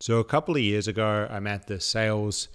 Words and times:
So, 0.00 0.18
a 0.18 0.24
couple 0.24 0.54
of 0.54 0.62
years 0.62 0.86
ago, 0.86 1.26
I'm 1.28 1.48
at 1.48 1.66
the 1.66 1.80
sales 1.80 2.48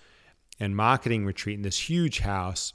and 0.60 0.76
marketing 0.76 1.25
retreat 1.25 1.58
in 1.58 1.63
this 1.63 1.89
huge 1.89 2.19
house, 2.19 2.71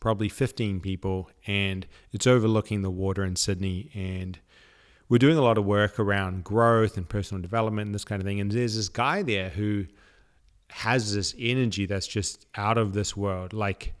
probably 0.00 0.28
15 0.28 0.80
people, 0.80 1.30
and 1.46 1.86
it's 2.12 2.26
overlooking 2.26 2.82
the 2.82 2.90
water 2.90 3.24
in 3.24 3.36
Sydney. 3.36 3.90
And 3.94 4.38
we're 5.08 5.18
doing 5.18 5.38
a 5.38 5.42
lot 5.42 5.56
of 5.56 5.64
work 5.64 5.98
around 5.98 6.44
growth 6.44 6.98
and 6.98 7.08
personal 7.08 7.40
development 7.40 7.86
and 7.86 7.94
this 7.94 8.04
kind 8.04 8.20
of 8.20 8.26
thing. 8.26 8.38
And 8.38 8.52
there's 8.52 8.76
this 8.76 8.90
guy 8.90 9.22
there 9.22 9.48
who 9.48 9.86
has 10.68 11.14
this 11.14 11.34
energy 11.38 11.86
that's 11.86 12.06
just 12.06 12.44
out 12.54 12.76
of 12.76 12.92
this 12.92 13.16
world, 13.16 13.54
like 13.54 13.94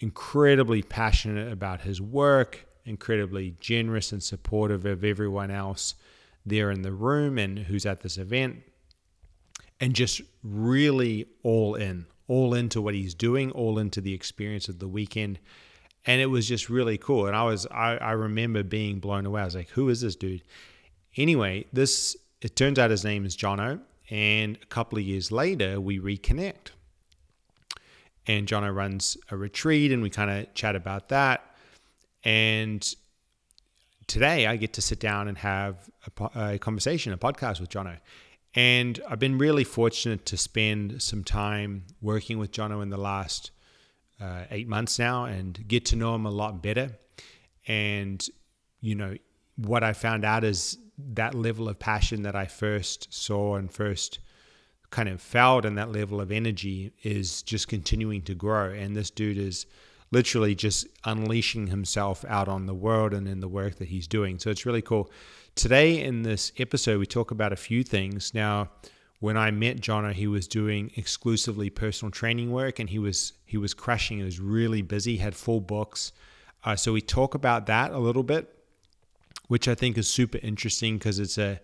incredibly 0.00 0.82
passionate 0.82 1.50
about 1.50 1.80
his 1.80 2.02
work, 2.02 2.66
incredibly 2.84 3.54
generous 3.60 4.12
and 4.12 4.22
supportive 4.22 4.84
of 4.84 5.04
everyone 5.04 5.50
else 5.50 5.94
there 6.44 6.70
in 6.70 6.82
the 6.82 6.92
room 6.92 7.38
and 7.38 7.58
who's 7.58 7.86
at 7.86 8.00
this 8.00 8.18
event, 8.18 8.62
and 9.80 9.94
just 9.94 10.20
really 10.42 11.26
all 11.42 11.74
in, 11.74 12.06
all 12.28 12.54
into 12.54 12.80
what 12.80 12.94
he's 12.94 13.14
doing, 13.14 13.50
all 13.52 13.78
into 13.78 14.00
the 14.00 14.14
experience 14.14 14.68
of 14.68 14.78
the 14.78 14.88
weekend. 14.88 15.38
And 16.06 16.20
it 16.20 16.26
was 16.26 16.46
just 16.46 16.68
really 16.68 16.98
cool. 16.98 17.26
And 17.26 17.36
I 17.36 17.42
was, 17.44 17.66
I, 17.66 17.96
I 17.96 18.12
remember 18.12 18.62
being 18.62 19.00
blown 19.00 19.26
away. 19.26 19.42
I 19.42 19.44
was 19.44 19.54
like, 19.54 19.70
who 19.70 19.88
is 19.88 20.00
this 20.00 20.16
dude? 20.16 20.42
Anyway, 21.16 21.66
this, 21.72 22.16
it 22.40 22.56
turns 22.56 22.78
out 22.78 22.90
his 22.90 23.04
name 23.04 23.24
is 23.24 23.36
Jono. 23.36 23.80
And 24.10 24.58
a 24.62 24.66
couple 24.66 24.98
of 24.98 25.04
years 25.04 25.30
later, 25.30 25.80
we 25.80 25.98
reconnect 25.98 26.70
and 28.26 28.46
Jono 28.46 28.74
runs 28.74 29.16
a 29.30 29.36
retreat 29.36 29.92
and 29.92 30.02
we 30.02 30.10
kind 30.10 30.30
of 30.30 30.52
chat 30.54 30.76
about 30.76 31.08
that. 31.08 31.54
And 32.22 32.86
today 34.06 34.46
I 34.46 34.56
get 34.56 34.74
to 34.74 34.82
sit 34.82 35.00
down 35.00 35.28
and 35.28 35.38
have 35.38 35.90
a, 36.18 36.52
a, 36.52 36.58
conversation, 36.58 37.12
a 37.12 37.18
podcast 37.18 37.60
with 37.60 37.70
Jono. 37.70 37.96
And 38.54 39.00
I've 39.08 39.18
been 39.18 39.38
really 39.38 39.64
fortunate 39.64 40.26
to 40.26 40.36
spend 40.36 41.02
some 41.02 41.22
time 41.22 41.84
working 42.00 42.38
with 42.38 42.50
Jono 42.50 42.82
in 42.82 42.90
the 42.90 42.98
last 42.98 43.52
uh, 44.20 44.44
eight 44.50 44.68
months 44.68 44.98
now 44.98 45.24
and 45.24 45.66
get 45.68 45.84
to 45.86 45.96
know 45.96 46.14
him 46.14 46.26
a 46.26 46.30
lot 46.30 46.62
better. 46.62 46.90
And, 47.66 48.26
you 48.80 48.94
know, 48.94 49.16
what 49.56 49.84
I 49.84 49.92
found 49.92 50.24
out 50.24 50.42
is 50.42 50.78
that 50.98 51.34
level 51.34 51.68
of 51.68 51.78
passion 51.78 52.22
that 52.22 52.34
I 52.34 52.46
first 52.46 53.12
saw 53.12 53.56
and 53.56 53.70
first 53.70 54.18
kind 54.90 55.08
of 55.08 55.22
felt 55.22 55.64
and 55.64 55.78
that 55.78 55.92
level 55.92 56.20
of 56.20 56.32
energy 56.32 56.92
is 57.02 57.42
just 57.42 57.68
continuing 57.68 58.22
to 58.22 58.34
grow. 58.34 58.70
And 58.70 58.96
this 58.96 59.10
dude 59.10 59.38
is 59.38 59.66
literally 60.10 60.54
just 60.56 60.86
unleashing 61.04 61.68
himself 61.68 62.24
out 62.28 62.48
on 62.48 62.66
the 62.66 62.74
world 62.74 63.14
and 63.14 63.28
in 63.28 63.40
the 63.40 63.48
work 63.48 63.76
that 63.76 63.88
he's 63.88 64.08
doing. 64.08 64.38
So 64.38 64.50
it's 64.50 64.66
really 64.66 64.82
cool. 64.82 65.10
Today 65.54 66.02
in 66.02 66.22
this 66.22 66.52
episode, 66.58 66.98
we 66.98 67.06
talk 67.06 67.30
about 67.30 67.52
a 67.52 67.56
few 67.56 67.82
things. 67.82 68.32
Now, 68.32 68.70
when 69.18 69.36
I 69.36 69.50
met 69.50 69.80
Jono, 69.80 70.12
he 70.12 70.26
was 70.26 70.46
doing 70.46 70.90
exclusively 70.96 71.68
personal 71.70 72.10
training 72.10 72.50
work, 72.50 72.78
and 72.78 72.88
he 72.88 72.98
was 72.98 73.34
he 73.44 73.58
was 73.58 73.74
crushing. 73.74 74.18
He 74.18 74.24
was 74.24 74.40
really 74.40 74.80
busy, 74.80 75.16
had 75.16 75.34
full 75.34 75.60
books. 75.60 76.12
Uh, 76.64 76.76
so 76.76 76.92
we 76.92 77.00
talk 77.00 77.34
about 77.34 77.66
that 77.66 77.92
a 77.92 77.98
little 77.98 78.22
bit, 78.22 78.54
which 79.48 79.66
I 79.66 79.74
think 79.74 79.98
is 79.98 80.08
super 80.08 80.38
interesting 80.38 80.98
because 80.98 81.18
it's 81.18 81.36
a 81.36 81.60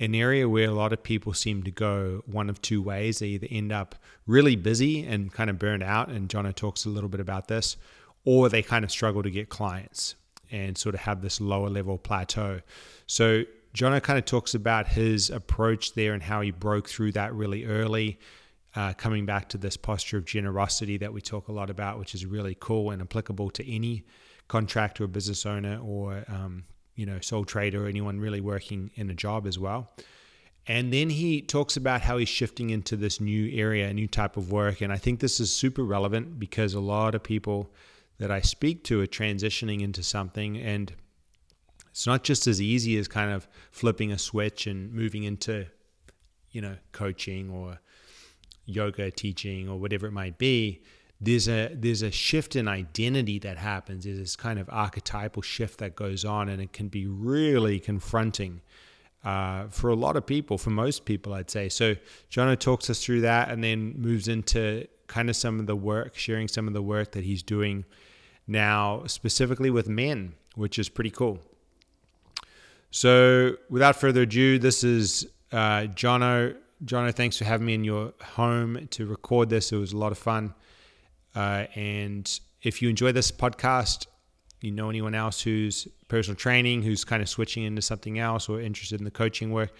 an 0.00 0.14
area 0.14 0.48
where 0.48 0.68
a 0.68 0.74
lot 0.74 0.92
of 0.92 1.02
people 1.02 1.32
seem 1.32 1.62
to 1.62 1.70
go 1.70 2.22
one 2.26 2.50
of 2.50 2.60
two 2.60 2.82
ways. 2.82 3.20
They 3.20 3.28
either 3.28 3.48
end 3.50 3.72
up 3.72 3.94
really 4.26 4.56
busy 4.56 5.04
and 5.06 5.32
kind 5.32 5.48
of 5.48 5.58
burned 5.58 5.82
out, 5.82 6.08
and 6.08 6.28
Jono 6.28 6.54
talks 6.54 6.84
a 6.84 6.88
little 6.88 7.08
bit 7.08 7.20
about 7.20 7.48
this, 7.48 7.76
or 8.24 8.48
they 8.48 8.62
kind 8.62 8.84
of 8.84 8.90
struggle 8.90 9.22
to 9.22 9.30
get 9.30 9.48
clients 9.48 10.16
and 10.50 10.76
sort 10.76 10.94
of 10.94 11.02
have 11.02 11.22
this 11.22 11.40
lower 11.40 11.68
level 11.68 11.98
plateau. 11.98 12.60
So 13.06 13.44
Jono 13.74 14.02
kind 14.02 14.18
of 14.18 14.24
talks 14.24 14.54
about 14.54 14.88
his 14.88 15.30
approach 15.30 15.94
there 15.94 16.14
and 16.14 16.22
how 16.22 16.40
he 16.40 16.50
broke 16.50 16.88
through 16.88 17.12
that 17.12 17.34
really 17.34 17.64
early, 17.64 18.18
uh, 18.74 18.92
coming 18.94 19.26
back 19.26 19.48
to 19.50 19.58
this 19.58 19.76
posture 19.76 20.18
of 20.18 20.24
generosity 20.24 20.96
that 20.98 21.12
we 21.12 21.20
talk 21.20 21.48
a 21.48 21.52
lot 21.52 21.70
about, 21.70 21.98
which 21.98 22.14
is 22.14 22.24
really 22.26 22.56
cool 22.60 22.90
and 22.90 23.02
applicable 23.02 23.50
to 23.50 23.70
any 23.70 24.04
contractor 24.48 25.04
or 25.04 25.06
business 25.06 25.44
owner 25.44 25.78
or 25.82 26.24
um, 26.28 26.64
you 26.98 27.06
know, 27.06 27.20
sole 27.20 27.44
trader 27.44 27.84
or 27.84 27.88
anyone 27.88 28.18
really 28.18 28.40
working 28.40 28.90
in 28.96 29.08
a 29.08 29.14
job 29.14 29.46
as 29.46 29.58
well. 29.58 29.88
And 30.66 30.92
then 30.92 31.08
he 31.08 31.40
talks 31.40 31.76
about 31.76 32.02
how 32.02 32.18
he's 32.18 32.28
shifting 32.28 32.70
into 32.70 32.96
this 32.96 33.20
new 33.20 33.50
area, 33.56 33.88
a 33.88 33.94
new 33.94 34.08
type 34.08 34.36
of 34.36 34.50
work. 34.50 34.82
And 34.82 34.92
I 34.92 34.96
think 34.96 35.20
this 35.20 35.40
is 35.40 35.54
super 35.54 35.84
relevant 35.84 36.38
because 36.38 36.74
a 36.74 36.80
lot 36.80 37.14
of 37.14 37.22
people 37.22 37.70
that 38.18 38.30
I 38.30 38.40
speak 38.40 38.84
to 38.84 39.00
are 39.00 39.06
transitioning 39.06 39.82
into 39.82 40.02
something. 40.02 40.56
And 40.58 40.92
it's 41.90 42.06
not 42.06 42.24
just 42.24 42.46
as 42.46 42.60
easy 42.60 42.98
as 42.98 43.08
kind 43.08 43.32
of 43.32 43.48
flipping 43.70 44.12
a 44.12 44.18
switch 44.18 44.66
and 44.66 44.92
moving 44.92 45.24
into, 45.24 45.66
you 46.50 46.60
know, 46.60 46.76
coaching 46.92 47.50
or 47.50 47.78
yoga 48.64 49.10
teaching 49.10 49.68
or 49.68 49.78
whatever 49.78 50.06
it 50.06 50.12
might 50.12 50.36
be 50.38 50.82
there's 51.20 51.48
a 51.48 51.74
there's 51.74 52.02
a 52.02 52.10
shift 52.10 52.54
in 52.54 52.68
identity 52.68 53.38
that 53.40 53.58
happens. 53.58 54.04
There's 54.04 54.18
this 54.18 54.36
kind 54.36 54.58
of 54.58 54.68
archetypal 54.70 55.42
shift 55.42 55.78
that 55.78 55.96
goes 55.96 56.24
on, 56.24 56.48
and 56.48 56.62
it 56.62 56.72
can 56.72 56.88
be 56.88 57.06
really 57.06 57.80
confronting 57.80 58.60
uh, 59.24 59.66
for 59.68 59.90
a 59.90 59.96
lot 59.96 60.16
of 60.16 60.26
people, 60.26 60.58
for 60.58 60.70
most 60.70 61.04
people, 61.04 61.34
I'd 61.34 61.50
say. 61.50 61.68
So 61.68 61.96
Jono 62.30 62.58
talks 62.58 62.88
us 62.88 63.04
through 63.04 63.22
that, 63.22 63.50
and 63.50 63.62
then 63.64 63.94
moves 63.96 64.28
into 64.28 64.86
kind 65.08 65.28
of 65.28 65.34
some 65.34 65.58
of 65.58 65.66
the 65.66 65.76
work, 65.76 66.16
sharing 66.16 66.46
some 66.46 66.68
of 66.68 66.74
the 66.74 66.82
work 66.82 67.12
that 67.12 67.24
he's 67.24 67.42
doing 67.42 67.84
now, 68.48 69.04
specifically 69.06 69.70
with 69.70 69.88
men, 69.88 70.34
which 70.54 70.78
is 70.78 70.88
pretty 70.88 71.10
cool. 71.10 71.38
So 72.90 73.56
without 73.68 73.96
further 73.96 74.22
ado, 74.22 74.58
this 74.58 74.82
is 74.82 75.26
uh, 75.52 75.86
Jono. 75.94 76.56
Jono, 76.84 77.14
thanks 77.14 77.36
for 77.36 77.44
having 77.44 77.66
me 77.66 77.74
in 77.74 77.84
your 77.84 78.14
home 78.22 78.88
to 78.92 79.06
record 79.06 79.50
this. 79.50 79.72
It 79.72 79.76
was 79.76 79.92
a 79.92 79.98
lot 79.98 80.12
of 80.12 80.18
fun. 80.18 80.54
Uh, 81.34 81.66
and 81.74 82.40
if 82.62 82.80
you 82.80 82.88
enjoy 82.88 83.12
this 83.12 83.30
podcast, 83.30 84.06
you 84.60 84.70
know 84.70 84.88
anyone 84.88 85.14
else 85.14 85.40
who's 85.40 85.86
personal 86.08 86.36
training, 86.36 86.82
who's 86.82 87.04
kind 87.04 87.22
of 87.22 87.28
switching 87.28 87.64
into 87.64 87.82
something 87.82 88.18
else 88.18 88.48
or 88.48 88.60
interested 88.60 89.00
in 89.00 89.04
the 89.04 89.10
coaching 89.10 89.52
work, 89.52 89.72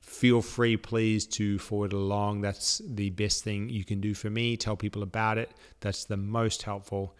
feel 0.00 0.42
free, 0.42 0.76
please, 0.76 1.26
to 1.26 1.58
forward 1.58 1.92
along. 1.92 2.42
That's 2.42 2.80
the 2.86 3.10
best 3.10 3.42
thing 3.42 3.68
you 3.68 3.84
can 3.84 4.00
do 4.00 4.14
for 4.14 4.30
me. 4.30 4.56
Tell 4.56 4.76
people 4.76 5.02
about 5.02 5.38
it. 5.38 5.50
That's 5.80 6.04
the 6.04 6.16
most 6.16 6.62
helpful. 6.62 7.14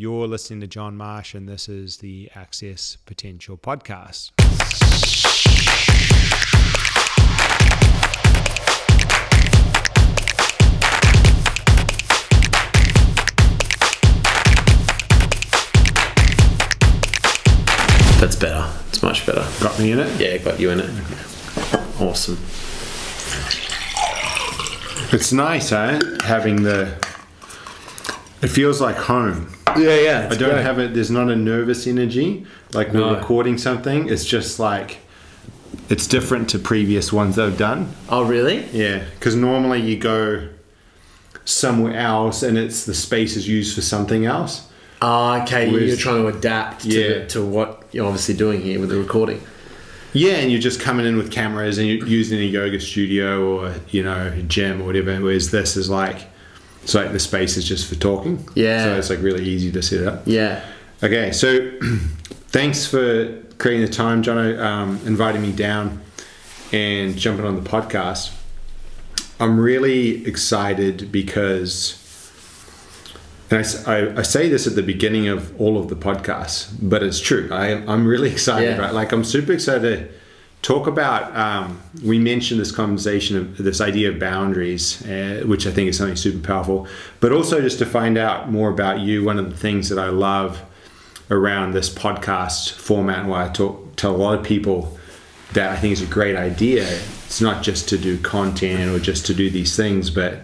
You're 0.00 0.28
listening 0.28 0.60
to 0.60 0.68
John 0.68 0.96
Marsh, 0.96 1.34
and 1.34 1.48
this 1.48 1.68
is 1.68 1.96
the 1.96 2.30
Access 2.36 2.98
Potential 3.04 3.58
Podcast. 3.58 4.30
That's 18.20 18.36
better. 18.36 18.72
It's 18.90 19.02
much 19.02 19.26
better. 19.26 19.44
Got 19.60 19.80
me 19.80 19.90
in 19.90 19.98
it? 19.98 20.20
Yeah, 20.20 20.36
got 20.36 20.60
you 20.60 20.70
in 20.70 20.78
it. 20.78 20.90
Awesome. 22.00 22.38
It's 25.12 25.32
nice, 25.32 25.72
eh? 25.72 25.98
Having 26.22 26.62
the. 26.62 27.04
It 28.42 28.48
feels 28.50 28.80
like 28.80 28.94
home. 28.94 29.57
Yeah, 29.80 30.00
yeah. 30.00 30.28
I 30.30 30.36
don't 30.36 30.50
great. 30.50 30.62
have 30.62 30.78
it. 30.78 30.94
There's 30.94 31.10
not 31.10 31.30
a 31.30 31.36
nervous 31.36 31.86
energy 31.86 32.46
like 32.72 32.92
no. 32.92 33.00
we're 33.00 33.16
recording 33.16 33.58
something. 33.58 34.08
It's 34.08 34.24
just 34.24 34.58
like 34.58 34.98
it's 35.88 36.06
different 36.06 36.48
to 36.50 36.58
previous 36.58 37.12
ones 37.12 37.38
I've 37.38 37.58
done. 37.58 37.94
Oh, 38.08 38.24
really? 38.24 38.64
Yeah, 38.66 39.04
because 39.14 39.34
normally 39.34 39.80
you 39.80 39.96
go 39.96 40.48
somewhere 41.44 41.96
else 41.96 42.42
and 42.42 42.58
it's 42.58 42.84
the 42.84 42.94
space 42.94 43.36
is 43.36 43.48
used 43.48 43.74
for 43.74 43.80
something 43.80 44.26
else. 44.26 44.70
Ah, 45.00 45.42
okay. 45.42 45.70
You're 45.70 45.96
trying 45.96 46.22
to 46.22 46.36
adapt 46.36 46.82
to, 46.82 46.88
yeah. 46.88 47.26
to 47.28 47.44
what 47.44 47.84
you're 47.92 48.06
obviously 48.06 48.34
doing 48.34 48.60
here 48.60 48.80
with 48.80 48.90
the 48.90 48.98
recording. 48.98 49.40
Yeah, 50.12 50.34
and 50.34 50.50
you're 50.50 50.60
just 50.60 50.80
coming 50.80 51.06
in 51.06 51.16
with 51.16 51.30
cameras 51.30 51.78
and 51.78 51.86
you're 51.86 52.06
using 52.06 52.38
a 52.38 52.42
yoga 52.42 52.80
studio 52.80 53.46
or 53.46 53.74
you 53.90 54.02
know 54.02 54.30
gym 54.48 54.82
or 54.82 54.84
whatever. 54.84 55.18
Whereas 55.20 55.50
this 55.50 55.76
is 55.76 55.88
like, 55.88 56.26
it's 56.82 56.94
like 56.94 57.12
the 57.12 57.18
space 57.18 57.56
is 57.56 57.66
just 57.66 57.88
for 57.88 57.94
talking. 57.94 58.48
Yeah. 58.54 58.84
So 58.84 58.96
it's 58.96 59.10
like 59.10 59.22
really 59.22 59.44
easy 59.44 59.70
to 59.72 59.82
set 59.82 60.06
up. 60.06 60.22
Yeah. 60.26 60.64
Okay, 61.02 61.32
so 61.32 61.70
thanks 62.48 62.86
for 62.86 63.42
creating 63.58 63.86
the 63.86 63.92
time, 63.92 64.22
Jono, 64.22 64.58
um, 64.60 65.00
inviting 65.04 65.42
me 65.42 65.52
down 65.52 66.00
and 66.72 67.16
jumping 67.16 67.46
on 67.46 67.62
the 67.62 67.68
podcast. 67.68 68.34
I'm 69.40 69.60
really 69.60 70.26
excited 70.26 71.12
because 71.12 71.98
and 73.50 73.64
I, 73.64 73.92
I, 73.92 74.18
I, 74.18 74.22
say 74.22 74.48
this 74.48 74.66
at 74.66 74.74
the 74.74 74.82
beginning 74.82 75.28
of 75.28 75.58
all 75.58 75.78
of 75.78 75.88
the 75.88 75.96
podcasts, 75.96 76.70
but 76.82 77.02
it's 77.02 77.18
true. 77.18 77.48
I, 77.50 77.72
I'm 77.90 78.06
really 78.06 78.30
excited, 78.32 78.76
yeah. 78.76 78.78
right? 78.78 78.92
Like, 78.92 79.12
I'm 79.12 79.24
super 79.24 79.52
excited 79.52 79.82
to 79.82 80.14
talk 80.62 80.86
about. 80.86 81.34
Um, 81.36 81.80
we 82.04 82.18
mentioned 82.18 82.60
this 82.60 82.72
conversation 82.72 83.36
of 83.36 83.56
this 83.58 83.80
idea 83.80 84.10
of 84.10 84.18
boundaries, 84.18 85.04
uh, 85.06 85.42
which 85.46 85.66
I 85.66 85.70
think 85.70 85.88
is 85.88 85.98
something 85.98 86.16
super 86.16 86.46
powerful, 86.46 86.86
but 87.20 87.32
also 87.32 87.60
just 87.60 87.78
to 87.78 87.86
find 87.86 88.18
out 88.18 88.50
more 88.50 88.70
about 88.70 89.00
you. 89.00 89.24
One 89.24 89.38
of 89.38 89.50
the 89.50 89.56
things 89.56 89.88
that 89.88 89.98
I 89.98 90.08
love 90.08 90.62
around 91.30 91.72
this 91.72 91.90
podcast 91.90 92.72
format, 92.72 93.20
and 93.20 93.28
why 93.28 93.46
I 93.46 93.48
talk, 93.48 93.96
tell 93.96 94.14
a 94.14 94.16
lot 94.16 94.38
of 94.38 94.44
people 94.44 94.98
that 95.52 95.70
I 95.70 95.76
think 95.76 95.92
is 95.92 96.02
a 96.02 96.06
great 96.06 96.36
idea, 96.36 96.84
it's 97.26 97.40
not 97.40 97.62
just 97.62 97.88
to 97.90 97.98
do 97.98 98.18
content 98.18 98.90
or 98.90 98.98
just 98.98 99.26
to 99.26 99.34
do 99.34 99.50
these 99.50 99.76
things, 99.76 100.10
but 100.10 100.40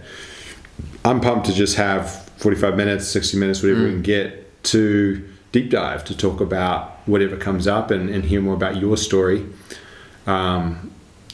I'm 1.03 1.21
pumped 1.21 1.45
to 1.47 1.53
just 1.53 1.75
have 1.77 2.29
45 2.37 2.75
minutes, 2.75 3.07
60 3.07 3.37
minutes, 3.37 3.61
whatever 3.61 3.81
mm. 3.81 3.85
we 3.85 3.91
can 3.91 4.01
get 4.01 4.63
to 4.65 5.27
deep 5.51 5.69
dive 5.69 6.03
to 6.05 6.17
talk 6.17 6.41
about 6.41 6.99
whatever 7.07 7.37
comes 7.37 7.67
up 7.67 7.91
and, 7.91 8.09
and 8.09 8.25
hear 8.25 8.41
more 8.41 8.55
about 8.55 8.77
your 8.77 8.97
story. 8.97 9.45
Um, 10.25 10.91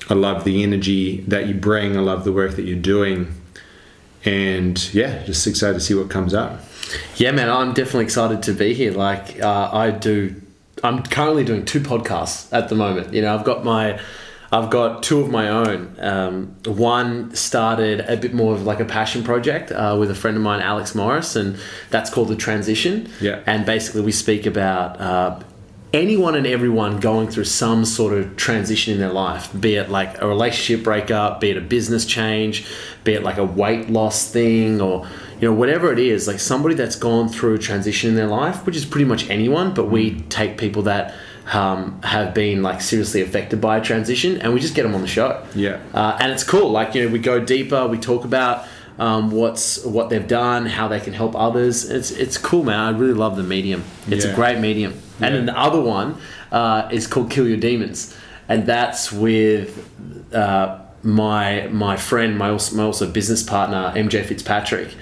I 0.10 0.14
love 0.14 0.44
the 0.44 0.64
energy 0.64 1.22
that 1.22 1.48
you 1.48 1.54
bring. 1.54 1.96
I 1.96 2.02
love 2.02 2.24
the 2.24 2.32
work 2.34 2.56
that 2.56 2.64
you're 2.64 2.80
doing. 2.80 3.34
And 4.26 4.94
yeah, 4.94 5.24
just 5.24 5.48
excited 5.48 5.76
to 5.76 5.80
see 5.80 5.94
what 5.96 6.10
comes 6.10 6.34
up. 6.34 6.60
Yeah, 7.16 7.32
man, 7.32 7.50
I'm 7.50 7.74
definitely 7.74 8.04
excited 8.04 8.44
to 8.44 8.54
be 8.54 8.74
here. 8.74 8.92
Like, 8.92 9.42
uh, 9.42 9.70
I 9.72 9.92
do, 9.92 10.42
I'm 10.84 11.04
currently 11.04 11.44
doing 11.44 11.66
two 11.66 11.80
podcasts 11.80 12.52
at 12.52 12.70
the 12.70 12.76
moment. 12.76 13.14
You 13.14 13.22
know, 13.22 13.34
I've 13.34 13.46
got 13.46 13.64
my, 13.64 14.00
I've 14.52 14.70
got 14.70 15.02
two 15.02 15.22
of 15.22 15.30
my 15.30 15.48
own. 15.48 15.96
Um, 16.00 16.56
one 16.66 17.34
started 17.34 18.02
a 18.02 18.18
bit 18.18 18.34
more 18.34 18.54
of 18.54 18.64
like 18.64 18.82
a 18.82 18.86
passion 18.86 19.24
project 19.24 19.72
uh, 19.72 19.96
with 19.98 20.12
a 20.12 20.16
friend 20.16 20.36
of 20.36 20.44
mine, 20.44 20.62
Alex 20.62 20.94
Morris, 20.94 21.38
and 21.38 21.58
that's 21.90 22.10
called 22.10 22.28
The 22.28 22.36
Transition. 22.36 23.10
Yeah. 23.22 23.40
And 23.46 23.66
basically, 23.66 24.02
we 24.02 24.12
speak 24.12 24.46
about 24.46 25.00
uh, 25.00 25.40
anyone 25.94 26.36
and 26.36 26.48
everyone 26.48 27.00
going 27.00 27.28
through 27.28 27.44
some 27.46 27.84
sort 27.86 28.14
of 28.14 28.36
transition 28.38 28.94
in 28.94 29.00
their 29.00 29.12
life, 29.12 29.50
be 29.60 29.76
it 29.76 29.90
like 29.90 30.22
a 30.22 30.28
relationship 30.28 30.84
breakup, 30.84 31.42
be 31.42 31.50
it 31.50 31.58
a 31.58 31.62
business 31.62 32.06
change, 32.06 32.66
be 33.04 33.14
it 33.14 33.24
like 33.24 33.38
a 33.38 33.44
weight 33.44 33.90
loss 33.90 34.30
thing, 34.30 34.80
or 34.80 35.08
you 35.40 35.48
know 35.48 35.54
whatever 35.54 35.92
it 35.92 36.00
is, 36.00 36.28
like 36.28 36.40
somebody 36.40 36.76
that's 36.76 36.96
gone 36.96 37.28
through 37.28 37.56
a 37.56 37.60
transition 37.60 38.10
in 38.10 38.16
their 38.16 38.28
life, 38.28 38.66
which 38.66 38.76
is 38.76 38.86
pretty 38.86 39.06
much 39.06 39.30
anyone, 39.30 39.74
but 39.74 39.86
we 39.86 40.22
take 40.22 40.58
people 40.58 40.84
that 40.84 41.14
um, 41.52 42.02
have 42.04 42.34
been 42.34 42.64
like 42.64 42.82
seriously 42.82 43.22
affected 43.22 43.60
by 43.60 43.78
a 43.78 43.82
transition, 43.82 44.40
and 44.42 44.54
we 44.54 44.60
just 44.60 44.76
get 44.76 44.84
them 44.84 44.96
on 44.96 45.02
the 45.02 45.08
show. 45.08 45.46
Yeah, 45.56 45.82
uh, 45.94 46.18
and 46.20 46.32
it's 46.32 46.44
cool. 46.44 46.72
Like 46.72 46.96
you 46.96 47.04
know, 47.04 47.12
we 47.12 47.20
go 47.20 47.44
deeper. 47.44 47.88
We 47.88 47.98
talk 47.98 48.24
about 48.24 48.66
um, 48.98 49.32
what's 49.32 49.84
what 49.84 50.10
they've 50.10 50.28
done, 50.28 50.68
how 50.68 50.88
they 50.88 51.00
can 51.02 51.14
help 51.14 51.36
others. 51.36 51.90
It's 51.90 52.12
it's 52.12 52.38
cool, 52.38 52.64
man. 52.64 52.80
I 52.80 52.98
really 52.98 53.14
love 53.14 53.36
the 53.36 53.44
medium. 53.44 53.84
It's 54.08 54.24
yeah. 54.24 54.32
a 54.32 54.36
great 54.36 54.60
medium. 54.60 54.94
Yeah. 55.22 55.28
And 55.28 55.36
then 55.36 55.46
the 55.46 55.58
other 55.58 55.80
one 55.80 56.18
uh, 56.52 56.90
is 56.92 57.08
called 57.08 57.32
Kill 57.32 57.48
Your 57.48 57.58
Demons, 57.58 58.16
and 58.48 58.66
that's 58.66 59.12
with. 59.12 59.88
Uh, 60.34 60.80
my 61.04 61.68
my 61.72 61.98
friend, 61.98 62.38
my 62.38 62.50
also, 62.50 62.76
my 62.76 62.84
also 62.84 63.10
business 63.10 63.42
partner, 63.42 63.92
MJ 63.96 64.24
Fitzpatrick, 64.24 64.94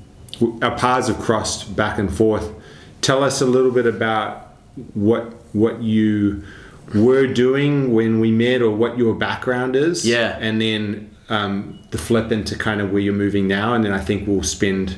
our 0.62 0.76
paths 0.78 1.08
have 1.08 1.20
crossed 1.20 1.76
back 1.76 1.98
and 1.98 2.14
forth. 2.14 2.52
Tell 3.02 3.24
us 3.24 3.42
a 3.42 3.46
little 3.46 3.72
bit 3.72 3.86
about 3.86 4.54
what 4.94 5.34
what 5.54 5.82
you 5.82 6.44
were 6.94 7.28
doing 7.28 7.94
when 7.94 8.20
we 8.20 8.32
met, 8.32 8.62
or 8.62 8.72
what 8.72 8.98
your 8.98 9.14
background 9.16 9.76
is. 9.76 10.08
Yeah, 10.08 10.38
and 10.40 10.62
then 10.62 11.16
um, 11.30 11.80
the 11.92 11.98
flip 11.98 12.32
into 12.32 12.58
kind 12.58 12.82
of 12.82 12.92
where 12.92 13.02
you're 13.02 13.14
moving 13.14 13.48
now, 13.48 13.74
and 13.74 13.84
then 13.84 13.94
I 13.94 14.00
think 14.00 14.28
we'll 14.28 14.44
spend 14.44 14.98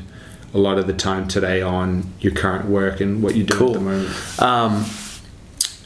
a 0.53 0.57
lot 0.57 0.77
of 0.77 0.87
the 0.87 0.93
time 0.93 1.27
today 1.27 1.61
on 1.61 2.03
your 2.19 2.33
current 2.33 2.65
work 2.65 3.01
and 3.01 3.23
what 3.23 3.35
you 3.35 3.43
do 3.43 3.55
cool. 3.55 3.69
at 3.69 3.73
the 3.73 3.79
moment. 3.79 4.41
Um, 4.41 4.85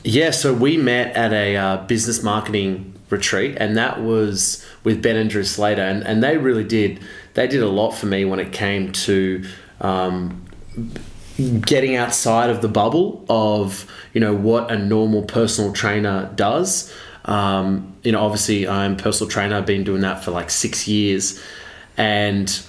yeah, 0.03 0.31
so 0.31 0.53
we 0.53 0.77
met 0.77 1.15
at 1.15 1.33
a 1.33 1.55
uh, 1.55 1.77
business 1.85 2.23
marketing 2.23 2.93
retreat, 3.09 3.55
and 3.59 3.77
that 3.77 4.01
was 4.01 4.65
with 4.83 5.01
Ben 5.01 5.15
and 5.15 5.29
Drew 5.29 5.43
Slater, 5.43 5.81
and, 5.81 6.03
and 6.03 6.23
they 6.23 6.37
really 6.37 6.63
did 6.63 6.99
they 7.33 7.47
did 7.47 7.61
a 7.61 7.69
lot 7.69 7.91
for 7.91 8.07
me 8.07 8.25
when 8.25 8.39
it 8.39 8.51
came 8.51 8.91
to 8.91 9.45
um, 9.79 10.43
getting 11.61 11.95
outside 11.95 12.49
of 12.49 12.61
the 12.61 12.67
bubble 12.67 13.25
of 13.29 13.89
you 14.13 14.21
know 14.21 14.33
what 14.33 14.71
a 14.71 14.77
normal 14.77 15.23
personal 15.23 15.71
trainer 15.73 16.31
does. 16.35 16.93
Um, 17.25 17.95
you 18.03 18.11
know, 18.11 18.21
obviously, 18.21 18.67
I'm 18.67 18.95
personal 18.95 19.29
trainer. 19.29 19.55
I've 19.55 19.65
been 19.65 19.83
doing 19.83 20.01
that 20.01 20.23
for 20.23 20.31
like 20.31 20.49
six 20.49 20.87
years, 20.87 21.43
and 21.97 22.61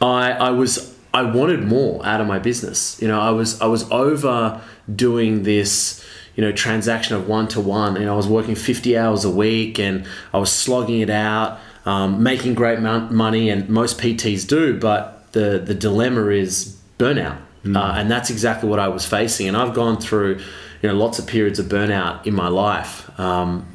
I 0.00 0.32
I 0.32 0.50
was 0.50 0.96
I 1.12 1.22
wanted 1.22 1.64
more 1.64 2.04
out 2.04 2.20
of 2.20 2.26
my 2.26 2.38
business. 2.38 3.00
You 3.00 3.08
know, 3.08 3.20
I 3.20 3.30
was 3.30 3.60
I 3.60 3.66
was 3.66 3.90
over 3.90 4.60
doing 4.94 5.42
this 5.42 6.04
you 6.36 6.44
know 6.44 6.52
transaction 6.52 7.16
of 7.16 7.26
one 7.26 7.48
to 7.48 7.60
one 7.60 7.96
and 7.96 8.08
i 8.08 8.14
was 8.14 8.28
working 8.28 8.54
50 8.54 8.96
hours 8.96 9.24
a 9.24 9.30
week 9.30 9.78
and 9.78 10.06
i 10.32 10.38
was 10.38 10.52
slogging 10.52 11.00
it 11.00 11.10
out 11.10 11.58
um, 11.84 12.22
making 12.22 12.54
great 12.54 12.80
money 12.80 13.50
and 13.50 13.68
most 13.68 13.98
pts 13.98 14.46
do 14.46 14.78
but 14.78 15.32
the 15.32 15.58
the 15.58 15.74
dilemma 15.74 16.28
is 16.28 16.78
burnout. 16.98 17.38
Mm. 17.64 17.76
uh, 17.76 17.98
and 17.98 18.10
that's 18.10 18.30
exactly 18.30 18.68
what 18.68 18.78
i 18.78 18.88
was 18.88 19.04
facing. 19.04 19.48
And 19.48 19.56
i've 19.56 19.74
gone 19.74 19.98
through 19.98 20.40
you 20.82 20.88
know 20.88 20.94
lots 20.94 21.18
of 21.18 21.26
periods 21.26 21.58
of 21.58 21.66
burnout 21.66 22.26
in 22.26 22.34
my 22.34 22.48
life. 22.48 23.08
Um, 23.18 23.66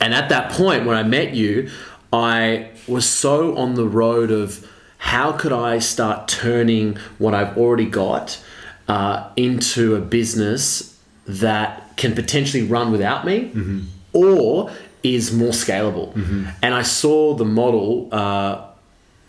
and 0.00 0.12
at 0.12 0.28
that 0.28 0.52
point, 0.52 0.84
when 0.84 0.96
I 0.96 1.02
met 1.02 1.34
you, 1.34 1.70
I 2.12 2.70
was 2.86 3.08
so 3.08 3.56
on 3.56 3.74
the 3.74 3.86
road 3.86 4.30
of 4.30 4.68
how 4.98 5.32
could 5.32 5.52
I 5.52 5.78
start 5.78 6.28
turning 6.28 6.96
what 7.18 7.34
I've 7.34 7.56
already 7.56 7.86
got 7.86 8.42
uh, 8.88 9.30
into 9.36 9.94
a 9.94 10.00
business 10.00 10.95
that 11.26 11.96
can 11.96 12.14
potentially 12.14 12.62
run 12.62 12.92
without 12.92 13.24
me 13.24 13.50
mm-hmm. 13.50 13.80
or 14.12 14.70
is 15.02 15.32
more 15.32 15.50
scalable. 15.50 16.12
Mm-hmm. 16.12 16.46
And 16.62 16.74
I 16.74 16.82
saw 16.82 17.34
the 17.34 17.44
model 17.44 18.08
uh, 18.12 18.66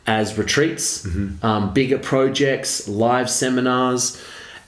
as 0.05 0.37
retreats, 0.37 1.05
mm-hmm. 1.05 1.45
um, 1.45 1.73
bigger 1.73 1.99
projects, 1.99 2.87
live 2.87 3.29
seminars. 3.29 4.21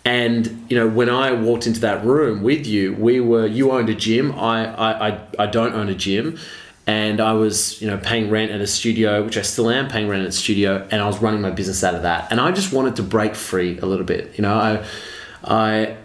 And 0.06 0.66
you 0.70 0.78
know, 0.78 0.88
when 0.88 1.10
I 1.10 1.32
walked 1.32 1.68
into 1.68 1.80
that 1.82 2.06
room 2.06 2.42
with 2.42 2.66
you, 2.66 2.94
we 2.96 3.20
were 3.20 3.46
you 3.46 3.72
owned 3.72 3.90
a 3.90 3.96
gym. 3.96 4.32
I 4.34 4.74
I, 4.74 5.10
I, 5.10 5.20
I 5.40 5.46
don't 5.48 5.74
own 5.74 5.90
a 5.90 5.96
gym, 5.96 6.40
and 6.88 7.20
I 7.20 7.34
was 7.34 7.82
you 7.82 7.88
know 7.88 7.98
paying 7.98 8.30
rent 8.30 8.52
at 8.52 8.62
a 8.62 8.68
studio, 8.68 9.24
which 9.24 9.38
I 9.38 9.42
still 9.42 9.70
am 9.70 9.88
paying 9.90 10.08
rent 10.08 10.24
at 10.24 10.30
a 10.30 10.32
studio, 10.32 10.88
and 10.90 11.02
I 11.02 11.06
was 11.06 11.22
running 11.22 11.42
my 11.42 11.52
business 11.52 11.84
out 11.84 11.96
of 11.96 12.04
that. 12.04 12.32
And 12.32 12.40
I 12.40 12.52
just 12.52 12.72
wanted 12.72 12.96
to 12.96 13.04
break 13.04 13.36
free 13.36 13.78
a 13.80 13.86
little 13.86 14.06
bit. 14.06 14.38
You 14.38 14.42
know, 14.42 14.54
I 14.54 14.86
I 15.44 15.98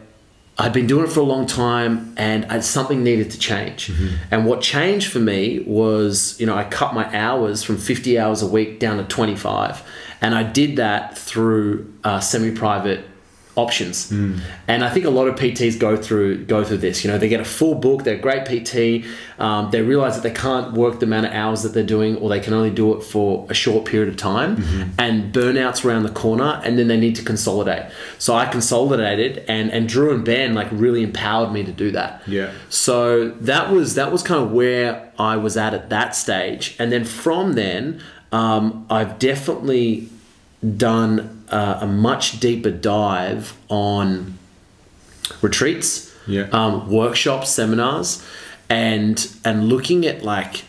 I'd 0.57 0.73
been 0.73 0.87
doing 0.87 1.05
it 1.05 1.11
for 1.11 1.21
a 1.21 1.25
long 1.25 1.47
time, 1.47 2.15
and 2.17 2.45
I, 2.47 2.61
something 2.61 3.03
needed 3.03 3.31
to 3.33 3.39
change. 3.39 3.89
Mm-hmm. 3.89 4.17
And 4.31 4.47
what 4.47 4.61
changed 4.61 5.11
for 5.11 5.19
me 5.19 5.61
was 5.67 6.39
you 6.39 6.47
know 6.47 6.57
I 6.57 6.65
cut 6.65 6.95
my 6.95 7.07
hours 7.17 7.63
from 7.63 7.77
fifty 7.77 8.19
hours 8.19 8.43
a 8.43 8.47
week 8.47 8.79
down 8.79 8.99
to 8.99 9.05
twenty 9.05 9.35
five, 9.35 9.83
and 10.21 10.35
I 10.35 10.45
did 10.45 10.77
that 10.77 11.19
through 11.19 11.93
uh, 12.05 12.21
semi 12.21 12.53
private 12.53 13.05
options. 13.57 14.11
And 14.11 14.85
I 14.85 14.91
think 14.91 15.05
a 15.05 15.11
lot 15.11 15.29
of 15.29 15.37
PTs 15.37 15.79
go 15.79 15.97
through 15.97 16.45
go 16.47 16.65
through 16.65 16.79
this. 16.79 17.05
You 17.05 17.11
know, 17.11 17.19
they 17.19 17.29
get 17.29 17.41
a 17.41 17.45
full 17.45 17.75
book, 17.77 18.05
they're 18.05 18.17
a 18.17 18.19
great 18.19 18.45
PT, 18.47 19.07
um, 19.39 19.71
they 19.71 19.83
realize 19.83 20.15
that 20.17 20.23
they 20.23 20.35
can't 20.35 20.73
work 20.73 21.01
the 21.01 21.07
amount 21.07 21.27
of 21.27 21.33
hours 21.33 21.63
that 21.63 21.73
they're 21.73 21.83
doing, 21.83 22.17
or 22.17 22.29
they 22.29 22.41
can 22.41 22.53
only 22.53 22.71
do 22.71 22.97
it 22.97 23.03
for 23.03 23.47
a 23.49 23.55
short 23.55 23.85
period 23.85 24.09
of 24.09 24.17
time, 24.17 24.63
and 24.99 25.33
burnout's 25.33 25.85
around 25.85 26.03
the 26.03 26.11
corner, 26.11 26.61
and 26.65 26.79
then 26.79 26.89
they 26.89 26.99
need 26.99 27.15
to 27.17 27.23
consolidate. 27.23 27.91
So 28.19 28.35
I 28.35 28.47
consolidated, 28.47 29.45
and 29.49 29.71
and 29.71 29.89
Drew 29.89 30.13
and 30.13 30.25
Ben 30.25 30.55
like 30.55 30.69
really 30.73 31.03
empowered 31.03 31.53
me 31.53 31.63
to 31.65 31.73
do 31.73 31.91
that. 31.93 32.23
Yeah. 32.27 32.53
So 32.69 33.31
that 33.31 33.71
was 33.71 33.95
that 33.95 34.11
was 34.11 34.23
kind 34.23 34.43
of 34.43 34.51
where 34.53 35.13
I 35.19 35.37
was 35.37 35.57
at 35.57 35.75
at 35.75 35.91
that 35.91 36.17
stage, 36.17 36.75
and 36.79 36.91
then 36.91 37.05
from 37.05 37.53
then, 37.53 38.03
um, 38.33 38.87
I've 38.91 39.19
definitely 39.19 40.09
done 40.77 41.45
uh, 41.51 41.79
a 41.83 41.87
much 41.87 42.41
deeper 42.41 42.71
dive 42.71 43.57
on 43.69 44.39
retreats, 45.43 46.13
Yeah. 46.27 46.49
um, 46.53 46.91
workshops, 46.91 47.51
seminars, 47.51 48.25
and 48.71 49.27
and 49.45 49.69
looking 49.69 50.07
at 50.07 50.23
like 50.25 50.65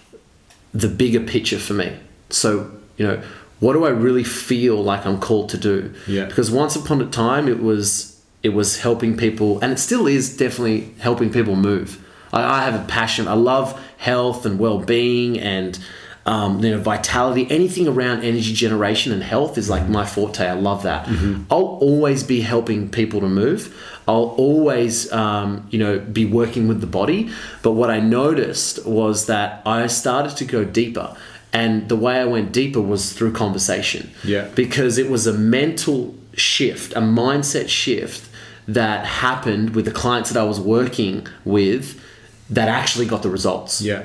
the 0.73 0.87
bigger 0.87 1.21
picture 1.21 1.59
for 1.59 1.73
me. 1.73 1.93
So 2.29 2.71
you 2.97 3.07
know, 3.07 3.21
what 3.59 3.73
do 3.73 3.85
I 3.85 3.89
really 3.89 4.23
feel 4.23 4.83
like 4.83 5.05
I'm 5.05 5.19
called 5.19 5.49
to 5.49 5.57
do? 5.57 5.93
Yeah. 6.07 6.25
Because 6.25 6.51
once 6.51 6.75
upon 6.75 7.01
a 7.01 7.07
time, 7.07 7.47
it 7.47 7.61
was 7.61 8.19
it 8.43 8.49
was 8.49 8.79
helping 8.79 9.15
people, 9.17 9.59
and 9.61 9.71
it 9.71 9.79
still 9.79 10.07
is 10.07 10.35
definitely 10.35 10.93
helping 10.99 11.31
people 11.31 11.55
move. 11.55 12.03
I, 12.33 12.59
I 12.59 12.63
have 12.63 12.75
a 12.75 12.85
passion. 12.85 13.27
I 13.27 13.33
love 13.33 13.79
health 13.97 14.45
and 14.45 14.59
well 14.59 14.79
being 14.79 15.39
and. 15.39 15.79
Um, 16.27 16.63
you 16.63 16.71
know, 16.71 16.79
vitality, 16.79 17.45
anything 17.51 17.87
around 17.87 18.23
energy 18.23 18.51
generation 18.51 19.11
and 19.13 19.21
health 19.21 19.59
is 19.59 19.69
like 19.69 19.87
my 19.87 20.05
forte. 20.07 20.43
I 20.43 20.53
love 20.53 20.81
that. 20.81 21.07
I'll 21.51 21.77
always 21.89 22.23
be 22.23 22.41
helping 22.41 22.89
people 22.89 23.19
to 23.21 23.29
move. 23.29 23.75
I'll 24.07 24.33
always, 24.37 25.11
um, 25.11 25.67
you 25.69 25.77
know, 25.77 25.99
be 25.99 26.25
working 26.25 26.67
with 26.67 26.81
the 26.81 26.87
body. 26.87 27.29
But 27.61 27.73
what 27.73 27.91
I 27.91 27.99
noticed 27.99 28.85
was 28.87 29.27
that 29.27 29.61
I 29.67 29.85
started 29.85 30.35
to 30.37 30.45
go 30.45 30.63
deeper. 30.65 31.15
And 31.53 31.87
the 31.89 31.95
way 31.95 32.19
I 32.19 32.25
went 32.25 32.51
deeper 32.51 32.81
was 32.81 33.13
through 33.13 33.33
conversation. 33.33 34.09
Yeah. 34.23 34.47
Because 34.55 34.97
it 34.97 35.11
was 35.11 35.27
a 35.27 35.33
mental 35.33 36.15
shift, 36.33 36.93
a 36.93 37.01
mindset 37.01 37.69
shift 37.69 38.29
that 38.67 39.05
happened 39.05 39.75
with 39.75 39.85
the 39.85 39.91
clients 39.91 40.31
that 40.31 40.39
I 40.39 40.43
was 40.43 40.59
working 40.59 41.27
with 41.43 42.01
that 42.49 42.67
actually 42.67 43.05
got 43.05 43.21
the 43.23 43.29
results 43.29 43.81
Yeah. 43.81 44.03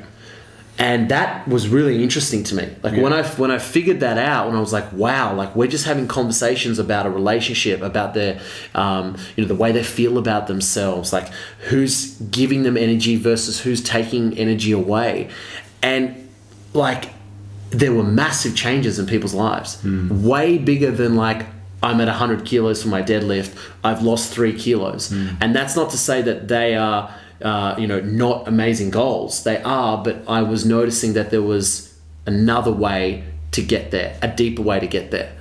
And 0.81 1.11
that 1.11 1.47
was 1.47 1.69
really 1.69 2.03
interesting 2.03 2.43
to 2.45 2.55
me. 2.55 2.75
Like 2.83 2.95
when 3.01 3.13
i 3.13 3.23
when 3.23 3.51
i 3.51 3.59
figured 3.59 4.01
that 4.01 4.17
out 4.17 4.47
when 4.47 4.57
i 4.57 4.61
was 4.61 4.73
like 4.73 4.91
wow 4.93 5.35
like 5.35 5.55
we're 5.55 5.69
just 5.69 5.85
having 5.85 6.09
conversations 6.09 6.79
about 6.79 7.05
a 7.05 7.11
relationship 7.11 7.83
about 7.83 8.15
their 8.15 8.41
um, 8.75 9.17
you 9.37 9.45
know 9.45 9.49
the 9.49 9.55
way 9.55 9.73
they 9.73 9.83
feel 9.85 10.17
about 10.17 10.47
themselves 10.47 11.13
like 11.13 11.29
who's 11.69 12.15
giving 12.17 12.63
them 12.63 12.77
energy 12.79 13.17
versus 13.17 13.61
who's 13.61 13.83
taking 13.83 14.37
energy 14.39 14.73
away. 14.73 15.29
And 15.83 16.29
like 16.73 17.11
there 17.71 17.93
were 17.93 18.03
massive 18.03 18.57
changes 18.57 18.99
in 18.99 19.07
people's 19.07 19.35
lives. 19.35 19.83
Way 20.11 20.59
bigger 20.59 20.91
than 20.91 21.15
like 21.15 21.47
i'm 21.83 22.01
at 22.01 22.09
100 22.09 22.45
kilos 22.45 22.83
for 22.83 22.89
my 22.89 23.03
deadlift 23.03 23.57
i've 23.83 24.03
lost 24.03 24.33
three 24.33 24.55
kilos. 24.59 25.13
And 25.41 25.55
that's 25.55 25.77
not 25.77 25.91
to 25.91 25.99
say 25.99 26.23
that 26.23 26.49
they 26.49 26.75
are 26.75 27.15
uh, 27.43 27.75
you 27.79 27.87
know 27.87 28.01
not 28.01 28.47
amazing 28.49 28.91
goals. 28.91 29.45
They 29.45 29.59
are 29.63 30.03
but 30.03 30.23
i 30.29 30.43
was 30.43 30.65
noticing 30.65 31.13
that 31.15 31.31
there 31.31 31.43
was 31.43 31.99
another 32.27 32.73
way 32.73 33.25
to 33.53 33.63
get 33.63 33.91
there 33.91 34.17
a 34.23 34.29
deeper 34.29 34.63
way 34.63 34.79
to 34.81 34.87
get 34.87 35.11
there. 35.11 35.33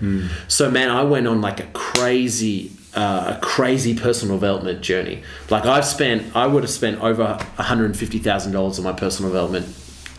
So 0.47 0.71
man 0.71 0.89
i 0.89 1.03
went 1.03 1.27
on 1.27 1.41
like 1.41 1.59
a 1.59 1.67
crazy 1.73 2.71
uh, 2.95 3.35
a 3.37 3.39
crazy 3.41 3.93
personal 3.95 4.35
development 4.37 4.81
journey. 4.81 5.21
Like 5.49 5.65
i've 5.65 5.85
spent 5.85 6.35
i 6.35 6.47
would 6.47 6.63
have 6.63 6.71
spent 6.71 7.01
over 7.01 7.37
$150000 7.57 8.77
on 8.77 8.83
my 8.83 8.93
personal 8.93 9.31
development 9.31 9.67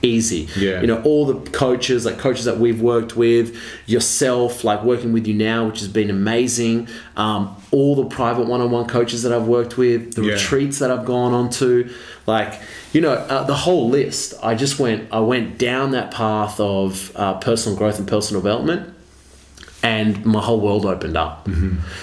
easy 0.03 0.49
Yeah. 0.57 0.81
you 0.81 0.87
know 0.87 1.03
all 1.03 1.27
the 1.27 1.51
coaches 1.51 2.05
like 2.07 2.19
coaches 2.19 2.45
that 2.47 2.59
we've 2.59 2.81
worked 2.81 3.17
with 3.17 3.57
yourself 3.87 4.65
like 4.65 4.83
working 4.83 5.13
with 5.13 5.27
you 5.27 5.35
now 5.35 5.67
which 5.67 5.81
has 5.81 5.89
been 5.89 6.09
amazing 6.11 6.89
um, 7.17 7.55
all 7.71 7.95
the 7.97 8.07
private 8.07 8.47
one-on-one 8.47 8.87
coaches 8.87 9.23
that 9.25 9.33
i've 9.33 9.47
worked 9.47 9.77
with 9.77 10.15
the 10.15 10.23
Yeah. 10.23 10.33
retreats 10.35 10.79
that 10.79 10.91
i've 10.91 11.05
gone 11.05 11.33
on 11.35 11.51
to 11.51 11.91
like 12.27 12.59
you 12.93 13.01
know 13.01 13.13
uh, 13.13 13.45
the 13.45 13.55
whole 13.55 13.89
list 13.91 14.35
i 14.43 14.55
just 14.55 14.79
went 14.79 15.13
i 15.13 15.21
went 15.21 15.59
down 15.59 15.91
that 15.91 16.11
path 16.11 16.59
of 16.61 17.13
uh, 17.17 17.35
personal 17.39 17.77
growth 17.77 17.99
and 17.99 18.09
personal 18.09 18.41
development 18.41 18.95
and 19.83 20.25
my 20.27 20.41
whole 20.41 20.61
world 20.61 20.85
opened 20.85 21.17
up. 21.17 21.49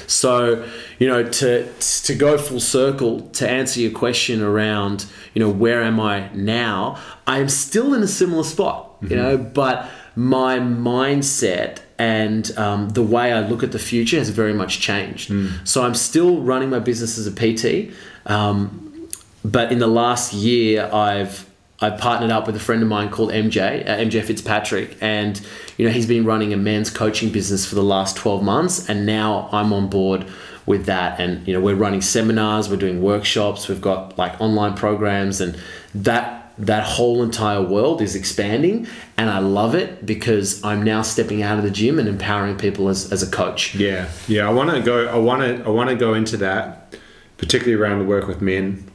So, 0.07 0.65
you 0.99 1.07
know, 1.07 1.23
to 1.23 1.71
to 1.79 2.15
go 2.15 2.37
full 2.37 2.59
circle 2.59 3.21
to 3.33 3.47
answer 3.49 3.79
your 3.79 3.91
question 3.91 4.41
around, 4.41 5.05
you 5.33 5.39
know, 5.41 5.49
where 5.49 5.83
am 5.83 5.99
I 5.99 6.29
now? 6.33 6.97
I 7.27 7.39
am 7.39 7.49
still 7.49 7.93
in 7.93 8.01
a 8.03 8.07
similar 8.07 8.43
spot, 8.43 8.95
you 9.01 9.15
know, 9.15 9.37
but 9.37 9.89
my 10.15 10.57
mindset 10.59 11.79
and 11.99 12.55
um, 12.57 12.89
the 12.89 13.03
way 13.03 13.31
I 13.31 13.41
look 13.41 13.61
at 13.63 13.71
the 13.71 13.79
future 13.79 14.17
has 14.17 14.29
very 14.29 14.53
much 14.53 14.79
changed. 14.79 15.31
So 15.63 15.83
I'm 15.83 15.93
still 15.95 16.41
running 16.41 16.69
my 16.69 16.79
business 16.79 17.17
as 17.19 17.27
a 17.27 17.31
PT, 17.31 17.93
um, 18.25 19.09
but 19.45 19.71
in 19.71 19.79
the 19.79 19.87
last 19.87 20.33
year, 20.33 20.89
I've 20.91 21.47
I 21.79 21.91
partnered 21.91 22.31
up 22.31 22.47
with 22.47 22.55
a 22.55 22.59
friend 22.59 22.81
of 22.81 22.89
mine 22.89 23.09
called 23.09 23.31
MJ, 23.31 23.87
uh, 23.87 23.97
MJ 23.97 24.23
Fitzpatrick, 24.23 24.97
and 24.99 25.39
you 25.77 25.85
know 25.85 25.91
he's 25.91 26.07
been 26.07 26.25
running 26.25 26.53
a 26.53 26.57
men's 26.57 26.89
coaching 26.89 27.31
business 27.31 27.65
for 27.65 27.75
the 27.75 27.83
last 27.83 28.17
twelve 28.17 28.41
months, 28.41 28.89
and 28.89 29.05
now 29.05 29.47
I'm 29.51 29.71
on 29.71 29.87
board 29.87 30.25
with 30.65 30.85
that, 30.85 31.19
and 31.19 31.47
you 31.47 31.53
know 31.53 31.59
we're 31.59 31.75
running 31.75 32.01
seminars, 32.01 32.69
we're 32.69 32.77
doing 32.77 33.01
workshops, 33.01 33.67
we've 33.67 33.81
got 33.81 34.17
like 34.17 34.39
online 34.41 34.75
programs, 34.75 35.39
and 35.39 35.57
that 35.93 36.51
that 36.57 36.83
whole 36.83 37.21
entire 37.21 37.61
world 37.61 38.01
is 38.01 38.15
expanding, 38.15 38.87
and 39.15 39.29
I 39.29 39.37
love 39.37 39.75
it 39.75 40.03
because 40.05 40.63
I'm 40.63 40.81
now 40.81 41.03
stepping 41.03 41.43
out 41.43 41.59
of 41.59 41.63
the 41.63 41.69
gym 41.69 41.99
and 41.99 42.07
empowering 42.07 42.57
people 42.57 42.89
as, 42.89 43.11
as 43.11 43.21
a 43.21 43.29
coach. 43.29 43.75
Yeah, 43.75 44.09
yeah. 44.27 44.47
I 44.47 44.51
want 44.51 44.71
to 44.71 44.81
go. 44.81 45.07
I 45.07 45.17
want 45.17 45.41
to. 45.43 45.63
I 45.63 45.69
want 45.69 45.89
to 45.91 45.95
go 45.95 46.15
into 46.15 46.37
that, 46.37 46.95
particularly 47.37 47.79
around 47.79 47.99
the 47.99 48.05
work 48.05 48.27
with 48.27 48.41
men. 48.41 48.89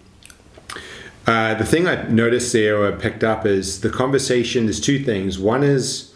Uh, 1.27 1.55
the 1.55 1.65
thing 1.65 1.87
I 1.87 2.03
noticed 2.09 2.53
there 2.53 2.83
or 2.83 2.93
picked 2.93 3.23
up 3.23 3.47
is 3.47 3.81
the 3.81 3.91
conversation. 3.91 4.67
There's 4.67 4.81
two 4.81 5.05
things. 5.05 5.39
One 5.39 5.63
is 5.63 6.15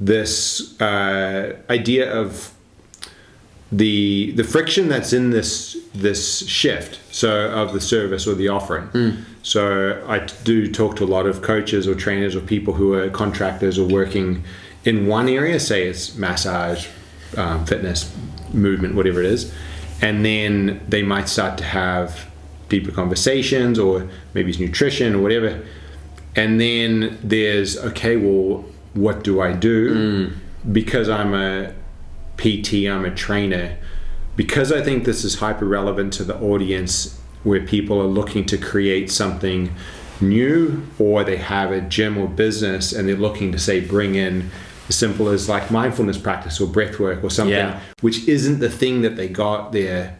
this 0.00 0.80
uh, 0.80 1.56
idea 1.70 2.12
of 2.12 2.52
the 3.70 4.32
the 4.32 4.44
friction 4.44 4.88
that's 4.88 5.12
in 5.12 5.30
this 5.30 5.76
this 5.94 6.46
shift. 6.46 6.98
So 7.14 7.50
of 7.50 7.72
the 7.72 7.80
service 7.80 8.26
or 8.26 8.34
the 8.34 8.48
offering. 8.48 8.88
So 9.42 10.04
I 10.06 10.20
do 10.44 10.70
talk 10.70 10.96
to 10.96 11.04
a 11.04 11.06
lot 11.06 11.26
of 11.26 11.42
coaches 11.42 11.86
or 11.86 11.94
trainers 11.94 12.36
or 12.36 12.40
people 12.40 12.74
who 12.74 12.94
are 12.94 13.10
contractors 13.10 13.78
or 13.78 13.86
working 13.86 14.44
in 14.84 15.06
one 15.06 15.28
area. 15.28 15.58
Say 15.60 15.88
it's 15.88 16.16
massage, 16.16 16.88
um, 17.36 17.66
fitness, 17.66 18.14
movement, 18.52 18.94
whatever 18.94 19.20
it 19.20 19.26
is, 19.26 19.52
and 20.00 20.24
then 20.24 20.80
they 20.88 21.02
might 21.02 21.28
start 21.28 21.58
to 21.58 21.64
have 21.64 22.31
deeper 22.72 22.90
conversations 22.90 23.78
or 23.78 24.08
maybe 24.34 24.50
it's 24.50 24.58
nutrition 24.58 25.14
or 25.14 25.20
whatever. 25.22 25.62
And 26.34 26.58
then 26.60 27.18
there's 27.22 27.76
okay, 27.78 28.16
well, 28.16 28.64
what 28.94 29.22
do 29.22 29.40
I 29.40 29.52
do? 29.52 29.94
Mm. 29.94 30.72
Because 30.72 31.08
I'm 31.08 31.34
a 31.34 31.74
PT, 32.38 32.86
I'm 32.88 33.04
a 33.04 33.14
trainer. 33.14 33.76
Because 34.34 34.72
I 34.72 34.80
think 34.82 35.04
this 35.04 35.22
is 35.24 35.36
hyper 35.36 35.66
relevant 35.66 36.14
to 36.14 36.24
the 36.24 36.36
audience 36.40 37.20
where 37.44 37.60
people 37.60 38.00
are 38.00 38.06
looking 38.20 38.46
to 38.46 38.56
create 38.56 39.10
something 39.10 39.70
new 40.20 40.82
or 40.98 41.24
they 41.24 41.36
have 41.36 41.70
a 41.72 41.80
gym 41.82 42.16
or 42.16 42.26
business 42.28 42.92
and 42.92 43.08
they're 43.08 43.16
looking 43.16 43.52
to 43.52 43.58
say 43.58 43.80
bring 43.80 44.14
in 44.14 44.48
as 44.88 44.94
simple 44.96 45.28
as 45.28 45.48
like 45.48 45.70
mindfulness 45.70 46.16
practice 46.16 46.60
or 46.60 46.66
breath 46.68 46.98
work 47.00 47.22
or 47.24 47.28
something 47.30 47.54
Yeah. 47.56 47.80
which 48.00 48.26
isn't 48.28 48.60
the 48.60 48.70
thing 48.70 49.02
that 49.02 49.16
they 49.16 49.28
got 49.28 49.72
their 49.72 50.16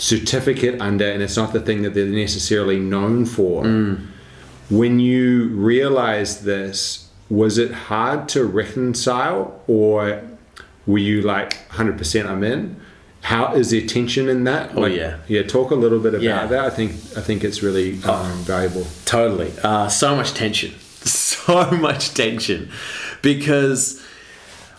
certificate 0.00 0.80
under 0.80 1.04
and 1.10 1.22
it's 1.22 1.36
not 1.36 1.52
the 1.52 1.60
thing 1.60 1.82
that 1.82 1.92
they're 1.94 2.06
necessarily 2.06 2.78
known 2.78 3.26
for 3.26 3.64
when 4.70 4.98
you 4.98 5.48
realized 5.48 6.44
this 6.44 7.08
was 7.28 7.58
it 7.58 7.70
hard 7.72 8.26
to 8.28 8.44
reconcile 8.44 9.62
or 9.66 10.22
were 10.86 10.98
you 10.98 11.20
like 11.20 11.68
100% 11.70 12.26
i'm 12.26 12.42
in 12.42 12.80
how 13.22 13.52
is 13.54 13.70
there 13.72 13.86
tension 13.86 14.28
in 14.30 14.44
that 14.44 14.70
Oh, 14.74 14.86
yeah. 14.86 15.18
yeah 15.28 15.42
talk 15.42 15.70
a 15.70 15.74
little 15.74 15.98
bit 16.00 16.14
about 16.14 16.22
Yeah. 16.22 16.46
that 16.46 16.64
i 16.64 16.70
think 16.70 16.92
i 17.16 17.20
think 17.20 17.44
it's 17.44 17.62
really 17.62 18.02
um, 18.04 18.38
valuable 18.44 18.86
Totally. 19.04 19.52
Uh, 19.62 19.88
so 19.88 20.16
much 20.16 20.32
tension. 20.34 20.72
So 21.40 21.70
much 21.70 22.12
tension. 22.14 22.70
Because 23.22 24.00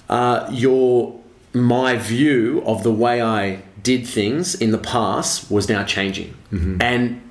uh, 0.09 0.47
your 0.51 1.19
my 1.53 1.97
view 1.97 2.61
of 2.65 2.83
the 2.83 2.91
way 2.91 3.21
I 3.21 3.63
did 3.83 4.05
things 4.05 4.55
in 4.55 4.71
the 4.71 4.77
past 4.77 5.49
was 5.49 5.69
now 5.69 5.83
changing. 5.83 6.35
Mm-hmm. 6.51 6.81
And 6.81 7.29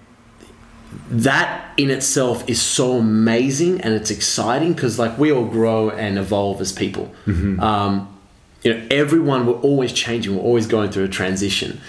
that 1.09 1.73
in 1.77 1.91
itself 1.91 2.49
is 2.49 2.61
so 2.61 2.99
amazing 2.99 3.81
and 3.81 3.95
it's 3.95 4.11
exciting 4.11 4.73
because 4.73 4.99
like 4.99 5.17
we 5.19 5.31
all 5.31 5.45
grow 5.45 5.91
and 5.91 6.19
evolve 6.19 6.61
as 6.61 6.73
people. 6.73 7.13
Mm-hmm. 7.27 7.61
Um, 7.61 8.19
you 8.63 8.75
know, 8.75 8.87
everyone 8.91 9.47
we're 9.47 9.61
always 9.61 9.93
changing. 9.93 10.37
We're 10.37 10.43
always 10.43 10.67
going 10.67 10.91
through 10.91 11.05
a 11.05 11.09
transition. 11.09 11.81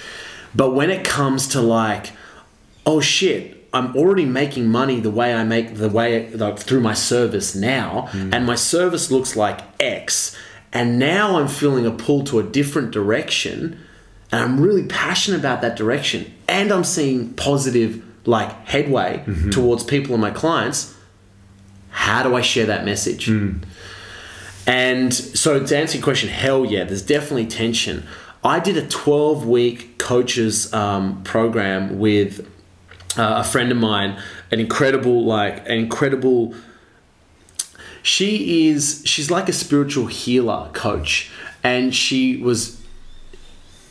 But 0.55 0.71
when 0.73 0.89
it 0.89 1.03
comes 1.03 1.47
to 1.49 1.61
like, 1.61 2.11
oh 2.85 3.01
shit, 3.01 3.61
I'm 3.73 3.95
already 3.95 4.25
making 4.25 4.67
money 4.67 4.99
the 4.99 5.11
way 5.11 5.33
I 5.33 5.43
make 5.43 5.75
the 5.75 5.89
way 5.89 6.29
like 6.31 6.59
through 6.59 6.81
my 6.81 6.93
service 6.93 7.55
now, 7.55 8.09
mm. 8.11 8.33
and 8.33 8.45
my 8.45 8.55
service 8.55 9.09
looks 9.11 9.35
like 9.35 9.61
X, 9.79 10.35
and 10.73 10.99
now 10.99 11.39
I'm 11.39 11.47
feeling 11.47 11.85
a 11.85 11.91
pull 11.91 12.23
to 12.25 12.39
a 12.39 12.43
different 12.43 12.91
direction, 12.91 13.79
and 14.31 14.41
I'm 14.41 14.59
really 14.59 14.83
passionate 14.87 15.39
about 15.39 15.61
that 15.61 15.75
direction, 15.75 16.31
and 16.47 16.71
I'm 16.71 16.83
seeing 16.83 17.33
positive 17.33 18.03
like 18.25 18.51
headway 18.67 19.23
towards 19.51 19.83
people 19.83 20.13
and 20.13 20.21
my 20.21 20.31
clients. 20.31 20.95
How 21.89 22.23
do 22.23 22.35
I 22.35 22.41
share 22.41 22.67
that 22.67 22.85
message? 22.85 23.27
And 24.67 25.13
so 25.13 25.65
to 25.65 25.77
answer 25.77 25.97
your 25.97 26.03
question, 26.03 26.29
hell 26.29 26.65
yeah, 26.65 26.83
there's 26.83 27.01
definitely 27.01 27.47
tension. 27.47 28.05
I 28.43 28.59
did 28.59 28.77
a 28.77 28.87
12 28.87 29.45
week 29.47 29.97
coaches 29.97 30.71
um, 30.73 31.23
program 31.23 31.99
with 31.99 32.47
uh, 33.17 33.35
a 33.39 33.43
friend 33.43 33.71
of 33.71 33.77
mine, 33.77 34.21
an 34.51 34.59
incredible, 34.59 35.25
like, 35.25 35.65
an 35.67 35.77
incredible. 35.77 36.55
She 38.03 38.69
is, 38.69 39.03
she's 39.05 39.29
like 39.29 39.49
a 39.49 39.53
spiritual 39.53 40.07
healer 40.07 40.69
coach. 40.73 41.31
And 41.63 41.93
she 41.93 42.37
was, 42.37 42.80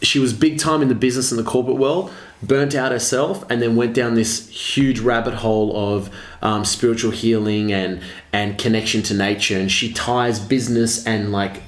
she 0.03 0.19
was 0.19 0.33
big 0.33 0.59
time 0.59 0.83
in 0.83 0.89
the 0.89 0.95
business 0.95 1.31
and 1.31 1.39
the 1.39 1.49
corporate 1.49 1.77
world, 1.77 2.11
burnt 2.43 2.75
out 2.75 2.93
herself, 2.93 3.45
and 3.51 3.61
then 3.61 3.77
went 3.77 3.95
down 3.95 4.15
this 4.15 4.49
huge 4.49 5.01
rabbit 5.01 5.35
hole 5.35 5.95
of 5.95 6.11
um, 6.43 6.65
spiritual 6.65 7.11
healing 7.11 7.73
and 7.73 8.01
and 8.33 8.59
connection 8.59 9.03
to 9.03 9.15
nature. 9.15 9.59
And 9.59 9.71
she 9.71 9.93
ties 9.93 10.39
business 10.39 11.07
and 11.07 11.33
like 11.33 11.63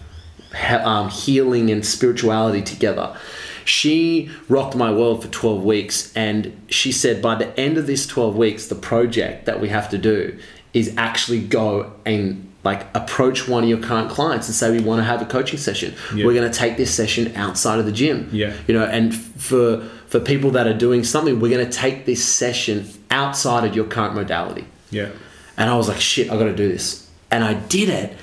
um, 0.71 1.09
healing 1.11 1.71
and 1.71 1.85
spirituality 1.85 2.63
together. 2.63 3.17
She 3.65 4.31
rocked 4.49 4.75
my 4.75 4.91
world 4.91 5.23
for 5.23 5.29
12 5.29 5.63
weeks, 5.63 6.13
and 6.17 6.61
she 6.69 6.91
said 6.91 7.23
by 7.23 7.37
the 7.37 7.59
end 7.59 7.79
of 7.79 7.87
this 7.87 8.07
12 8.07 8.37
weeks, 8.37 8.67
the 8.67 8.75
project 8.75 9.47
that 9.47 9.61
we 9.61 9.69
have 9.69 9.89
to 9.91 9.99
do 9.99 10.39
is 10.75 10.93
actually 10.97 11.41
go 11.41 11.93
and 12.05 12.52
like 12.65 12.87
approach 12.95 13.49
one 13.49 13.65
of 13.65 13.69
your 13.69 13.79
current 13.79 14.11
clients 14.11 14.47
and 14.47 14.55
say 14.55 14.71
we 14.71 14.81
want 14.81 15.01
to 15.01 15.05
have 15.05 15.21
a 15.21 15.27
coaching 15.27 15.59
session. 15.59 15.95
Yeah. 16.15 16.27
We're 16.27 16.35
going 16.35 16.51
to 16.51 16.57
take 16.57 16.77
this 16.77 16.95
session 16.95 17.35
outside 17.37 17.79
of 17.79 17.87
the 17.87 17.93
gym. 17.93 18.29
Yeah. 18.33 18.55
You 18.67 18.75
know, 18.75 18.85
and 18.85 19.15
for 19.15 19.89
for 20.07 20.21
people 20.21 20.51
that 20.53 20.67
are 20.67 20.77
doing 20.77 21.05
something, 21.05 21.41
we're 21.41 21.51
going 21.51 21.69
to 21.69 21.73
take 21.73 22.05
this 22.05 22.25
session 22.25 22.87
outside 23.11 23.65
of 23.65 23.75
your 23.75 23.87
current 23.87 24.15
modality. 24.15 24.67
Yeah. 24.91 25.11
And 25.57 25.71
I 25.71 25.77
was 25.77 25.89
like, 25.89 26.01
shit, 26.01 26.31
I 26.31 26.37
got 26.37 26.45
to 26.45 26.57
do 26.57 26.69
this. 26.69 27.11
And 27.31 27.43
I 27.43 27.55
did 27.55 27.89
it. 27.89 28.17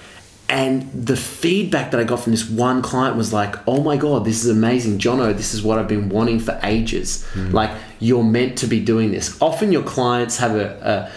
And 0.50 0.92
the 0.92 1.16
feedback 1.16 1.92
that 1.92 2.00
I 2.00 2.04
got 2.04 2.22
from 2.22 2.32
this 2.32 2.50
one 2.50 2.82
client 2.82 3.16
was 3.16 3.32
like, 3.32 3.56
oh 3.68 3.84
my 3.84 3.98
God, 3.98 4.26
this 4.26 4.44
is 4.44 4.50
amazing. 4.50 4.98
Jono, 4.98 5.36
this 5.36 5.54
is 5.54 5.62
what 5.62 5.78
I've 5.78 5.88
been 5.88 6.10
wanting 6.10 6.40
for 6.40 6.60
ages. 6.64 7.26
Mm. 7.34 7.54
Like, 7.54 7.70
you're 8.00 8.24
meant 8.24 8.58
to 8.60 8.68
be 8.68 8.80
doing 8.80 9.12
this. 9.12 9.40
Often 9.42 9.72
your 9.72 9.84
clients 9.84 10.38
have 10.38 10.56
a, 10.56 10.70
a, 10.82 11.12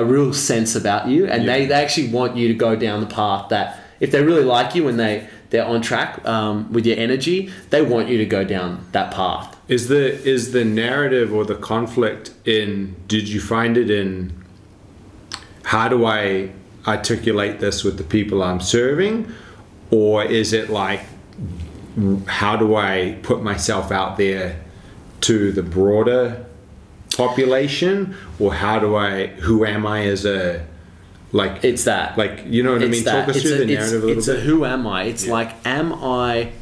a 0.00 0.04
real 0.04 0.32
sense 0.32 0.74
about 0.74 1.08
you 1.08 1.26
and 1.26 1.48
they, 1.48 1.66
they 1.66 1.74
actually 1.74 2.08
want 2.08 2.36
you 2.36 2.48
to 2.48 2.54
go 2.54 2.76
down 2.76 3.00
the 3.00 3.06
path 3.06 3.48
that 3.48 3.80
if 4.00 4.10
they 4.10 4.22
really 4.22 4.44
like 4.44 4.74
you 4.74 4.88
and 4.88 4.98
they, 4.98 5.28
they're 5.50 5.64
on 5.64 5.80
track 5.80 6.24
um, 6.26 6.72
with 6.72 6.84
your 6.84 6.98
energy, 6.98 7.50
they 7.70 7.80
want 7.80 8.08
you 8.08 8.18
to 8.18 8.26
go 8.26 8.44
down 8.44 8.84
that 8.92 9.12
path. 9.12 9.56
Is 9.68 9.88
the 9.88 10.22
is 10.28 10.52
the 10.52 10.64
narrative 10.64 11.32
or 11.32 11.44
the 11.44 11.54
conflict 11.54 12.32
in? 12.44 12.96
Did 13.06 13.28
you 13.28 13.40
find 13.40 13.76
it 13.76 13.90
in? 13.90 14.44
How 15.62 15.88
do 15.88 16.04
I 16.04 16.50
articulate 16.86 17.60
this 17.60 17.84
with 17.84 17.96
the 17.96 18.04
people 18.04 18.42
I'm 18.42 18.60
serving, 18.60 19.32
or 19.90 20.24
is 20.24 20.52
it 20.52 20.68
like, 20.68 21.00
how 22.26 22.56
do 22.56 22.76
I 22.76 23.18
put 23.22 23.42
myself 23.42 23.90
out 23.90 24.18
there 24.18 24.60
to 25.22 25.52
the 25.52 25.62
broader 25.62 26.44
population, 27.16 28.14
or 28.38 28.54
how 28.54 28.78
do 28.78 28.96
I? 28.96 29.26
Who 29.28 29.64
am 29.64 29.86
I 29.86 30.06
as 30.06 30.24
a 30.24 30.64
like? 31.32 31.64
It's 31.64 31.84
that. 31.84 32.16
like 32.18 32.44
you 32.46 32.62
know 32.62 32.72
what 32.72 32.82
I 32.82 32.86
mean. 32.86 33.04
that. 33.04 33.20
Talk 33.26 33.28
us 33.30 33.36
It's 33.36 33.44
through 33.46 33.54
a- 33.54 33.58
the 33.58 33.72
it's- 33.72 33.78
narrative 33.90 34.02
a 34.02 34.06
little 34.06 34.18
it's 34.18 34.26
bit. 34.26 34.38
a 34.38 34.40
who 34.40 34.64
am 34.64 34.86
I? 34.86 35.04
It's 35.04 35.26
Yeah. 35.26 35.32
like, 35.32 35.52
am 35.64 35.92
I? 35.94 36.52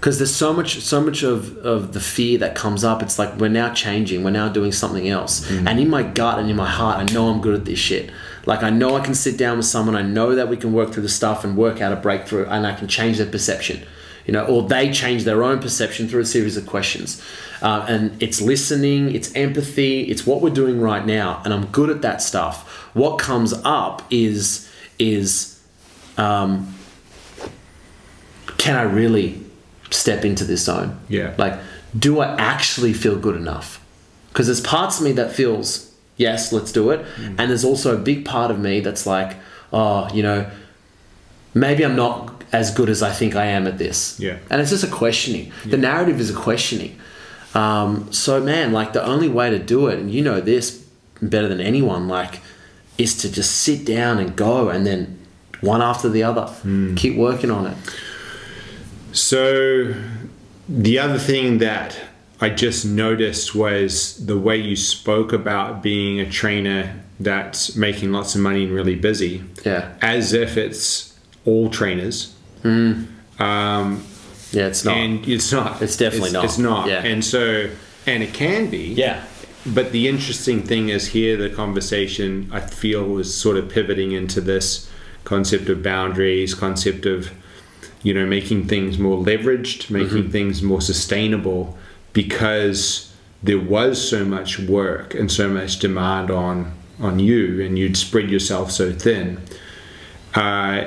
Because 0.00 0.18
there's 0.18 0.34
so 0.34 0.52
much, 0.52 0.80
so 0.82 1.00
much 1.00 1.22
of, 1.22 1.56
of 1.58 1.94
the 1.94 2.00
fear 2.00 2.36
that 2.36 2.54
comes 2.54 2.84
up. 2.84 3.02
It's 3.02 3.18
like 3.18 3.38
we're 3.38 3.48
now 3.48 3.72
changing. 3.72 4.22
We're 4.22 4.32
now 4.32 4.50
doing 4.50 4.70
something 4.70 5.08
else. 5.08 5.46
Mm. 5.50 5.66
And 5.66 5.80
in 5.80 5.88
my 5.88 6.02
gut 6.02 6.38
and 6.38 6.50
in 6.50 6.56
my 6.56 6.68
heart, 6.68 6.98
I 6.98 7.10
know 7.14 7.28
I'm 7.30 7.40
good 7.40 7.54
at 7.54 7.64
this 7.64 7.78
shit. 7.78 8.10
Like 8.44 8.62
I 8.62 8.68
know 8.68 8.96
I 8.96 9.00
can 9.00 9.14
sit 9.14 9.38
down 9.38 9.56
with 9.56 9.64
someone. 9.64 9.96
I 9.96 10.02
know 10.02 10.34
that 10.34 10.48
we 10.50 10.58
can 10.58 10.74
work 10.74 10.92
through 10.92 11.04
the 11.04 11.08
stuff 11.08 11.42
and 11.42 11.56
work 11.56 11.80
out 11.80 11.90
a 11.90 11.96
breakthrough, 11.96 12.44
and 12.46 12.66
I 12.66 12.74
can 12.74 12.86
change 12.86 13.16
their 13.16 13.26
perception. 13.26 13.80
You 14.26 14.32
know, 14.32 14.46
or 14.46 14.62
they 14.62 14.90
change 14.90 15.24
their 15.24 15.42
own 15.42 15.58
perception 15.58 16.08
through 16.08 16.22
a 16.22 16.26
series 16.26 16.56
of 16.56 16.66
questions. 16.66 17.22
Uh, 17.60 17.84
and 17.88 18.22
it's 18.22 18.40
listening, 18.40 19.14
it's 19.14 19.34
empathy, 19.34 20.02
it's 20.02 20.26
what 20.26 20.40
we're 20.40 20.50
doing 20.50 20.80
right 20.80 21.04
now, 21.04 21.42
and 21.44 21.52
I'm 21.52 21.66
good 21.66 21.90
at 21.90 22.02
that 22.02 22.22
stuff. 22.22 22.68
What 22.94 23.18
comes 23.18 23.52
up 23.64 24.02
is 24.10 24.70
is 24.98 25.60
um, 26.16 26.74
can 28.58 28.76
I 28.76 28.82
really 28.82 29.42
step 29.90 30.24
into 30.24 30.44
this 30.44 30.64
zone? 30.64 30.98
Yeah. 31.08 31.34
Like, 31.36 31.58
do 31.98 32.20
I 32.20 32.34
actually 32.36 32.92
feel 32.92 33.18
good 33.18 33.36
enough? 33.36 33.84
Because 34.28 34.46
there's 34.46 34.60
parts 34.60 34.98
of 34.98 35.04
me 35.04 35.12
that 35.12 35.32
feels, 35.32 35.94
yes, 36.16 36.52
let's 36.52 36.72
do 36.72 36.90
it. 36.90 37.04
Mm. 37.16 37.38
And 37.38 37.50
there's 37.50 37.64
also 37.64 37.94
a 37.94 37.98
big 37.98 38.24
part 38.24 38.50
of 38.50 38.58
me 38.58 38.80
that's 38.80 39.06
like, 39.06 39.36
oh, 39.72 40.08
you 40.14 40.22
know, 40.22 40.50
maybe 41.52 41.84
I'm 41.84 41.94
not 41.94 42.33
as 42.54 42.70
good 42.70 42.88
as 42.88 43.02
I 43.02 43.10
think 43.10 43.34
I 43.34 43.46
am 43.46 43.66
at 43.66 43.78
this. 43.78 44.18
Yeah. 44.20 44.36
And 44.48 44.60
it's 44.60 44.70
just 44.70 44.84
a 44.84 44.94
questioning. 45.02 45.50
The 45.66 45.76
narrative 45.76 46.20
is 46.20 46.30
a 46.30 46.34
questioning. 46.34 46.96
Um, 47.54 48.12
so, 48.12 48.40
man, 48.40 48.72
like, 48.72 48.92
the 48.92 49.04
only 49.04 49.28
way 49.28 49.50
to 49.50 49.58
do 49.58 49.88
it, 49.88 49.98
and 49.98 50.10
you 50.10 50.22
know 50.22 50.40
this 50.40 50.84
better 51.20 51.48
than 51.48 51.60
anyone, 51.60 52.06
like, 52.08 52.40
is 52.96 53.16
to 53.18 53.30
just 53.30 53.50
sit 53.50 53.84
down 53.84 54.18
and 54.18 54.36
go 54.36 54.68
and 54.68 54.86
then 54.86 55.18
one 55.60 55.82
after 55.82 56.08
the 56.08 56.22
other, 56.22 56.42
Hmm. 56.62 56.94
keep 56.94 57.16
working 57.16 57.50
on 57.50 57.66
it. 57.66 57.76
So, 59.12 59.94
the 60.68 60.98
other 60.98 61.18
thing 61.18 61.58
that 61.58 61.96
I 62.40 62.50
just 62.50 62.84
noticed 62.84 63.54
was 63.54 64.24
the 64.26 64.38
way 64.38 64.56
you 64.58 64.76
spoke 64.76 65.32
about 65.32 65.82
being 65.82 66.20
a 66.20 66.28
trainer 66.30 67.00
that's 67.20 67.74
making 67.76 68.12
lots 68.12 68.34
of 68.34 68.40
money 68.40 68.64
and 68.64 68.72
really 68.72 68.94
busy, 68.96 69.42
Yeah. 69.64 69.88
as 70.02 70.32
if 70.32 70.56
it's 70.56 71.12
all 71.44 71.68
trainers. 71.70 72.33
Um, 72.64 74.04
Yeah, 74.52 74.66
it's 74.66 74.84
not. 74.84 74.96
and 74.96 75.26
it's 75.28 75.52
not. 75.52 75.82
It's 75.82 75.96
definitely 75.96 76.32
not. 76.32 76.44
It's 76.44 76.58
not. 76.58 76.88
Yeah. 76.88 77.04
And 77.04 77.24
so, 77.24 77.68
and 78.06 78.22
it 78.22 78.32
can 78.34 78.70
be. 78.70 78.94
yeah. 78.94 79.24
But 79.66 79.92
the 79.92 80.08
interesting 80.08 80.60
thing 80.62 80.90
is 80.90 81.08
here, 81.08 81.38
the 81.38 81.48
conversation 81.48 82.50
I 82.52 82.60
feel 82.60 83.02
was 83.04 83.34
sort 83.34 83.56
of 83.56 83.70
pivoting 83.70 84.12
into 84.12 84.42
this 84.42 84.90
concept 85.24 85.70
of 85.70 85.82
boundaries, 85.82 86.54
concept 86.54 87.06
of 87.06 87.30
you 88.02 88.12
know 88.12 88.26
making 88.26 88.68
things 88.68 88.98
more 88.98 89.16
leveraged, 89.24 89.88
making 89.88 90.30
things 90.30 90.60
more 90.62 90.82
sustainable, 90.82 91.78
because 92.12 93.10
there 93.42 93.58
was 93.58 94.06
so 94.06 94.22
much 94.22 94.58
work 94.58 95.14
and 95.14 95.32
so 95.32 95.48
much 95.48 95.78
demand 95.78 96.30
on 96.30 96.72
on 97.00 97.18
you, 97.18 97.62
and 97.62 97.78
you'd 97.78 97.96
spread 97.96 98.28
yourself 98.30 98.70
so 98.70 98.92
thin. 98.92 99.40
Uh, 100.34 100.84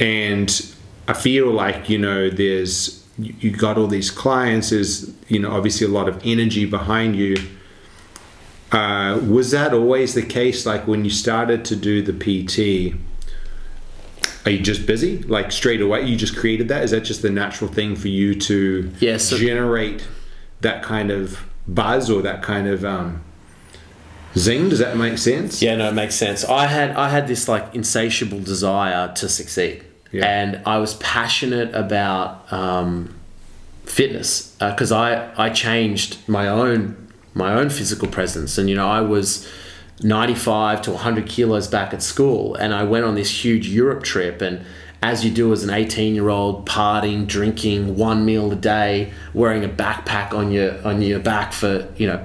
and 0.00 0.74
I 1.06 1.12
feel 1.14 1.50
like 1.50 1.88
you 1.88 1.98
know 1.98 2.30
there's 2.30 3.04
you 3.18 3.50
got 3.50 3.76
all 3.76 3.88
these 3.88 4.10
clients 4.12 4.70
there's 4.70 5.12
you 5.28 5.40
know 5.40 5.50
obviously 5.50 5.86
a 5.86 5.90
lot 5.90 6.08
of 6.08 6.20
energy 6.24 6.64
behind 6.66 7.16
you. 7.16 7.36
Uh, 8.70 9.18
was 9.26 9.50
that 9.50 9.72
always 9.72 10.12
the 10.14 10.22
case 10.22 10.66
like 10.66 10.86
when 10.86 11.02
you 11.04 11.10
started 11.10 11.64
to 11.64 11.74
do 11.74 12.02
the 12.02 12.12
pt 12.12 12.94
are 14.44 14.50
you 14.52 14.60
just 14.60 14.86
busy? 14.86 15.18
Like 15.22 15.52
straight 15.52 15.80
away 15.80 16.06
you 16.06 16.16
just 16.16 16.36
created 16.36 16.68
that? 16.68 16.82
Is 16.84 16.90
that 16.92 17.00
just 17.00 17.20
the 17.22 17.28
natural 17.30 17.70
thing 17.70 17.96
for 17.96 18.08
you 18.08 18.34
to 18.34 18.90
Yeah, 19.00 19.16
so- 19.18 19.36
generate 19.36 20.06
that 20.60 20.82
kind 20.82 21.10
of 21.10 21.40
buzz 21.66 22.08
or 22.10 22.22
that 22.22 22.42
kind 22.42 22.66
of 22.66 22.84
um, 22.84 23.22
zing? 24.36 24.68
Does 24.70 24.78
that 24.78 24.96
make 24.96 25.18
sense? 25.18 25.60
Yeah, 25.60 25.76
no, 25.76 25.88
it 25.88 25.92
makes 25.94 26.14
sense. 26.14 26.44
I 26.44 26.66
had 26.66 26.90
I 26.92 27.08
had 27.10 27.26
this 27.28 27.46
like 27.48 27.74
insatiable 27.74 28.40
desire 28.40 29.12
to 29.14 29.28
succeed, 29.28 29.84
Yeah. 30.10 30.26
and 30.26 30.62
I 30.64 30.78
was 30.78 30.94
passionate 30.94 31.74
about 31.74 32.50
um, 32.52 33.14
fitness 33.84 34.56
because 34.58 34.90
I 34.92 35.32
I 35.36 35.50
changed 35.50 36.18
my 36.28 36.48
own 36.48 37.08
my 37.34 37.54
own 37.54 37.70
physical 37.70 38.08
presence, 38.08 38.58
and 38.58 38.68
you 38.68 38.76
know 38.76 38.88
I 38.88 39.00
was. 39.00 39.46
95 40.00 40.82
to 40.82 40.92
100 40.92 41.26
kilos 41.26 41.66
back 41.66 41.92
at 41.92 42.04
school 42.04 42.54
and 42.54 42.72
I 42.72 42.84
went 42.84 43.04
on 43.04 43.16
this 43.16 43.44
huge 43.44 43.66
Europe 43.66 44.04
trip 44.04 44.40
and 44.40 44.64
as 45.02 45.24
you 45.24 45.30
do 45.30 45.52
as 45.52 45.62
an 45.62 45.70
18 45.70 46.14
year 46.14 46.28
old 46.28 46.66
partying 46.66 47.26
drinking 47.26 47.96
one 47.96 48.24
meal 48.24 48.52
a 48.52 48.54
day 48.54 49.12
wearing 49.34 49.64
a 49.64 49.68
backpack 49.68 50.32
on 50.32 50.50
your 50.52 50.80
on 50.86 51.02
your 51.02 51.18
back 51.18 51.52
for 51.52 51.88
you 51.96 52.06
know 52.06 52.24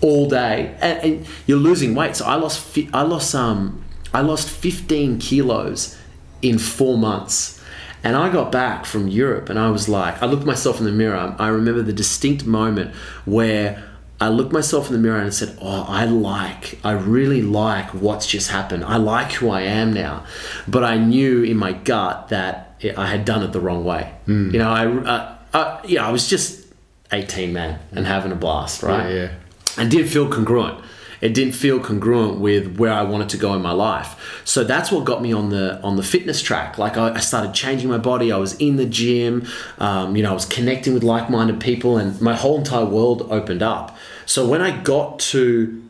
all 0.00 0.28
day 0.28 0.76
and, 0.80 0.98
and 1.02 1.26
you're 1.46 1.58
losing 1.58 1.94
weight 1.94 2.14
so 2.14 2.24
i 2.24 2.34
lost 2.34 2.60
fi- 2.60 2.88
i 2.94 3.02
lost 3.02 3.34
um 3.34 3.84
i 4.14 4.20
lost 4.20 4.48
15 4.48 5.18
kilos 5.18 5.97
in 6.42 6.58
four 6.58 6.96
months 6.98 7.60
And 8.04 8.16
I 8.16 8.30
got 8.30 8.52
back 8.52 8.86
from 8.86 9.08
Europe 9.08 9.48
and 9.50 9.58
I 9.58 9.70
was 9.70 9.88
like, 9.88 10.22
I 10.22 10.26
looked 10.26 10.46
myself 10.46 10.78
in 10.78 10.84
the 10.84 10.92
mirror. 10.92 11.34
I 11.38 11.48
remember 11.48 11.82
the 11.82 11.92
distinct 11.92 12.46
moment 12.46 12.94
where 13.24 13.82
I 14.20 14.28
looked 14.28 14.52
myself 14.52 14.88
in 14.88 14.92
the 14.92 14.98
mirror 14.98 15.20
and 15.20 15.32
said, 15.32 15.56
Oh, 15.60 15.84
I 15.88 16.04
like, 16.04 16.78
I 16.84 16.92
really 16.92 17.42
like 17.42 17.88
what's 17.94 18.26
just 18.26 18.50
happened. 18.50 18.84
I 18.84 18.96
like 18.96 19.32
who 19.32 19.50
I 19.50 19.62
am 19.62 19.92
now. 19.92 20.24
But 20.66 20.84
I 20.84 20.96
knew 20.96 21.42
in 21.42 21.56
my 21.56 21.72
gut 21.72 22.28
that 22.28 22.80
I 22.96 23.06
had 23.06 23.24
done 23.24 23.42
it 23.42 23.52
the 23.52 23.60
wrong 23.60 23.84
way. 23.84 24.12
Hmm. 24.26 24.50
You 24.50 24.58
know, 24.58 24.70
I, 24.70 24.86
uh, 24.86 25.34
uh, 25.52 25.80
yeah, 25.84 26.06
I 26.06 26.10
was 26.10 26.28
just 26.28 26.66
18, 27.12 27.52
man, 27.52 27.80
and 27.92 28.06
having 28.06 28.32
a 28.32 28.36
blast, 28.36 28.82
right? 28.82 29.08
Yeah, 29.08 29.22
yeah. 29.22 29.30
and 29.76 29.90
didn't 29.90 30.08
feel 30.08 30.28
congruent. 30.28 30.84
It 31.20 31.34
didn't 31.34 31.54
feel 31.54 31.80
congruent 31.80 32.38
with 32.38 32.78
where 32.78 32.92
I 32.92 33.02
wanted 33.02 33.28
to 33.30 33.36
go 33.36 33.54
in 33.54 33.62
my 33.62 33.72
life. 33.72 34.40
So 34.44 34.64
that's 34.64 34.92
what 34.92 35.04
got 35.04 35.22
me 35.22 35.32
on 35.32 35.50
the 35.50 35.80
on 35.82 35.96
the 35.96 36.02
fitness 36.02 36.40
track. 36.40 36.78
Like 36.78 36.96
I, 36.96 37.14
I 37.14 37.18
started 37.20 37.54
changing 37.54 37.88
my 37.88 37.98
body. 37.98 38.30
I 38.30 38.36
was 38.36 38.54
in 38.54 38.76
the 38.76 38.86
gym. 38.86 39.46
Um, 39.78 40.16
you 40.16 40.22
know, 40.22 40.30
I 40.30 40.34
was 40.34 40.46
connecting 40.46 40.94
with 40.94 41.02
like 41.02 41.28
minded 41.30 41.60
people, 41.60 41.96
and 41.98 42.20
my 42.20 42.34
whole 42.34 42.58
entire 42.58 42.84
world 42.84 43.26
opened 43.30 43.62
up. 43.62 43.96
So 44.26 44.46
when 44.46 44.60
I 44.60 44.78
got 44.80 45.18
to 45.20 45.82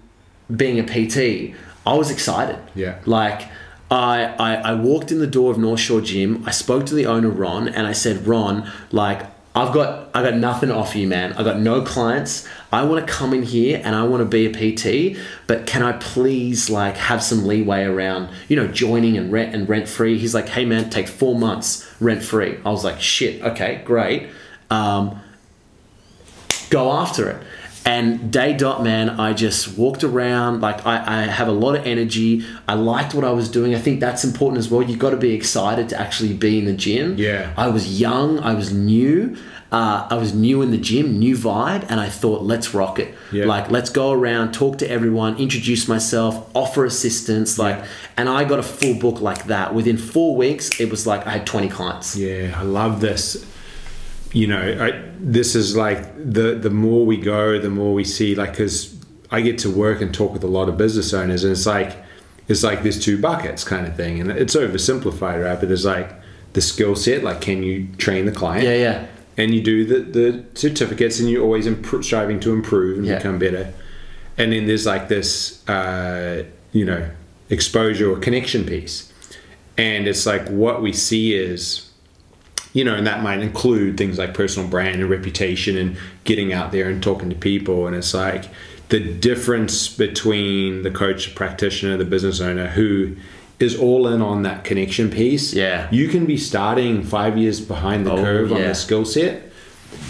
being 0.55 0.79
a 0.79 0.85
PT, 0.85 1.55
I 1.87 1.95
was 1.95 2.11
excited. 2.11 2.59
Yeah. 2.75 2.99
Like 3.05 3.49
I, 3.91 4.25
I 4.39 4.55
I 4.55 4.75
walked 4.75 5.11
in 5.11 5.19
the 5.19 5.27
door 5.27 5.51
of 5.51 5.59
North 5.59 5.81
Shore 5.81 6.01
Gym. 6.01 6.43
I 6.47 6.51
spoke 6.51 6.87
to 6.87 6.95
the 6.95 7.07
owner 7.07 7.29
Ron, 7.29 7.69
and 7.69 7.87
I 7.87 7.93
said, 7.93 8.27
Ron, 8.27 8.71
like 8.93 9.23
I've 9.55 9.73
got 9.73 10.11
I 10.15 10.23
got 10.23 10.35
nothing 10.37 10.69
to 10.69 10.75
offer 10.75 10.99
you, 10.99 11.09
man. 11.09 11.33
I 11.33 11.43
got 11.43 11.59
no 11.59 11.83
clients. 11.83 12.47
I 12.71 12.85
want 12.85 13.07
to 13.07 13.13
come 13.13 13.33
in 13.33 13.43
here 13.43 13.81
and 13.83 13.95
I 13.95 14.05
want 14.05 14.21
to 14.21 14.25
be 14.27 14.47
a 14.47 14.53
PT, 14.53 15.19
but 15.47 15.67
can 15.67 15.83
I 15.83 15.93
please 15.93 16.69
like 16.69 16.97
have 16.97 17.23
some 17.23 17.47
leeway 17.47 17.85
around, 17.85 18.31
you 18.49 18.57
know, 18.57 18.69
joining 18.69 19.17
and 19.17 19.33
rent 19.33 19.55
and 19.55 19.69
rent 19.69 19.89
free? 19.89 20.19
He's 20.19 20.35
like, 20.35 20.49
hey 20.49 20.65
man, 20.65 20.91
take 20.91 21.09
four 21.09 21.35
months 21.35 21.91
rent 22.01 22.23
free. 22.23 22.59
I 22.65 22.71
was 22.71 22.85
like, 22.85 23.01
shit, 23.01 23.43
okay, 23.43 23.83
great. 23.85 24.29
Um, 24.71 25.21
go 26.71 26.93
after 26.93 27.31
it. 27.31 27.43
And 27.87 28.31
day 28.31 28.53
dot 28.53 28.83
man, 28.83 29.09
I 29.09 29.33
just 29.33 29.79
walked 29.79 30.05
around 30.05 30.61
like 30.61 30.85
I, 30.85 31.23
I 31.23 31.23
have 31.23 31.49
a 31.49 31.53
lot 31.53 31.75
of 31.75 31.87
energy. 31.87 32.45
I 32.67 32.75
liked 32.75 33.15
what 33.15 33.25
I 33.25 33.31
was 33.31 33.51
doing. 33.51 33.75
I 33.75 33.79
think 33.79 33.99
that's 33.99 34.25
important 34.25 34.59
as 34.59 34.69
well. 34.69 34.83
You've 34.83 34.99
got 34.99 35.11
to 35.11 35.17
be 35.17 35.33
excited 35.33 35.89
to 35.89 35.99
actually 35.99 36.35
be 36.35 36.59
in 36.59 36.67
the 36.67 36.75
gym. 36.75 37.17
Yeah. 37.17 37.55
I 37.57 37.69
was 37.69 37.99
young. 37.99 38.41
I 38.41 38.53
was 38.53 38.75
new. 38.75 39.39
Uh, 39.71 40.09
I 40.11 40.15
was 40.15 40.33
new 40.33 40.63
in 40.63 40.71
the 40.71 40.79
gym, 40.79 41.19
new 41.19 41.37
vibe, 41.37 41.85
and 41.91 42.01
I 42.01 42.09
thought, 42.09 42.43
let's 42.43 42.73
rock 42.73 42.99
it. 42.99 43.15
Yeah. 43.31 43.45
Like, 43.45 43.71
let's 43.71 43.91
go 43.91 44.13
around, 44.13 44.53
talk 44.53 44.79
to 44.79 44.91
everyone, 44.91 45.37
introduce 45.37 45.87
myself, 45.87 46.51
offer 46.55 46.87
assistance. 46.87 47.59
Like, 47.59 47.85
and 48.17 48.31
I 48.31 48.45
got 48.45 48.59
a 48.59 48.63
full 48.63 48.95
book 48.95 49.21
like 49.21 49.45
that. 49.45 49.75
Within 49.75 49.99
four 49.99 50.37
weeks, 50.37 50.81
it 50.81 50.91
was 50.91 51.07
like 51.07 51.27
I 51.27 51.31
had 51.31 51.47
twenty 51.47 51.69
clients. 51.69 52.17
Yeah, 52.17 52.55
I 52.57 52.63
love 52.63 53.01
this. 53.03 53.45
You 54.33 54.47
know, 54.47 54.79
I, 54.81 55.03
this 55.19 55.55
is 55.55 55.77
like 55.77 56.17
the 56.17 56.55
the 56.55 56.71
more 56.71 57.05
we 57.05 57.19
go, 57.19 57.59
the 57.59 57.71
more 57.71 57.93
we 57.93 58.05
see. 58.05 58.35
Like, 58.35 58.53
because 58.53 58.97
I 59.31 59.43
get 59.43 59.59
to 59.59 59.71
work 59.71 60.01
and 60.01 60.15
talk 60.15 60.33
with 60.33 60.45
a 60.45 60.49
lot 60.49 60.71
of 60.71 60.79
business 60.79 61.13
owners, 61.13 61.45
and 61.45 61.53
it's 61.53 61.67
like 61.67 61.95
it's 62.47 62.63
like 62.63 62.83
there's 62.83 63.03
two 63.03 63.21
buckets 63.21 63.65
kind 63.65 63.87
of 63.87 63.97
thing, 63.97 64.19
and 64.19 64.31
it's 64.31 64.57
oversimplified, 64.57 65.45
right? 65.45 65.61
But 65.61 65.69
there's 65.69 65.85
like 65.85 66.11
the 66.55 66.63
skill 66.63 66.97
set, 66.97 67.23
like 67.23 67.43
can 67.43 67.63
you 67.63 67.89
train 67.99 68.25
the 68.25 68.33
client? 68.33 68.65
Yeah, 68.65 68.77
yeah. 68.77 69.07
And 69.39 69.55
you 69.55 69.63
do 69.63 69.85
the, 69.87 70.01
the 70.01 70.45
certificates 70.55 71.21
and 71.21 71.31
you're 71.31 71.43
always 71.45 71.67
impro- 71.67 72.05
striving 72.05 72.41
to 72.41 72.53
improve 72.53 72.99
and 72.99 73.07
Yeah. 73.07 73.17
become 73.17 73.39
better. 73.39 73.73
And 74.37 74.53
then 74.53 74.67
there's 74.67 74.85
like 74.85 75.09
this 75.09 75.67
uh, 75.69 76.45
you 76.73 76.85
know 76.85 77.09
exposure 77.49 78.13
or 78.13 78.19
connection 78.19 78.65
piece. 78.67 79.11
And 79.79 80.07
it's 80.07 80.27
like 80.27 80.47
what 80.49 80.83
we 80.83 80.93
see 80.93 81.35
is 81.35 81.91
you 82.75 82.85
know 82.85 82.95
and 82.95 83.07
that 83.07 83.23
might 83.23 83.41
include 83.41 83.97
things 83.97 84.19
like 84.19 84.35
personal 84.35 84.69
brand 84.69 85.01
and 85.01 85.09
reputation 85.09 85.79
and 85.79 85.97
getting 86.25 86.53
out 86.53 86.73
there 86.73 86.89
and 86.91 87.03
talking 87.03 87.31
to 87.31 87.37
people. 87.37 87.87
And 87.87 87.97
it's 87.97 88.13
like 88.13 88.45
the 88.91 89.01
difference 89.01 89.89
between 89.89 90.83
the 90.83 90.91
coach 90.91 91.29
the 91.29 91.35
practitioner 91.35 91.97
the 91.97 92.05
business 92.05 92.41
owner 92.41 92.69
who 92.69 93.17
is 93.61 93.77
all 93.77 94.07
in 94.09 94.23
on 94.23 94.43
that 94.43 94.63
connection 94.65 95.11
piece 95.11 95.53
Yeah. 95.53 95.89
you 95.91 96.09
can 96.09 96.27
be 96.27 96.37
starting 96.37 97.03
five 97.03 97.37
years 97.37 97.61
behind 97.61 98.07
the 98.07 98.13
Oh, 98.13 98.17
curve 98.23 98.53
on 98.53 98.59
yeah. 98.59 98.69
the 98.69 98.75
skill 98.75 99.05
set 99.05 99.43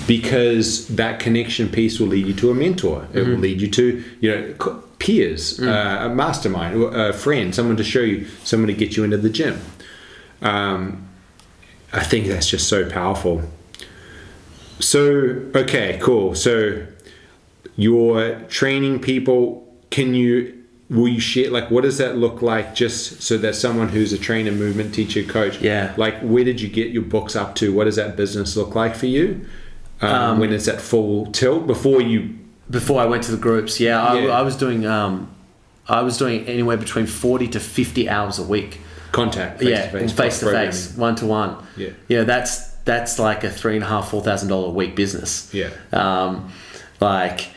because 0.07 0.87
that 0.89 1.19
connection 1.21 1.69
piece 1.69 1.99
will 2.01 2.09
lead 2.09 2.27
you 2.27 2.35
to 2.35 2.51
a 2.51 2.55
mentor. 2.55 3.07
It 3.13 3.19
Mm-hmm. 3.21 3.31
will 3.31 3.39
lead 3.39 3.61
you 3.61 3.69
to 3.69 4.03
you 4.21 4.31
know 4.31 4.83
peers, 4.99 5.59
Mm. 5.59 5.69
uh, 5.69 6.07
a 6.07 6.15
mastermind, 6.15 6.83
a 6.83 7.13
friend, 7.13 7.55
someone 7.55 7.77
to 7.77 7.85
show 7.85 8.01
you, 8.01 8.27
someone 8.45 8.67
to 8.69 8.75
get 8.75 8.97
you 8.97 9.05
into 9.05 9.17
the 9.17 9.31
gym. 9.31 9.59
Um, 10.43 11.05
I 11.93 12.03
think 12.03 12.27
that's 12.27 12.49
just 12.51 12.69
so 12.69 12.89
powerful. 12.91 13.43
So 14.81 15.41
okay, 15.55 15.99
cool. 16.03 16.35
So 16.35 16.83
you're 17.77 18.41
training 18.49 19.01
people. 19.01 19.65
Can 19.91 20.15
you? 20.15 20.55
Will 20.91 21.09
you 21.09 21.21
share 21.21 21.51
like 21.51 21.71
what 21.71 21.83
does 21.83 21.99
that 21.99 22.17
look 22.17 22.41
like? 22.41 22.75
Just 22.75 23.21
so 23.23 23.37
that 23.39 23.55
someone 23.55 23.89
who's 23.89 24.13
a 24.13 24.19
trainer, 24.19 24.53
movement 24.53 24.95
teacher, 24.95 25.23
coach, 25.23 25.61
Yeah. 25.61 25.93
like 25.99 26.19
where 26.21 26.45
did 26.45 26.61
you 26.63 26.69
get 26.69 26.91
your 26.93 27.03
books 27.03 27.37
up 27.37 27.55
to? 27.57 27.73
What 27.75 27.85
does 27.85 27.97
that 27.97 28.17
business 28.17 28.57
look 28.57 28.75
like 28.75 28.95
for 28.97 29.07
you? 29.07 29.45
Um, 30.01 30.39
when 30.39 30.53
it's 30.53 30.69
at 30.69 30.81
full 30.81 31.27
tilt 31.33 31.67
before 31.67 32.01
you 32.01 32.35
Before 32.71 33.01
I 33.01 33.07
went 33.07 33.25
to 33.25 33.33
the 33.33 33.37
groups, 33.37 33.81
yeah, 33.81 34.01
I, 34.03 34.19
Yeah. 34.21 34.31
I 34.31 34.43
was 34.43 34.57
doing 34.57 34.87
um, 34.87 35.29
I 35.89 36.03
was 36.03 36.17
doing 36.17 36.47
anywhere 36.47 36.77
between 36.77 37.07
forty 37.07 37.49
to 37.49 37.61
fifty 37.61 38.09
hours 38.09 38.39
a 38.39 38.45
week. 38.45 38.81
contact 39.13 39.61
yeah, 39.63 39.89
face-to-face 39.91 40.13
face 40.13 40.39
to 40.41 40.45
programming. 40.47 40.71
face, 40.73 40.97
one 40.97 41.15
to 41.17 41.27
one. 41.27 41.57
Yeah. 41.77 41.91
yeah, 42.09 42.23
that's 42.25 42.69
that's 42.85 43.19
like 43.19 43.43
a 43.45 43.51
three 43.51 43.75
and 43.75 43.85
a 43.85 43.89
half, 43.89 44.11
four 44.11 44.23
thousand 44.23 44.49
dollar 44.49 44.69
a 44.69 44.71
week 44.71 44.95
business. 44.97 45.53
Yeah. 45.53 45.69
um, 45.93 46.51
like. 47.01 47.49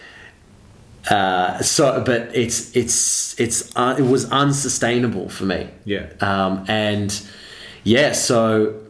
Uh, 1.09 1.61
so, 1.61 2.03
but 2.05 2.35
it's 2.35 2.75
it's 2.75 3.39
it's 3.39 3.75
uh, 3.75 3.95
it 3.97 4.03
was 4.03 4.29
unsustainable 4.31 5.29
for 5.29 5.45
me. 5.45 5.69
Yeah. 5.83 6.07
Um, 6.19 6.65
and 6.67 7.21
yeah, 7.83 8.11
so 8.11 8.81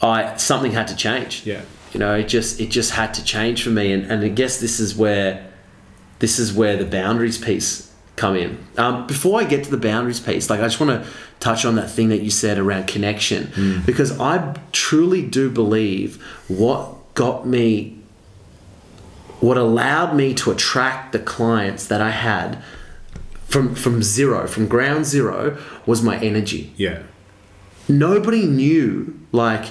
I 0.00 0.36
something 0.36 0.72
had 0.72 0.88
to 0.88 0.96
change. 0.96 1.44
Yeah. 1.46 1.62
You 1.92 2.00
know, 2.00 2.14
it 2.14 2.28
just 2.28 2.60
it 2.60 2.70
just 2.70 2.92
had 2.92 3.14
to 3.14 3.24
change 3.24 3.62
for 3.62 3.70
me, 3.70 3.92
and, 3.92 4.10
and 4.10 4.24
I 4.24 4.28
guess 4.28 4.60
this 4.60 4.80
is 4.80 4.94
where 4.94 5.50
this 6.18 6.38
is 6.38 6.52
where 6.52 6.76
the 6.76 6.84
boundaries 6.84 7.38
piece 7.38 7.92
come 8.16 8.34
in. 8.34 8.58
Um, 8.76 9.06
before 9.06 9.40
I 9.40 9.44
get 9.44 9.64
to 9.64 9.70
the 9.70 9.76
boundaries 9.76 10.20
piece, 10.20 10.50
like 10.50 10.60
I 10.60 10.64
just 10.64 10.80
want 10.80 11.04
to 11.04 11.10
touch 11.40 11.64
on 11.64 11.76
that 11.76 11.90
thing 11.90 12.08
that 12.08 12.20
you 12.20 12.30
said 12.30 12.58
around 12.58 12.88
connection, 12.88 13.82
because 13.86 14.18
I 14.18 14.56
truly 14.72 15.22
do 15.22 15.50
believe 15.50 16.20
what 16.48 17.14
got 17.14 17.46
me, 17.46 17.97
what 19.40 19.56
allowed 19.56 20.14
me 20.16 20.34
to 20.34 20.50
attract 20.50 21.12
the 21.12 21.18
clients 21.18 21.86
that 21.86 22.00
I 22.00 22.10
had 22.10 22.58
from 23.46 23.74
from 23.74 24.02
zero, 24.02 24.46
from 24.46 24.66
ground 24.68 25.06
zero, 25.06 25.56
was 25.86 26.02
my 26.02 26.18
energy 26.18 26.72
Yeah. 26.76 26.98
nobody 27.88 28.44
knew 28.46 29.18
like 29.32 29.66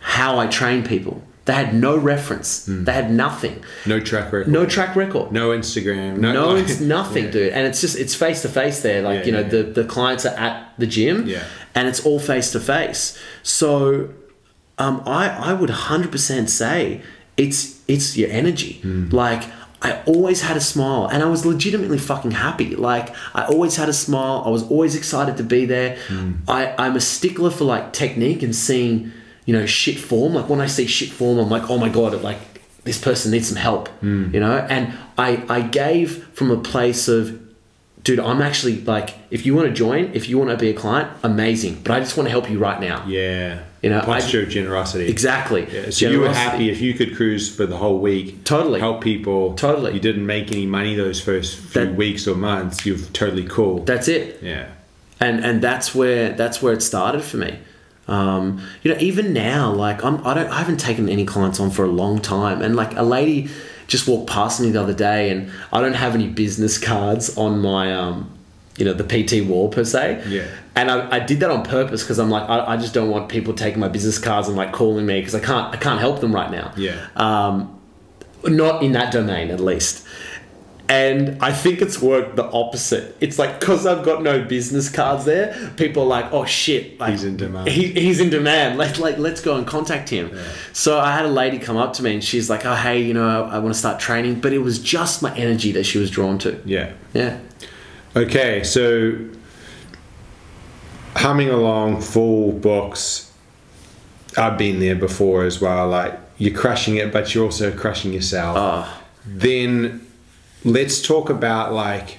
how 0.00 0.38
I 0.38 0.46
train 0.46 0.82
people. 0.84 1.22
They 1.44 1.54
had 1.54 1.74
no 1.74 1.96
reference. 1.96 2.64
They 2.68 2.92
had 2.92 3.10
nothing. 3.10 3.64
No 3.86 4.00
track 4.00 4.24
record. 4.32 4.48
No 4.48 4.66
track 4.66 4.94
record. 4.94 5.32
No 5.32 5.48
Instagram. 5.50 6.18
No, 6.18 6.32
No, 6.32 6.48
like- 6.54 6.64
it's 6.68 6.78
nothing, 6.80 7.24
Yeah. 7.26 7.30
dude. 7.30 7.52
And 7.52 7.66
it's 7.66 7.80
just 7.80 7.96
it's 7.96 8.14
face 8.14 8.42
to 8.42 8.48
face 8.50 8.80
there. 8.82 9.00
Like 9.02 9.20
Yeah, 9.20 9.26
you 9.26 9.32
know, 9.32 9.40
yeah, 9.40 9.48
the 9.48 9.62
the 9.62 9.84
clients 9.84 10.26
are 10.26 10.34
at 10.36 10.72
the 10.78 10.86
gym, 10.86 11.26
Yeah. 11.26 11.44
and 11.74 11.88
it's 11.88 12.00
all 12.04 12.18
face 12.20 12.50
to 12.52 12.60
face. 12.60 13.16
So, 13.42 14.10
um, 14.78 15.02
I 15.06 15.28
I 15.50 15.52
would 15.54 15.70
hundred 15.70 16.12
percent 16.12 16.50
say 16.50 17.00
it's 17.38 17.77
it's 17.88 18.16
your 18.16 18.30
energy. 18.30 18.74
Hmm. 18.82 19.08
Like 19.08 19.42
I 19.80 20.02
always 20.06 20.42
had 20.42 20.56
a 20.56 20.60
smile, 20.60 21.06
and 21.06 21.22
I 21.22 21.26
was 21.26 21.46
legitimately 21.46 21.98
fucking 21.98 22.32
happy. 22.32 22.76
Like 22.76 23.14
I 23.34 23.46
always 23.46 23.76
had 23.76 23.88
a 23.88 23.92
smile. 23.92 24.42
I 24.44 24.50
was 24.50 24.62
always 24.70 24.94
excited 24.94 25.36
to 25.38 25.42
be 25.42 25.66
there. 25.66 25.96
Hmm. 26.08 26.32
I 26.46 26.74
I'm 26.78 26.96
a 26.96 27.00
stickler 27.00 27.50
for 27.50 27.64
like 27.64 27.92
technique 27.92 28.42
and 28.42 28.54
seeing 28.54 29.12
you 29.46 29.54
know 29.54 29.66
shit 29.66 29.98
form. 29.98 30.34
Like 30.34 30.48
when 30.48 30.60
I 30.60 30.66
see 30.66 30.86
shit 30.86 31.10
form, 31.10 31.38
I'm 31.38 31.48
like, 31.48 31.70
oh 31.70 31.78
my 31.78 31.88
god, 31.88 32.22
like 32.22 32.38
this 32.84 33.00
person 33.00 33.32
needs 33.32 33.48
some 33.48 33.56
help, 33.56 33.88
you 34.32 34.40
know. 34.40 34.58
And 34.68 34.92
I 35.16 35.42
I 35.48 35.60
gave 35.60 36.24
from 36.34 36.50
a 36.50 36.56
place 36.56 37.06
of, 37.08 37.38
dude, 38.08 38.20
I'm 38.20 38.40
actually 38.40 38.80
like, 38.80 39.10
if 39.30 39.44
you 39.44 39.54
want 39.54 39.68
to 39.68 39.74
join, 39.74 40.12
if 40.14 40.30
you 40.30 40.38
want 40.38 40.48
to 40.48 40.56
be 40.56 40.70
a 40.70 40.72
client, 40.72 41.10
amazing. 41.22 41.82
But 41.84 41.92
I 41.92 42.00
just 42.00 42.16
want 42.16 42.26
to 42.26 42.30
help 42.30 42.48
you 42.50 42.58
right 42.58 42.80
now. 42.80 43.04
Yeah. 43.06 43.64
You 43.82 43.90
know, 43.90 44.00
posture 44.00 44.42
of 44.44 44.48
generosity. 44.48 45.06
Exactly. 45.08 45.62
Yeah, 45.70 45.90
so 45.90 46.08
you 46.08 46.20
were 46.20 46.24
Generosity. 46.28 46.32
happy 46.50 46.70
if 46.70 46.80
you 46.80 46.94
could 46.94 47.14
cruise 47.14 47.54
for 47.54 47.66
the 47.66 47.76
whole 47.76 47.98
week. 48.00 48.44
Totally. 48.44 48.80
Help 48.80 49.02
people. 49.02 49.54
Totally. 49.54 49.92
You 49.92 50.00
didn't 50.00 50.24
make 50.24 50.50
any 50.50 50.64
money 50.64 50.94
those 50.96 51.20
first 51.20 51.58
few 51.58 51.84
That- 51.84 51.94
weeks 51.96 52.26
or 52.26 52.34
months. 52.34 52.86
You're 52.86 52.96
totally 53.12 53.44
cool. 53.44 53.84
That's 53.84 54.08
it. 54.08 54.38
yeah. 54.42 54.68
and 55.20 55.44
and 55.44 55.60
that's 55.60 55.94
where 55.94 56.30
that's 56.30 56.62
where 56.62 56.72
it 56.72 56.80
started 56.82 57.22
for 57.22 57.36
me. 57.36 57.58
Um, 58.08 58.62
you 58.82 58.90
know, 58.92 58.98
even 59.00 59.32
now, 59.34 59.70
like 59.70 60.02
I'm, 60.02 60.26
I 60.26 60.32
don't, 60.34 60.48
I 60.48 60.58
haven't 60.58 60.80
taken 60.80 61.08
any 61.10 61.26
clients 61.26 61.60
on 61.60 61.70
for 61.70 61.84
a 61.84 61.88
long 62.02 62.20
time, 62.20 62.62
and 62.62 62.74
like 62.74 62.96
a 62.96 63.02
lady 63.02 63.48
just 63.88 64.06
walked 64.06 64.30
past 64.30 64.60
me 64.60 64.70
the 64.70 64.80
other 64.80 64.94
day, 64.94 65.30
and 65.30 65.50
I 65.72 65.80
don't 65.80 65.94
have 65.94 66.14
any 66.14 66.28
business 66.28 66.78
cards 66.78 67.36
on 67.36 67.60
my 67.60 67.92
um, 67.92 68.30
you 68.76 68.84
know 68.84 68.92
the 68.92 69.04
PT 69.04 69.46
wall 69.48 69.68
per 69.68 69.84
se. 69.84 70.22
Yeah. 70.28 70.46
And 70.76 70.92
I, 70.92 71.16
I 71.16 71.18
did 71.18 71.40
that 71.40 71.50
on 71.50 71.64
purpose 71.64 72.04
because 72.04 72.20
I'm 72.20 72.30
like 72.30 72.48
I, 72.48 72.74
I 72.74 72.76
just 72.76 72.94
don't 72.94 73.10
want 73.10 73.28
people 73.28 73.52
taking 73.52 73.80
my 73.80 73.88
business 73.88 74.18
cards 74.18 74.46
and 74.46 74.56
like 74.56 74.72
calling 74.72 75.04
me 75.04 75.18
because 75.18 75.34
I 75.34 75.40
can't 75.40 75.74
I 75.74 75.78
can't 75.78 75.98
help 75.98 76.20
them 76.20 76.32
right 76.32 76.50
now. 76.50 76.72
Yeah. 76.76 77.08
Um, 77.16 77.74
not 78.44 78.84
in 78.84 78.92
that 78.92 79.12
domain 79.12 79.50
at 79.50 79.58
least. 79.58 80.06
And 80.90 81.42
I 81.42 81.52
think 81.52 81.82
it's 81.82 82.00
worked 82.00 82.36
the 82.36 82.50
opposite. 82.50 83.14
It's 83.20 83.38
like 83.38 83.60
because 83.60 83.84
I've 83.84 84.06
got 84.06 84.22
no 84.22 84.42
business 84.42 84.88
cards 84.88 85.26
there, 85.26 85.70
people 85.76 86.04
are 86.04 86.06
like, 86.06 86.32
"Oh 86.32 86.46
shit, 86.46 86.98
like, 86.98 87.10
He's 87.10 87.24
in 87.24 87.36
demand. 87.36 87.68
He, 87.68 87.88
he's 87.92 88.20
in 88.20 88.30
demand. 88.30 88.78
Let's 88.78 88.98
like 88.98 89.18
let's 89.18 89.42
go 89.42 89.56
and 89.56 89.66
contact 89.66 90.08
him." 90.08 90.34
So 90.72 90.98
I 90.98 91.12
had 91.12 91.26
a 91.26 91.28
lady 91.28 91.58
come 91.58 91.76
up 91.76 91.92
to 91.94 92.02
me 92.02 92.14
and 92.14 92.24
she's 92.24 92.48
like, 92.48 92.64
"Oh 92.64 92.74
hey, 92.74 93.02
you 93.02 93.12
know, 93.12 93.28
I, 93.44 93.56
I 93.56 93.58
want 93.58 93.74
to 93.74 93.78
start 93.78 94.00
training," 94.00 94.40
but 94.40 94.54
it 94.54 94.60
was 94.60 94.78
just 94.78 95.20
my 95.22 95.36
energy 95.36 95.72
that 95.72 95.84
she 95.84 95.98
was 95.98 96.10
drawn 96.10 96.38
to. 96.38 96.58
Yeah. 96.64 96.92
Yeah. 97.12 97.38
Okay, 98.16 98.64
so 98.64 99.18
humming 101.16 101.50
along 101.50 102.00
full 102.00 102.52
books. 102.52 103.30
I've 104.38 104.56
been 104.56 104.80
there 104.80 104.96
before 104.96 105.44
as 105.44 105.60
well. 105.60 105.88
Like 105.88 106.18
you're 106.38 106.58
crushing 106.58 106.96
it, 106.96 107.12
but 107.12 107.34
you're 107.34 107.44
also 107.44 107.76
crushing 107.76 108.14
yourself. 108.14 108.56
Oh, 108.58 109.02
Then 109.26 110.06
let's 110.64 111.00
talk 111.00 111.30
about 111.30 111.72
like 111.72 112.18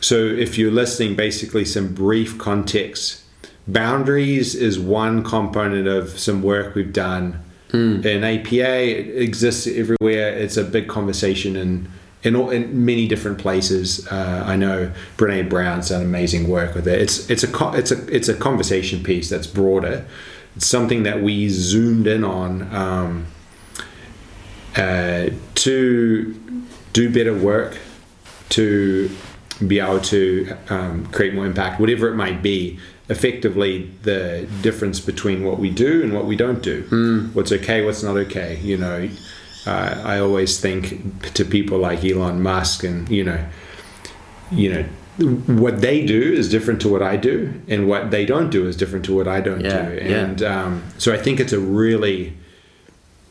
so 0.00 0.16
if 0.16 0.58
you're 0.58 0.70
listening 0.70 1.16
basically 1.16 1.64
some 1.64 1.94
brief 1.94 2.38
context. 2.38 3.22
Boundaries 3.68 4.54
is 4.54 4.78
one 4.78 5.24
component 5.24 5.88
of 5.88 6.18
some 6.18 6.42
work 6.42 6.74
we've 6.76 6.92
done. 6.92 7.42
In 8.04 8.22
apa 8.22 8.54
it 8.54 9.20
exists 9.20 9.66
everywhere. 9.66 10.28
It's 10.28 10.56
a 10.56 10.64
big 10.64 10.86
conversation 10.88 11.56
in 11.56 11.88
in, 12.22 12.34
all, 12.34 12.50
in 12.50 12.84
many 12.84 13.06
different 13.06 13.38
places. 13.38 14.06
Uh, 14.08 14.44
i 14.46 14.56
know 14.56 14.92
Brené 15.16 15.48
Brown's 15.48 15.88
done 15.88 16.02
amazing 16.02 16.48
work 16.48 16.74
with 16.74 16.86
it. 16.86 17.00
It's 17.00 17.28
it's 17.28 17.44
a 17.44 17.72
it's 17.74 17.90
a 17.90 18.14
it's 18.14 18.28
a 18.28 18.34
conversation 18.34 19.02
piece 19.02 19.28
that's 19.28 19.46
broader. 19.46 20.04
It's 20.54 20.66
something 20.66 21.02
that 21.02 21.22
we 21.22 21.48
zoomed 21.48 22.06
in 22.06 22.24
on 22.24 22.74
um, 22.74 23.26
uh, 24.76 25.30
to 25.56 26.34
do 26.96 27.10
better 27.10 27.34
work, 27.34 27.76
to 28.48 29.10
be 29.66 29.78
able 29.80 30.00
to 30.00 30.56
um, 30.70 31.04
create 31.12 31.34
more 31.34 31.44
impact, 31.44 31.78
whatever 31.78 32.08
it 32.08 32.16
might 32.16 32.40
be. 32.42 32.78
Effectively, 33.08 33.88
the 34.02 34.48
difference 34.62 34.98
between 34.98 35.44
what 35.44 35.58
we 35.60 35.70
do 35.70 36.02
and 36.02 36.12
what 36.12 36.24
we 36.24 36.34
don't 36.34 36.60
do, 36.62 36.76
what's 37.34 37.52
okay, 37.52 37.84
what's 37.84 38.02
not 38.02 38.16
okay. 38.16 38.58
You 38.62 38.78
know, 38.78 39.08
uh, 39.66 40.02
I 40.04 40.18
always 40.18 40.58
think 40.58 41.32
to 41.34 41.44
people 41.44 41.78
like 41.78 42.02
Elon 42.04 42.42
Musk, 42.42 42.82
and 42.82 43.08
you 43.08 43.22
know, 43.24 43.40
you 44.50 44.68
know, 44.72 44.82
what 45.64 45.80
they 45.82 46.04
do 46.04 46.20
is 46.40 46.48
different 46.48 46.80
to 46.80 46.88
what 46.88 47.02
I 47.02 47.16
do, 47.16 47.52
and 47.68 47.86
what 47.86 48.10
they 48.10 48.24
don't 48.26 48.50
do 48.50 48.66
is 48.66 48.74
different 48.76 49.04
to 49.04 49.14
what 49.14 49.28
I 49.28 49.40
don't 49.40 49.60
Yeah, 49.60 49.88
do. 49.88 49.94
yeah. 49.94 50.02
And 50.24 50.42
um, 50.42 50.82
so 50.98 51.12
I 51.12 51.18
think 51.18 51.38
it's 51.38 51.52
a 51.52 51.60
really 51.60 52.32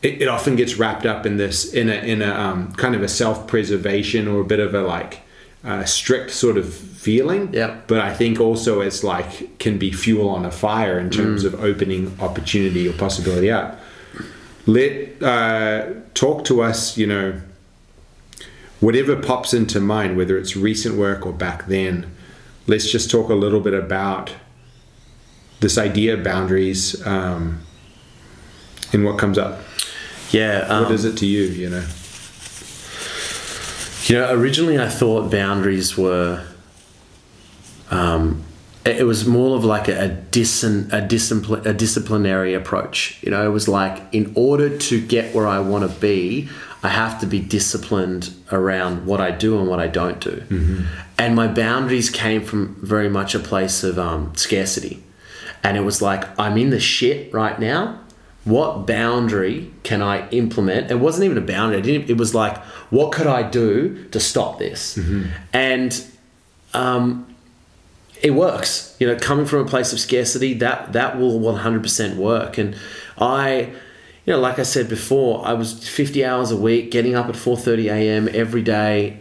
it, 0.02 0.22
it 0.22 0.28
often 0.28 0.56
gets 0.56 0.76
wrapped 0.76 1.06
up 1.06 1.26
in 1.26 1.36
this 1.36 1.72
in 1.72 1.88
a 1.88 1.94
in 1.94 2.22
a 2.22 2.32
um, 2.32 2.72
kind 2.72 2.94
of 2.94 3.02
a 3.02 3.08
self 3.08 3.46
preservation 3.46 4.28
or 4.28 4.40
a 4.40 4.44
bit 4.44 4.60
of 4.60 4.74
a 4.74 4.82
like 4.82 5.20
uh, 5.64 5.84
strict 5.84 6.30
sort 6.30 6.56
of 6.56 6.72
feeling. 6.72 7.52
Yeah. 7.52 7.80
But 7.86 8.00
I 8.00 8.14
think 8.14 8.40
also 8.40 8.80
it's 8.80 9.02
like 9.02 9.58
can 9.58 9.78
be 9.78 9.92
fuel 9.92 10.28
on 10.28 10.44
a 10.44 10.50
fire 10.50 10.98
in 10.98 11.10
terms 11.10 11.44
of 11.44 11.54
opening 11.62 12.16
opportunity 12.20 12.88
or 12.88 12.92
possibility 12.92 13.50
up. 13.50 13.80
Let 14.66 15.22
uh, 15.22 15.94
talk 16.14 16.44
to 16.46 16.62
us. 16.62 16.96
You 16.96 17.06
know, 17.06 17.40
whatever 18.80 19.16
pops 19.16 19.54
into 19.54 19.80
mind, 19.80 20.16
whether 20.16 20.36
it's 20.38 20.56
recent 20.56 20.96
work 20.96 21.26
or 21.26 21.32
back 21.32 21.66
then. 21.66 22.12
Let's 22.68 22.90
just 22.90 23.10
talk 23.10 23.30
a 23.30 23.34
little 23.34 23.60
bit 23.60 23.74
about 23.74 24.32
this 25.60 25.78
idea 25.78 26.14
of 26.14 26.24
boundaries 26.24 27.04
um, 27.06 27.60
and 28.92 29.04
what 29.04 29.18
comes 29.18 29.38
up. 29.38 29.60
Yeah. 30.30 30.66
Um, 30.68 30.84
What 30.84 30.92
is 30.92 31.04
it 31.04 31.16
to 31.18 31.26
you? 31.26 31.44
You 31.44 31.70
know. 31.70 31.86
You 34.06 34.20
know, 34.20 34.32
originally 34.32 34.78
I 34.78 34.88
thought 34.88 35.30
boundaries 35.30 35.96
were. 35.96 36.46
Um, 37.90 38.42
it 38.84 39.04
was 39.04 39.26
more 39.26 39.56
of 39.56 39.64
like 39.64 39.88
a, 39.88 40.04
a, 40.04 40.08
dis- 40.08 40.62
a, 40.62 41.00
discipline, 41.00 41.66
a 41.66 41.72
disciplinary 41.72 42.54
approach. 42.54 43.20
You 43.22 43.32
know, 43.32 43.44
it 43.44 43.50
was 43.52 43.66
like 43.66 44.00
in 44.12 44.32
order 44.36 44.78
to 44.78 45.00
get 45.04 45.34
where 45.34 45.46
I 45.48 45.58
want 45.58 45.90
to 45.90 46.00
be, 46.00 46.48
I 46.84 46.88
have 46.90 47.18
to 47.20 47.26
be 47.26 47.40
disciplined 47.40 48.32
around 48.52 49.06
what 49.06 49.20
I 49.20 49.32
do 49.32 49.58
and 49.58 49.68
what 49.68 49.80
I 49.80 49.88
don't 49.88 50.20
do. 50.20 50.44
And 51.18 51.34
my 51.34 51.48
boundaries 51.48 52.10
came 52.10 52.44
from 52.44 52.76
very 52.80 53.08
much 53.08 53.34
a 53.34 53.40
place 53.40 53.82
of 53.82 53.98
um, 53.98 54.32
scarcity. 54.36 55.02
And 55.64 55.76
it 55.76 55.80
was 55.80 56.00
like, 56.00 56.38
I'm 56.38 56.56
in 56.56 56.70
the 56.70 56.78
shit 56.78 57.34
right 57.34 57.58
now. 57.58 57.98
What 58.46 58.86
boundary 58.86 59.70
can 59.82 60.02
I 60.02 60.28
implement? 60.30 60.90
It 60.90 61.00
wasn't 61.00 61.24
even 61.24 61.36
a 61.36 61.46
boundary. 61.46 61.96
It 62.08 62.16
was 62.16 62.32
like, 62.32 62.56
what 62.90 63.10
could 63.10 63.26
I 63.26 63.42
do 63.42 64.04
to 64.12 64.20
stop 64.20 64.58
this? 64.60 64.96
And 65.52 66.04
um, 66.72 67.26
it 68.22 68.30
works. 68.30 68.96
You 69.00 69.08
know, 69.08 69.16
coming 69.16 69.46
from 69.46 69.66
a 69.66 69.68
place 69.68 69.92
of 69.92 69.98
scarcity, 69.98 70.54
that 70.54 70.92
that 70.92 71.18
will 71.18 71.40
one 71.40 71.56
hundred 71.56 71.82
percent 71.82 72.16
work. 72.16 72.56
And 72.56 72.76
I, 73.18 73.72
you 74.24 74.32
know, 74.32 74.38
like 74.38 74.60
I 74.60 74.62
said 74.62 74.88
before, 74.88 75.44
I 75.44 75.52
was 75.52 75.88
fifty 75.88 76.24
hours 76.24 76.52
a 76.52 76.56
week, 76.56 76.92
getting 76.92 77.16
up 77.16 77.28
at 77.28 77.34
four 77.34 77.56
thirty 77.56 77.88
a.m. 77.88 78.28
every 78.32 78.62
day, 78.62 79.18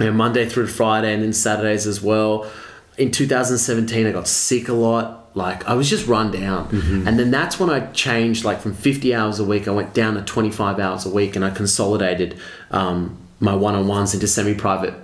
you 0.00 0.06
know, 0.06 0.12
Monday 0.12 0.48
through 0.48 0.66
to 0.66 0.72
Friday, 0.72 1.12
and 1.12 1.22
then 1.22 1.34
Saturdays 1.34 1.86
as 1.86 2.00
well. 2.00 2.50
In 2.96 3.10
2017, 3.10 4.06
I 4.06 4.12
got 4.12 4.26
sick 4.26 4.68
a 4.68 4.72
lot. 4.72 5.25
Like 5.36 5.66
I 5.68 5.74
was 5.74 5.90
just 5.90 6.06
run 6.06 6.30
down, 6.32 6.68
and 7.06 7.18
then 7.18 7.30
that's 7.30 7.60
when 7.60 7.68
I 7.68 7.80
changed. 7.92 8.42
Like 8.42 8.58
from 8.60 8.72
50 8.74 9.14
hours 9.14 9.38
a 9.38 9.44
week, 9.44 9.68
I 9.68 9.70
went 9.70 9.92
down 9.92 10.14
to 10.14 10.22
25 10.22 10.80
hours 10.80 11.04
a 11.04 11.10
week, 11.10 11.36
and 11.36 11.44
I 11.44 11.50
consolidated 11.50 12.38
um, 12.70 13.18
my 13.38 13.54
one-on-ones 13.54 14.14
into 14.14 14.26
semi-private 14.26 14.94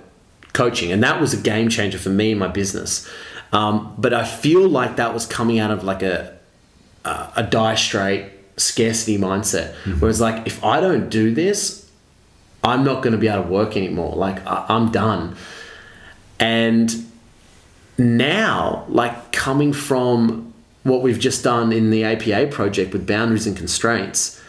coaching, 0.53 0.91
and 0.91 1.03
that 1.03 1.21
was 1.21 1.35
a 1.35 1.37
game 1.37 1.69
changer 1.69 1.99
for 1.99 2.09
me 2.09 2.31
and 2.31 2.39
my 2.39 2.47
business. 2.47 3.07
Um, 3.51 3.93
but 3.99 4.11
I 4.11 4.23
feel 4.25 4.67
like 4.67 4.95
that 4.95 5.13
was 5.13 5.27
coming 5.27 5.59
out 5.59 5.69
of 5.69 5.83
like 5.83 6.01
a 6.01 6.35
a, 7.05 7.31
a 7.37 7.43
die 7.43 7.75
straight 7.75 8.31
scarcity 8.57 9.19
mindset, 9.19 9.75
whereas 9.99 10.19
like 10.19 10.47
if 10.47 10.63
I 10.63 10.81
don't 10.81 11.09
do 11.09 11.31
this, 11.33 11.87
I'm 12.63 12.83
not 12.83 13.03
going 13.03 13.11
to 13.11 13.19
be 13.19 13.27
able 13.27 13.43
to 13.43 13.49
work 13.49 13.77
anymore. 13.77 14.15
Like 14.15 14.43
I, 14.47 14.65
I'm 14.67 14.91
done. 14.91 15.35
And 16.39 16.91
now, 17.97 18.85
like 18.89 19.31
coming 19.31 19.73
from 19.73 20.53
what 20.83 21.01
we've 21.01 21.19
just 21.19 21.43
done 21.43 21.71
in 21.71 21.91
the 21.91 22.03
APA 22.03 22.47
project 22.47 22.91
with 22.91 23.07
boundaries 23.07 23.47
and 23.47 23.55
constraints, 23.55 24.41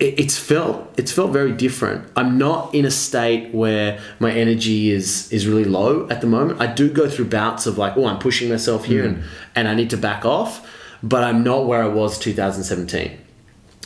it, 0.00 0.18
it's 0.18 0.38
felt 0.38 0.92
it's 0.96 1.12
felt 1.12 1.30
very 1.30 1.52
different. 1.52 2.10
I'm 2.16 2.38
not 2.38 2.74
in 2.74 2.84
a 2.84 2.90
state 2.90 3.54
where 3.54 4.00
my 4.18 4.32
energy 4.32 4.90
is 4.90 5.30
is 5.32 5.46
really 5.46 5.64
low 5.64 6.08
at 6.08 6.20
the 6.20 6.26
moment. 6.26 6.60
I 6.60 6.66
do 6.66 6.90
go 6.90 7.08
through 7.08 7.26
bouts 7.26 7.66
of 7.66 7.78
like, 7.78 7.96
oh, 7.96 8.06
I'm 8.06 8.18
pushing 8.18 8.48
myself 8.48 8.84
here 8.84 9.04
and 9.04 9.22
and 9.54 9.68
I 9.68 9.74
need 9.74 9.90
to 9.90 9.96
back 9.96 10.24
off, 10.24 10.68
but 11.02 11.22
I'm 11.22 11.42
not 11.42 11.66
where 11.66 11.82
I 11.82 11.88
was 11.88 12.18
2017, 12.18 13.18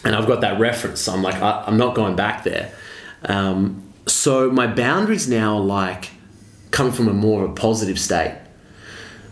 and 0.05 0.15
I've 0.15 0.27
got 0.27 0.41
that 0.43 0.59
reference. 0.61 1.01
So 1.01 1.13
I'm 1.13 1.23
like, 1.23 1.37
I, 1.37 1.65
I'm 1.67 1.77
not 1.77 1.95
going 1.95 2.17
back 2.17 2.45
there. 2.45 2.73
Um, 3.25 3.83
so 4.07 4.51
my 4.51 4.67
boundaries 4.67 5.29
now 5.29 5.57
are 5.57 5.61
like 5.61 6.11
coming 6.71 6.93
from 6.93 7.07
a 7.09 7.13
more 7.13 7.45
of 7.45 7.51
a 7.51 7.55
positive 7.55 7.99
state 7.99 8.37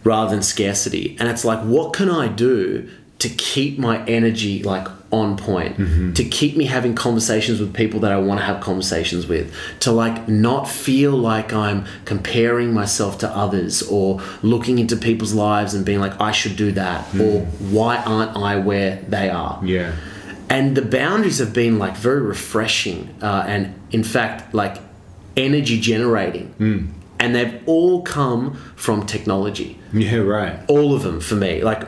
rather 0.04 0.30
than 0.30 0.42
scarcity. 0.42 1.16
And 1.20 1.28
it's 1.28 1.44
like, 1.44 1.60
what 1.60 1.92
can 1.92 2.10
I 2.10 2.28
do 2.28 2.88
to 3.18 3.28
keep 3.28 3.78
my 3.78 4.04
energy 4.06 4.62
like 4.62 4.88
on 5.12 5.36
point, 5.36 5.76
mm-hmm. 5.76 6.12
to 6.12 6.24
keep 6.24 6.56
me 6.56 6.64
having 6.66 6.94
conversations 6.94 7.60
with 7.60 7.74
people 7.74 8.00
that 8.00 8.12
I 8.12 8.18
want 8.18 8.40
to 8.40 8.46
have 8.46 8.60
conversations 8.62 9.26
with, 9.26 9.52
to 9.80 9.92
like 9.92 10.28
not 10.28 10.68
feel 10.68 11.12
like 11.12 11.52
I'm 11.52 11.84
comparing 12.04 12.72
myself 12.72 13.18
to 13.18 13.28
others 13.28 13.82
or 13.82 14.22
looking 14.42 14.78
into 14.78 14.96
people's 14.96 15.34
lives 15.34 15.74
and 15.74 15.84
being 15.84 16.00
like, 16.00 16.18
I 16.20 16.32
should 16.32 16.56
do 16.56 16.72
that, 16.72 17.04
mm-hmm. 17.06 17.20
or 17.20 17.40
why 17.70 17.96
aren't 17.96 18.36
I 18.36 18.56
where 18.56 18.96
they 19.08 19.28
are? 19.28 19.60
Yeah. 19.64 19.94
and 20.48 20.76
the 20.76 20.82
boundaries 20.82 21.38
have 21.38 21.52
been 21.52 21.78
like 21.78 21.96
very 21.96 22.20
refreshing 22.20 23.14
uh, 23.22 23.44
and 23.46 23.74
in 23.92 24.02
fact 24.02 24.54
like 24.54 24.78
energy 25.36 25.80
generating 25.80 26.52
mm. 26.58 26.88
And 27.20 27.34
they've 27.34 27.60
all 27.66 28.02
come 28.02 28.54
from 28.74 29.06
technology 29.06 29.78
Yeah. 29.92 30.16
Right. 30.16 30.58
all 30.68 30.94
of 30.94 31.02
them 31.04 31.20
for 31.20 31.36
me 31.36 31.62
like 31.62 31.82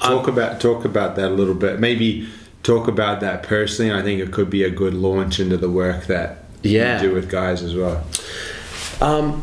Talk 0.00 0.28
about 0.28 0.60
talk 0.60 0.84
about 0.84 1.16
that 1.16 1.30
a 1.30 1.34
little 1.34 1.54
bit. 1.54 1.80
Maybe 1.80 2.28
talk 2.62 2.88
about 2.88 3.20
that 3.20 3.42
personally. 3.42 3.90
I 3.90 4.02
think 4.02 4.20
it 4.20 4.32
could 4.32 4.50
be 4.50 4.62
a 4.62 4.68
good 4.68 4.92
launch 4.92 5.40
into 5.40 5.56
the 5.56 5.70
work 5.70 6.06
that 6.08 6.44
Yeah. 6.62 7.00
you 7.00 7.08
do 7.08 7.14
with 7.14 7.30
guys 7.30 7.62
as 7.62 7.74
well. 7.74 8.04
um, 9.00 9.42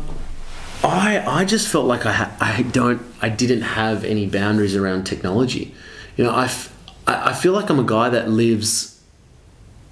I 0.84 1.22
I 1.26 1.44
just 1.44 1.66
felt 1.66 1.86
like 1.86 2.06
I 2.06 2.12
ha- 2.12 2.36
I 2.40 2.62
don't 2.62 3.02
I 3.20 3.28
didn't 3.28 3.62
have 3.62 4.04
any 4.04 4.26
boundaries 4.26 4.76
around 4.76 5.02
technology 5.04 5.74
you 6.16 6.22
know 6.24 6.30
I, 6.30 6.44
f- 6.44 6.72
I 7.08 7.30
I 7.30 7.32
feel 7.32 7.52
like 7.52 7.68
I'm 7.68 7.80
a 7.80 7.84
guy 7.98 8.08
that 8.10 8.28
lives 8.30 9.00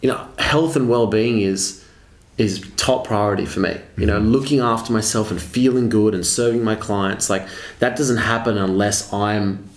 you 0.03 0.09
know 0.11 0.21
health 0.39 0.77
and 0.77 0.89
well-being 0.89 1.41
is 1.41 1.80
is 2.41 2.67
top 2.77 3.07
priority 3.07 3.45
for 3.45 3.61
me. 3.61 3.77
You 3.97 4.07
know, 4.07 4.19
looking 4.19 4.61
after 4.61 4.93
myself 4.93 5.31
and 5.31 5.41
feeling 5.41 5.89
good 5.89 6.15
and 6.15 6.25
serving 6.27 6.65
my 6.65 6.75
clients 6.75 7.29
like 7.29 7.47
that 7.81 7.97
doesn't 7.97 8.17
happen 8.19 8.57
unless 8.57 9.13
I'm 9.13 9.69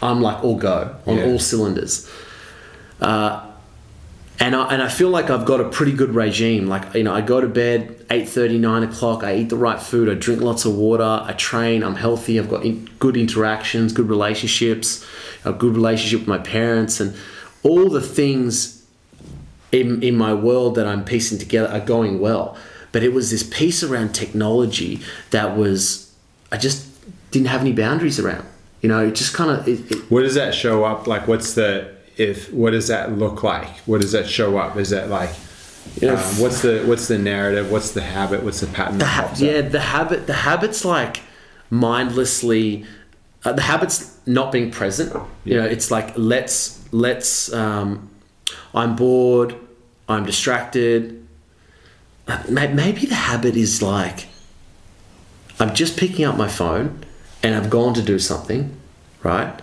I'm 0.00 0.20
like 0.22 0.42
all 0.42 0.56
go 0.56 0.96
on 1.06 1.16
Yeah. 1.18 1.26
all 1.26 1.38
cylinders. 1.38 2.08
Uh, 3.00 3.44
and 4.40 4.54
I, 4.54 4.72
and 4.72 4.80
I 4.82 4.88
feel 4.88 5.08
like 5.10 5.30
I've 5.30 5.44
got 5.44 5.60
a 5.60 5.68
pretty 5.68 5.92
good 5.92 6.14
regime. 6.14 6.68
Like 6.68 6.94
you 6.94 7.02
know, 7.02 7.12
I 7.12 7.20
go 7.20 7.40
to 7.40 7.48
bed 7.48 8.06
8:30, 8.08 8.58
9 8.60 8.82
o'clock. 8.84 9.24
I 9.24 9.34
eat 9.36 9.48
the 9.48 9.56
right 9.56 9.80
food. 9.82 10.08
I 10.08 10.14
drink 10.14 10.40
lots 10.40 10.64
of 10.64 10.74
water. 10.76 11.02
I 11.24 11.32
train. 11.32 11.82
I'm 11.82 11.96
healthy. 11.96 12.38
I've 12.38 12.48
got 12.48 12.64
in, 12.64 12.88
good 13.00 13.16
interactions, 13.16 13.92
good 13.92 14.08
relationships, 14.08 15.04
a 15.44 15.52
good 15.52 15.74
relationship 15.74 16.20
with 16.20 16.28
my 16.28 16.38
parents, 16.38 17.00
and 17.00 17.16
all 17.64 17.88
the 17.90 18.00
things 18.00 18.77
in 19.72 20.02
in 20.02 20.16
my 20.16 20.32
world 20.34 20.74
that 20.76 20.86
I'm 20.86 21.04
piecing 21.04 21.38
together 21.38 21.68
are 21.68 21.80
going 21.80 22.20
well. 22.20 22.56
But 22.90 23.02
it 23.02 23.12
was 23.12 23.30
this 23.30 23.42
piece 23.42 23.82
around 23.82 24.14
technology 24.14 25.00
that 25.30 25.56
was 25.56 26.12
I 26.50 26.56
just 26.56 26.86
didn't 27.30 27.48
have 27.48 27.60
any 27.60 27.72
boundaries 27.72 28.18
around. 28.18 28.46
You 28.80 28.88
know, 28.88 29.06
it 29.06 29.14
just 29.14 29.34
kind 29.34 29.50
of 29.50 29.66
it, 29.68 29.90
it, 29.90 30.10
What 30.10 30.22
does 30.22 30.34
that 30.34 30.54
show 30.54 30.84
up 30.84 31.06
like? 31.06 31.28
What's 31.28 31.54
the 31.54 31.94
if? 32.16 32.52
What 32.52 32.70
does 32.70 32.88
that 32.88 33.12
look 33.18 33.42
like? 33.42 33.68
What 33.80 34.00
does 34.00 34.12
that 34.12 34.28
show 34.28 34.56
up? 34.58 34.76
Is 34.76 34.90
that 34.90 35.08
like? 35.08 35.30
You 36.00 36.08
know, 36.08 36.16
um, 36.16 36.22
what's 36.38 36.62
the 36.62 36.84
what's 36.86 37.08
the 37.08 37.18
narrative? 37.18 37.70
What's 37.70 37.92
the 37.92 38.02
habit? 38.02 38.42
What's 38.42 38.60
the 38.60 38.66
pattern? 38.68 38.98
the 38.98 39.06
ha- 39.06 39.34
yeah 39.36 39.62
the 39.62 39.80
habit 39.80 40.26
the 40.26 40.34
habits 40.34 40.84
like 40.84 41.22
mindlessly 41.70 42.84
uh, 43.44 43.52
the 43.52 43.62
habits 43.62 44.18
not 44.26 44.52
being 44.52 44.70
present 44.70 45.14
you 45.44 45.54
know 45.54 45.64
it's 45.64 45.90
like 45.90 46.12
let's 46.16 46.82
let's 46.92 47.52
um, 47.52 48.08
i'm 48.74 48.94
bored 48.96 49.54
i'm 50.08 50.24
distracted 50.24 51.26
Uh, 52.26 52.42
maybe 52.48 53.06
the 53.06 53.14
habit 53.14 53.56
is 53.56 53.80
like 53.82 54.26
i'm 55.60 55.74
just 55.74 55.96
picking 55.96 56.24
up 56.24 56.36
my 56.36 56.48
phone 56.48 56.86
and 57.42 57.54
i've 57.54 57.70
gone 57.70 57.94
to 57.94 58.02
do 58.02 58.18
something 58.18 58.74
right 59.22 59.60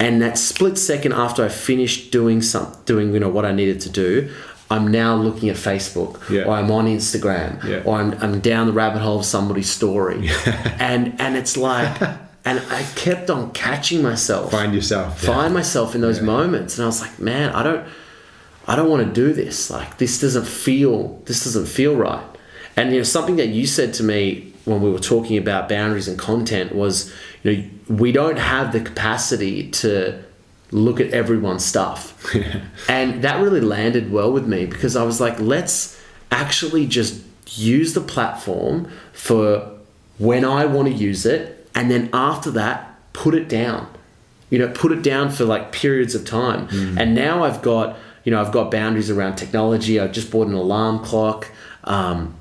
and 0.00 0.22
that 0.22 0.38
split 0.38 0.78
second 0.78 1.12
after 1.12 1.44
I 1.44 1.48
finished 1.48 2.12
doing 2.12 2.40
some 2.42 2.68
doing 2.84 3.12
you 3.12 3.18
know 3.18 3.28
what 3.28 3.44
I 3.44 3.50
needed 3.50 3.80
to 3.80 3.90
do, 3.90 4.30
I'm 4.70 4.86
now 4.86 5.16
looking 5.16 5.48
at 5.48 5.56
Facebook 5.56 6.12
Yeah. 6.30 6.44
or 6.44 6.52
I'm 6.54 6.70
on 6.70 6.86
Instagram 6.86 7.64
Yeah. 7.64 7.82
or 7.84 7.98
I'm, 8.00 8.12
I'm 8.22 8.38
down 8.38 8.66
the 8.68 8.72
rabbit 8.72 9.02
hole 9.02 9.18
of 9.18 9.24
somebody's 9.24 9.68
story, 9.68 10.30
and 10.78 11.20
and 11.20 11.36
it's 11.36 11.56
like, 11.56 11.98
and 12.48 12.60
I 12.72 12.82
kept 12.94 13.28
on 13.28 13.50
catching 13.52 14.02
myself, 14.02 14.50
Find 14.50 14.74
yourself. 14.74 15.20
find 15.22 15.52
myself 15.52 15.94
in 15.94 16.00
those 16.00 16.22
moments, 16.22 16.78
and 16.78 16.84
I 16.84 16.86
was 16.86 17.02
like, 17.02 17.18
man, 17.18 17.50
I 17.50 17.62
don't, 17.62 17.86
I 18.66 18.74
don't 18.74 18.88
want 18.88 19.06
to 19.06 19.12
do 19.12 19.34
this. 19.34 19.68
Like 19.70 19.98
this 19.98 20.18
doesn't 20.18 20.46
feel, 20.46 21.20
this 21.26 21.44
doesn't 21.44 21.66
feel 21.66 21.94
right. 21.94 22.24
And 22.74 22.90
you 22.92 22.98
know 22.98 23.02
something 23.02 23.36
that 23.36 23.48
you 23.48 23.66
said 23.66 23.92
to 23.94 24.02
me 24.02 24.54
when 24.64 24.80
we 24.80 24.90
were 24.90 24.98
talking 24.98 25.36
about 25.36 25.68
boundaries 25.68 26.08
and 26.08 26.18
content 26.18 26.74
was, 26.74 27.12
you 27.42 27.52
know, 27.56 27.64
we 27.94 28.12
don't 28.12 28.38
have 28.38 28.72
the 28.72 28.80
capacity 28.80 29.70
to 29.70 30.22
look 30.70 31.00
at 31.00 31.10
everyone's 31.12 31.64
stuff, 31.66 32.34
and 32.88 33.22
that 33.22 33.42
really 33.42 33.60
landed 33.60 34.10
well 34.10 34.32
with 34.32 34.46
me 34.46 34.64
because 34.64 34.96
I 34.96 35.02
was 35.02 35.20
like, 35.20 35.38
let's 35.38 36.00
actually 36.30 36.86
just 36.86 37.22
use 37.58 37.92
the 37.92 38.00
platform 38.00 38.90
for 39.12 39.70
when 40.18 40.44
I 40.46 40.64
want 40.64 40.88
to 40.88 40.94
use 40.94 41.26
it, 41.26 41.57
and 41.78 41.90
then 41.90 42.10
after 42.12 42.50
that, 42.50 42.94
put 43.12 43.34
it 43.34 43.48
down 43.48 43.86
you 44.50 44.58
know 44.58 44.68
put 44.68 44.90
it 44.92 45.02
down 45.02 45.28
for 45.30 45.44
like 45.44 45.72
periods 45.72 46.14
of 46.14 46.24
time 46.24 46.68
and 46.98 47.14
now 47.14 47.44
i've 47.44 47.60
got 47.60 47.96
you 48.24 48.30
know 48.32 48.40
i've 48.40 48.52
got 48.52 48.70
boundaries 48.70 49.10
around 49.10 49.36
technology 49.36 49.98
i've 50.00 50.12
just 50.12 50.30
bought 50.30 50.46
an 50.46 50.54
alarm 50.54 50.98
clock 51.04 51.50
um, 51.84 52.34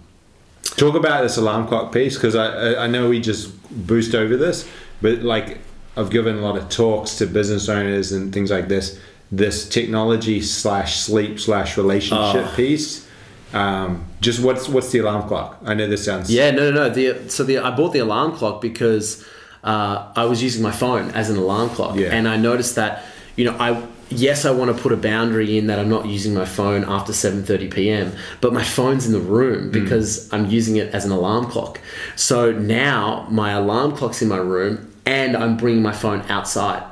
Talk 0.78 0.96
about 0.96 1.24
this 1.24 1.38
alarm 1.38 1.68
clock 1.68 1.92
piece 1.92 2.16
because 2.16 2.36
I, 2.36 2.46
I 2.46 2.84
I 2.84 2.88
know 2.88 3.10
we 3.10 3.20
just 3.20 3.50
boost 3.88 4.14
over 4.14 4.38
this, 4.38 4.70
but 5.02 5.24
like 5.24 5.58
I've 5.96 6.12
given 6.12 6.38
a 6.38 6.42
lot 6.42 6.56
of 6.58 6.70
talks 6.70 7.16
to 7.18 7.26
business 7.26 7.68
owners 7.70 8.12
and 8.12 8.32
things 8.32 8.52
like 8.52 8.68
this. 8.68 9.00
This 9.32 9.68
technology 9.68 10.42
slash 10.42 10.98
sleep 11.00 11.40
slash 11.40 11.78
relationship 11.78 12.46
Oh. 12.48 12.54
piece. 12.56 13.07
Um, 13.54 14.06
just 14.20 14.42
what's 14.42 14.68
what's 14.68 14.92
the 14.92 15.00
alarm 15.00 15.28
clock? 15.28 15.58
I 15.66 15.74
know 15.74 15.88
this 15.88 16.04
sounds 16.04 16.30
yeah 16.30 16.52
no 16.52 16.70
no 16.72 16.88
no. 16.88 16.90
The 16.90 17.30
so 17.30 17.44
the 17.44 17.60
i 17.60 17.72
bought 17.76 17.94
the 17.94 18.00
alarm 18.00 18.34
clock 18.36 18.62
because 18.62 19.26
uh, 19.64 20.12
i 20.16 20.26
was 20.26 20.44
using 20.44 20.62
my 20.62 20.72
phone 20.72 21.12
as 21.12 21.30
an 21.30 21.38
alarm 21.38 21.70
clock. 21.70 21.96
Yeah. 21.96 22.10
and 22.10 22.28
i 22.28 22.36
noticed 22.36 22.76
that 22.76 23.06
you 23.38 23.46
know 23.46 23.56
i 23.58 23.82
yes 24.10 24.44
i 24.46 24.52
want 24.52 24.76
to 24.76 24.82
put 24.82 24.92
a 24.92 24.98
boundary 24.98 25.58
in 25.58 25.68
that 25.68 25.80
i'm 25.80 25.90
not 25.90 26.06
using 26.08 26.34
my 26.34 26.46
phone 26.46 26.84
after 26.86 27.14
7.30 27.14 27.74
p.m 27.74 28.12
but 28.42 28.52
my 28.54 28.64
phone's 28.64 29.06
in 29.06 29.14
the 29.14 29.20
room 29.20 29.72
because 29.72 30.32
i'm 30.34 30.50
using 30.50 30.76
it 30.76 30.94
as 30.94 31.06
an 31.06 31.12
alarm 31.12 31.46
clock. 31.46 31.80
So 32.16 32.52
now 32.52 33.28
my 33.30 33.52
alarm 33.52 33.96
clock's 33.96 34.22
in 34.22 34.28
my 34.28 34.38
room 34.38 34.94
and 35.06 35.38
i'm 35.38 35.56
bringing 35.56 35.82
my 35.82 35.94
phone 35.94 36.22
outside. 36.30 36.84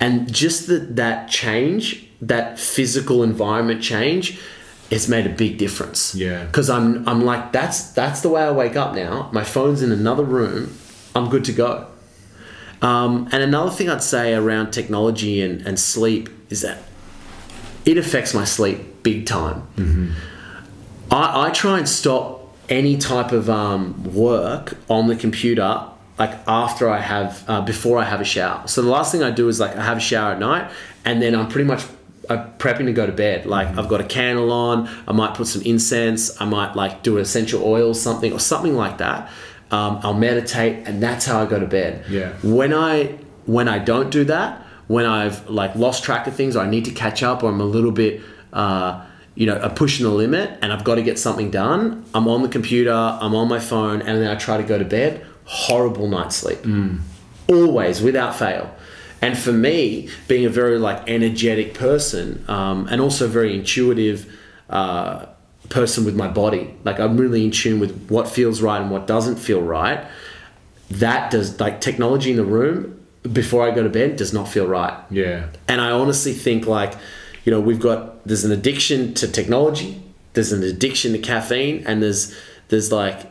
And 0.00 0.32
just 0.32 0.68
the, 0.68 0.78
that 1.02 1.28
change 1.28 2.04
that 2.20 2.58
physical 2.58 3.22
environment 3.24 3.80
change 3.82 4.38
it's 4.90 5.06
made 5.08 5.26
a 5.26 5.30
big 5.30 5.58
difference 5.58 6.14
Yeah. 6.14 6.44
because 6.46 6.70
I'm 6.70 7.06
I'm 7.08 7.24
like 7.24 7.52
that's 7.52 7.90
that's 7.92 8.20
the 8.22 8.28
way 8.28 8.42
I 8.42 8.50
wake 8.50 8.76
up 8.76 8.94
now. 8.94 9.28
My 9.32 9.44
phone's 9.44 9.82
in 9.82 9.92
another 9.92 10.24
room. 10.24 10.74
I'm 11.14 11.28
good 11.28 11.44
to 11.46 11.52
go. 11.52 11.86
Um, 12.80 13.28
and 13.32 13.42
another 13.42 13.70
thing 13.70 13.88
I'd 13.90 14.02
say 14.02 14.34
around 14.34 14.70
technology 14.70 15.42
and, 15.42 15.66
and 15.66 15.78
sleep 15.80 16.28
is 16.48 16.60
that 16.62 16.78
it 17.84 17.98
affects 17.98 18.32
my 18.34 18.44
sleep 18.44 19.02
big 19.02 19.26
time. 19.26 19.62
I, 21.10 21.46
I 21.46 21.50
try 21.50 21.78
and 21.78 21.88
stop 21.88 22.54
any 22.68 22.96
type 22.98 23.32
of 23.32 23.48
um, 23.50 24.14
work 24.14 24.76
on 24.88 25.08
the 25.08 25.16
computer 25.16 25.84
like 26.18 26.32
after 26.46 26.88
I 26.90 26.98
have 27.00 27.44
uh, 27.48 27.60
before 27.62 27.98
I 27.98 28.04
have 28.04 28.20
a 28.20 28.24
shower. 28.24 28.66
So 28.68 28.82
the 28.82 28.90
last 28.90 29.10
thing 29.12 29.22
I 29.22 29.30
do 29.30 29.48
is 29.48 29.58
like 29.60 29.76
I 29.76 29.84
have 29.84 29.96
a 29.98 30.00
shower 30.00 30.32
at 30.32 30.38
night 30.38 30.70
and 31.04 31.22
then 31.22 31.34
I'm 31.34 31.48
pretty 31.48 31.66
much 31.66 31.82
uh, 32.28 32.46
prepping 32.58 32.86
to 32.86 32.92
go 32.92 33.06
to 33.06 33.12
bed. 33.12 33.46
Like 33.46 33.68
I've 33.76 33.88
got 33.88 34.00
a 34.00 34.04
candle 34.04 34.52
on. 34.52 34.88
I 35.06 35.12
might 35.12 35.34
put 35.34 35.46
some 35.46 35.62
incense. 35.62 36.40
I 36.40 36.44
might 36.44 36.74
like 36.74 37.02
do 37.02 37.16
an 37.16 37.22
essential 37.22 37.64
oil 37.64 37.94
something 37.94 38.32
or 38.32 38.40
something 38.40 38.74
like 38.74 38.98
that. 38.98 39.30
Um, 39.70 40.00
I'll 40.02 40.14
meditate 40.14 40.86
and 40.86 41.02
that's 41.02 41.26
how 41.26 41.42
I 41.42 41.46
go 41.46 41.60
to 41.60 41.66
bed. 41.66 42.04
Yeah. 42.08 42.32
When 42.42 42.72
I 42.72 43.18
when 43.46 43.68
I 43.68 43.78
don't 43.78 44.10
do 44.10 44.24
that, 44.24 44.62
when 44.86 45.06
I've 45.06 45.48
like 45.48 45.74
lost 45.74 46.04
track 46.04 46.26
of 46.26 46.34
things 46.34 46.56
or 46.56 46.60
I 46.60 46.68
need 46.68 46.84
to 46.86 46.90
catch 46.90 47.22
up 47.22 47.42
or 47.42 47.50
I'm 47.50 47.60
a 47.60 47.64
little 47.64 47.92
bit 47.92 48.22
uh, 48.52 49.04
you 49.34 49.46
know, 49.46 49.56
I'm 49.56 49.74
pushing 49.74 50.04
the 50.04 50.10
limit 50.10 50.58
and 50.62 50.72
I've 50.72 50.82
got 50.82 50.96
to 50.96 51.02
get 51.02 51.16
something 51.16 51.50
done. 51.50 52.04
I'm 52.12 52.26
on 52.26 52.42
the 52.42 52.48
computer, 52.48 52.92
I'm 52.92 53.36
on 53.36 53.46
my 53.48 53.60
phone, 53.60 54.02
and 54.02 54.20
then 54.20 54.28
I 54.28 54.34
try 54.34 54.56
to 54.56 54.64
go 54.64 54.78
to 54.78 54.84
bed. 54.84 55.24
Horrible 55.44 56.08
night's 56.08 56.34
sleep. 56.34 56.58
Always, 57.48 58.02
without 58.02 58.34
fail. 58.34 58.74
And 59.20 59.36
for 59.36 59.52
me, 59.52 60.08
being 60.28 60.44
a 60.44 60.48
very 60.48 60.78
like 60.78 61.08
energetic 61.08 61.74
person, 61.74 62.44
um, 62.48 62.86
and 62.90 63.00
also 63.00 63.26
very 63.26 63.54
intuitive 63.54 64.32
uh, 64.70 65.26
person 65.68 66.04
with 66.04 66.14
my 66.14 66.28
body, 66.28 66.74
like 66.84 67.00
I'm 67.00 67.16
really 67.16 67.44
in 67.44 67.50
tune 67.50 67.80
with 67.80 68.08
what 68.08 68.28
feels 68.28 68.62
right 68.62 68.80
and 68.80 68.90
what 68.90 69.06
doesn't 69.06 69.36
feel 69.36 69.62
right. 69.62 70.06
That 70.90 71.30
does 71.30 71.60
like 71.60 71.80
technology 71.80 72.30
in 72.30 72.36
the 72.36 72.44
room 72.44 72.98
before 73.32 73.66
I 73.66 73.72
go 73.72 73.82
to 73.82 73.88
bed 73.90 74.16
does 74.16 74.32
not 74.32 74.48
feel 74.48 74.66
right. 74.66 74.96
yeah 75.10 75.48
And 75.66 75.80
I 75.80 75.90
honestly 75.90 76.32
think 76.32 76.66
like, 76.66 76.94
you 77.44 77.52
know, 77.52 77.60
we've 77.60 77.80
got 77.80 78.26
there's 78.26 78.44
an 78.44 78.52
addiction 78.52 79.14
to 79.14 79.28
technology, 79.28 80.02
there's 80.34 80.52
an 80.52 80.62
addiction 80.62 81.12
to 81.12 81.18
caffeine, 81.18 81.84
and 81.86 82.02
there's 82.02 82.34
there's 82.68 82.92
like 82.92 83.30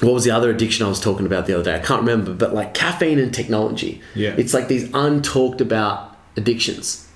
what 0.00 0.12
was 0.12 0.24
the 0.24 0.30
other 0.30 0.50
addiction 0.50 0.84
I 0.84 0.88
was 0.88 1.00
talking 1.00 1.26
about 1.26 1.46
the 1.46 1.54
other 1.54 1.64
day? 1.64 1.76
I 1.76 1.78
can't 1.78 2.00
remember, 2.00 2.34
but 2.34 2.52
like 2.52 2.74
caffeine 2.74 3.18
and 3.18 3.32
technology. 3.32 4.00
Yeah. 4.14 4.34
It's 4.36 4.52
like 4.52 4.68
these 4.68 4.88
untalked 4.88 5.60
about 5.60 6.16
addictions. 6.36 7.08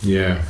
Yeah. 0.00 0.42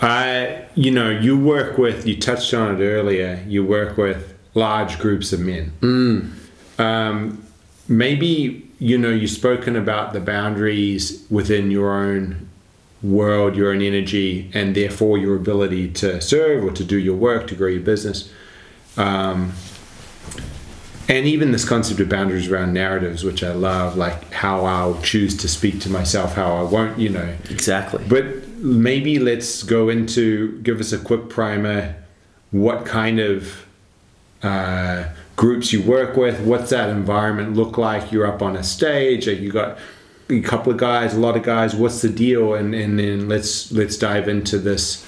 I, 0.00 0.64
you 0.74 0.90
know, 0.90 1.10
you 1.10 1.38
work 1.38 1.78
with, 1.78 2.06
you 2.06 2.18
touched 2.18 2.52
on 2.54 2.74
it 2.74 2.84
earlier, 2.84 3.42
you 3.46 3.64
work 3.64 3.96
with 3.96 4.36
large 4.54 4.98
groups 4.98 5.32
of 5.32 5.40
men. 5.40 5.72
Um, 6.78 7.46
maybe, 7.86 8.68
you 8.80 8.98
know, 8.98 9.10
you've 9.10 9.30
spoken 9.30 9.76
about 9.76 10.12
the 10.12 10.20
boundaries 10.20 11.24
within 11.30 11.70
your 11.70 11.92
own 11.92 12.48
world, 13.00 13.54
your 13.54 13.72
own 13.72 13.80
energy, 13.80 14.50
and 14.52 14.74
therefore 14.74 15.18
your 15.18 15.36
ability 15.36 15.90
to 15.92 16.20
serve 16.20 16.64
or 16.64 16.72
to 16.72 16.84
do 16.84 16.98
your 16.98 17.16
work, 17.16 17.46
to 17.46 17.54
grow 17.54 17.68
your 17.68 17.80
business. 17.80 18.32
Um, 18.96 19.52
and 21.08 21.26
even 21.26 21.52
this 21.52 21.68
concept 21.68 22.00
of 22.00 22.08
boundaries 22.08 22.48
around 22.48 22.72
narratives, 22.72 23.24
which 23.24 23.42
I 23.42 23.52
love, 23.52 23.96
like 23.96 24.32
how 24.32 24.64
I'll 24.64 25.00
choose 25.02 25.36
to 25.38 25.48
speak 25.48 25.80
to 25.80 25.90
myself, 25.90 26.34
how 26.34 26.54
I 26.54 26.62
won't, 26.62 26.98
you 26.98 27.08
know. 27.08 27.34
Exactly. 27.50 28.04
But 28.08 28.46
maybe 28.58 29.18
let's 29.18 29.62
go 29.62 29.88
into 29.88 30.58
give 30.62 30.80
us 30.80 30.92
a 30.92 30.98
quick 30.98 31.28
primer. 31.28 31.96
What 32.50 32.86
kind 32.86 33.18
of 33.18 33.66
uh, 34.42 35.08
groups 35.36 35.72
you 35.72 35.82
work 35.82 36.16
with? 36.16 36.40
What's 36.40 36.70
that 36.70 36.88
environment 36.88 37.54
look 37.54 37.76
like? 37.76 38.12
You're 38.12 38.26
up 38.26 38.40
on 38.40 38.56
a 38.56 38.62
stage. 38.62 39.26
You 39.26 39.50
got 39.50 39.78
a 40.30 40.40
couple 40.40 40.72
of 40.72 40.78
guys, 40.78 41.14
a 41.14 41.20
lot 41.20 41.36
of 41.36 41.42
guys. 41.42 41.74
What's 41.74 42.00
the 42.00 42.08
deal? 42.08 42.54
And 42.54 42.74
and 42.74 42.98
then 42.98 43.28
let's 43.28 43.72
let's 43.72 43.96
dive 43.96 44.28
into 44.28 44.56
this 44.56 45.04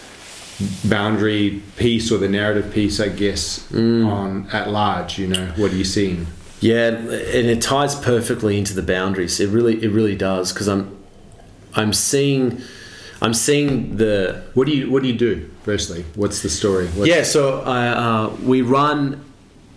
boundary 0.85 1.63
piece 1.77 2.11
or 2.13 2.19
the 2.19 2.29
narrative 2.29 2.73
piece, 2.73 3.01
I 3.01 3.09
guess, 3.09 3.73
on 3.75 4.49
at 4.53 4.71
large. 4.71 5.19
You 5.19 5.29
know, 5.29 5.53
what 5.57 5.73
are 5.73 5.77
you 5.77 5.85
seeing? 5.85 6.27
Yeah, 6.61 6.89
and 6.89 7.47
it 7.49 7.61
ties 7.61 7.95
perfectly 7.95 8.59
into 8.59 8.75
the 8.75 8.83
boundaries. 8.83 9.39
It 9.41 9.49
really, 9.51 9.83
it 9.83 9.91
really 9.91 10.17
does 10.17 10.53
because 10.53 10.67
I'm, 10.69 10.97
I'm 11.75 11.93
seeing, 11.93 12.63
I'm 13.21 13.35
seeing 13.35 13.97
the 13.97 14.43
What 14.55 14.67
do 14.67 14.73
you 14.75 14.91
What 14.91 15.03
do 15.03 15.09
you 15.09 15.19
do? 15.19 15.51
Firstly, 15.65 16.05
what's 16.15 16.43
the 16.43 16.49
story? 16.49 16.87
What's, 16.89 17.09
yeah. 17.11 17.23
So 17.23 17.61
I, 17.63 17.89
uh, 17.89 18.37
we 18.43 18.63
run, 18.63 19.23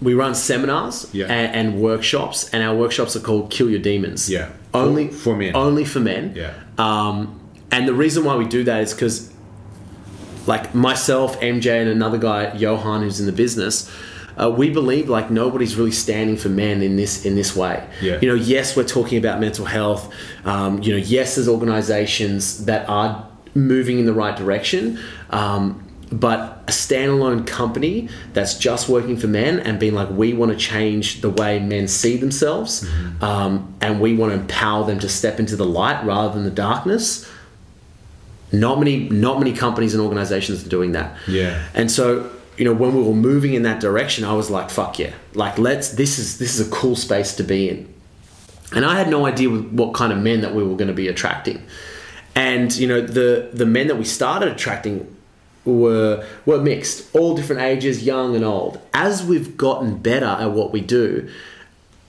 we 0.01 0.13
run 0.13 0.34
seminars 0.36 1.09
Yeah. 1.13 1.25
and, 1.25 1.55
and 1.55 1.82
workshops, 1.82 2.49
and 2.53 2.63
our 2.63 2.75
workshops 2.75 3.15
are 3.15 3.21
called 3.21 3.51
Kill 3.51 3.69
Your 3.69 3.80
Demons. 3.82 4.30
Yeah. 4.30 4.51
only 4.73 5.07
For- 5.09 5.15
for 5.17 5.36
men. 5.36 5.55
Only 5.55 5.84
for 5.86 5.99
men. 5.99 6.34
Yeah. 6.36 6.53
Um, 6.78 7.39
and 7.71 7.86
the 7.88 7.93
reason 7.93 8.23
why 8.23 8.36
we 8.38 8.45
do 8.45 8.63
that 8.65 8.82
is 8.82 8.93
because, 8.93 9.26
like 10.47 10.73
myself, 10.73 11.39
MJ, 11.41 11.81
and 11.81 11.89
another 11.89 12.17
guy, 12.17 12.53
Johan, 12.53 13.01
who's 13.01 13.19
in 13.19 13.25
the 13.25 13.31
business, 13.31 13.91
uh, 14.37 14.49
we 14.49 14.69
believe 14.69 15.09
like 15.09 15.31
nobody's 15.31 15.75
really 15.75 15.91
standing 15.91 16.37
for 16.37 16.49
men 16.49 16.81
in 16.81 16.95
this 16.95 17.25
in 17.25 17.35
this 17.35 17.55
way. 17.55 17.87
Yeah. 18.01 18.19
You 18.21 18.29
know, 18.29 18.35
yes, 18.35 18.75
we're 18.75 18.83
talking 18.83 19.17
about 19.17 19.39
mental 19.39 19.65
health. 19.65 20.13
Um, 20.45 20.81
you 20.83 20.91
know, 20.91 20.97
yes, 20.97 21.35
there's 21.35 21.47
organisations 21.47 22.65
that 22.65 22.87
are 22.87 23.27
moving 23.55 23.99
in 23.99 24.05
the 24.05 24.13
right 24.13 24.35
direction. 24.35 24.99
Um, 25.31 25.83
but 26.09 26.63
a 26.67 26.71
standalone 26.71 27.45
company 27.45 28.07
that's 28.31 28.57
just 28.57 28.87
working 28.87 29.17
for 29.17 29.27
men 29.27 29.59
and 29.59 29.77
being 29.77 29.93
like, 29.93 30.09
we 30.09 30.31
want 30.33 30.53
to 30.53 30.57
change 30.57 31.19
the 31.19 31.29
way 31.29 31.59
men 31.59 31.87
see 31.89 32.15
themselves, 32.15 32.87
um, 33.19 33.75
and 33.81 33.99
we 33.99 34.15
want 34.15 34.31
to 34.31 34.39
empower 34.39 34.85
them 34.85 34.99
to 34.99 35.09
step 35.09 35.37
into 35.37 35.57
the 35.57 35.65
light 35.65 36.05
rather 36.05 36.33
than 36.33 36.45
the 36.45 36.51
darkness 36.51 37.29
not 38.51 38.79
many 38.79 39.09
not 39.09 39.39
many 39.39 39.53
companies 39.53 39.93
and 39.93 40.01
organizations 40.01 40.65
are 40.65 40.69
doing 40.69 40.93
that. 40.93 41.17
Yeah. 41.27 41.63
and 41.73 41.91
so 41.91 42.31
you 42.57 42.65
know 42.65 42.73
when 42.73 42.95
we 42.95 43.03
were 43.03 43.13
moving 43.13 43.53
in 43.53 43.63
that 43.63 43.79
direction 43.79 44.23
i 44.23 44.33
was 44.33 44.49
like 44.49 44.69
fuck 44.69 44.99
yeah. 44.99 45.13
Like 45.33 45.57
let's 45.59 45.89
this 45.89 46.17
is 46.19 46.39
this 46.39 46.57
is 46.57 46.67
a 46.67 46.71
cool 46.71 46.95
space 46.95 47.35
to 47.35 47.43
be 47.43 47.69
in. 47.69 47.93
And 48.73 48.85
i 48.85 48.97
had 48.97 49.09
no 49.09 49.25
idea 49.25 49.49
what 49.49 49.93
kind 49.93 50.11
of 50.11 50.19
men 50.19 50.41
that 50.41 50.53
we 50.53 50.63
were 50.63 50.75
going 50.75 50.87
to 50.87 50.93
be 50.93 51.07
attracting. 51.07 51.65
And 52.35 52.75
you 52.75 52.87
know 52.87 53.01
the 53.01 53.49
the 53.53 53.65
men 53.65 53.87
that 53.87 53.97
we 53.97 54.05
started 54.05 54.49
attracting 54.49 55.13
were 55.65 56.25
were 56.45 56.61
mixed 56.61 57.13
all 57.13 57.35
different 57.35 57.61
ages 57.61 58.03
young 58.03 58.35
and 58.35 58.45
old. 58.45 58.79
As 58.93 59.23
we've 59.23 59.57
gotten 59.57 59.97
better 59.97 60.25
at 60.25 60.51
what 60.51 60.71
we 60.71 60.81
do 60.81 61.29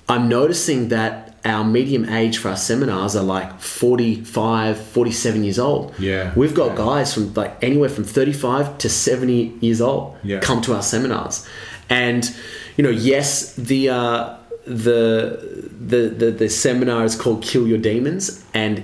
I'm 0.08 0.28
noticing 0.28 0.88
that 0.88 1.36
our 1.48 1.64
medium 1.64 2.08
age 2.08 2.38
for 2.38 2.48
our 2.50 2.56
seminars 2.56 3.16
are 3.16 3.22
like 3.24 3.60
45, 3.60 4.78
47 4.78 5.44
years 5.44 5.58
old. 5.58 5.94
Yeah. 5.98 6.32
We've 6.36 6.54
got 6.54 6.76
guys 6.76 7.14
from 7.14 7.32
like 7.34 7.62
anywhere 7.62 7.88
from 7.88 8.04
35 8.04 8.78
to 8.78 8.88
70 8.88 9.56
years 9.60 9.80
old 9.80 10.16
Yeah. 10.22 10.40
come 10.40 10.60
to 10.62 10.74
our 10.74 10.82
seminars. 10.82 11.46
And, 11.90 12.30
you 12.76 12.84
know, 12.84 12.90
yes, 12.90 13.54
the, 13.54 13.88
uh, 13.88 14.36
the, 14.66 15.68
the, 15.80 16.08
the, 16.08 16.30
the 16.32 16.48
seminar 16.48 17.04
is 17.04 17.16
called 17.16 17.42
Kill 17.42 17.66
Your 17.66 17.78
Demons 17.78 18.44
and 18.52 18.78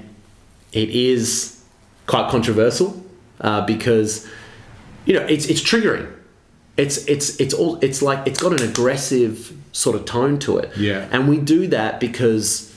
it 0.73 0.89
is 0.91 1.62
quite 2.07 2.31
controversial 2.31 3.03
uh, 3.41 3.67
because, 3.67 4.27
you 5.07 5.15
know, 5.15 5.23
it's, 5.27 5.47
it's 5.47 5.61
triggering. 5.62 6.11
It's, 6.77 7.07
it's, 7.07 7.39
it's 7.41 7.55
all, 7.55 7.79
it's 7.83 8.03
like, 8.03 8.27
it's 8.27 8.41
got 8.41 8.61
an 8.61 8.68
aggressive 8.68 9.57
sort 9.72 9.97
of 9.97 10.05
tone 10.05 10.39
to 10.41 10.59
it. 10.59 10.77
Yeah. 10.77 11.09
And 11.11 11.29
we 11.29 11.39
do 11.39 11.66
that 11.68 12.01
because 12.01 12.75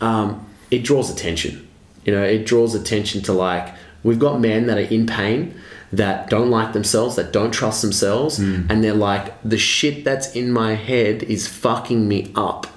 um, 0.00 0.46
it 0.70 0.84
draws 0.84 1.10
attention. 1.10 1.68
You 2.04 2.14
know, 2.14 2.22
it 2.22 2.46
draws 2.46 2.74
attention 2.74 3.22
to 3.22 3.32
like 3.32 3.74
we've 4.02 4.18
got 4.18 4.40
men 4.40 4.66
that 4.66 4.78
are 4.78 4.80
in 4.82 5.06
pain, 5.06 5.54
that 5.92 6.30
don't 6.30 6.50
like 6.50 6.72
themselves, 6.72 7.16
that 7.16 7.32
don't 7.32 7.52
trust 7.52 7.82
themselves, 7.82 8.38
and 8.70 8.82
they're 8.82 8.94
like, 8.94 9.34
the 9.42 9.58
shit 9.58 10.04
that's 10.04 10.34
in 10.34 10.52
my 10.52 10.74
head 10.74 11.24
is 11.24 11.48
fucking 11.48 12.06
me 12.06 12.32
up. 12.34 12.68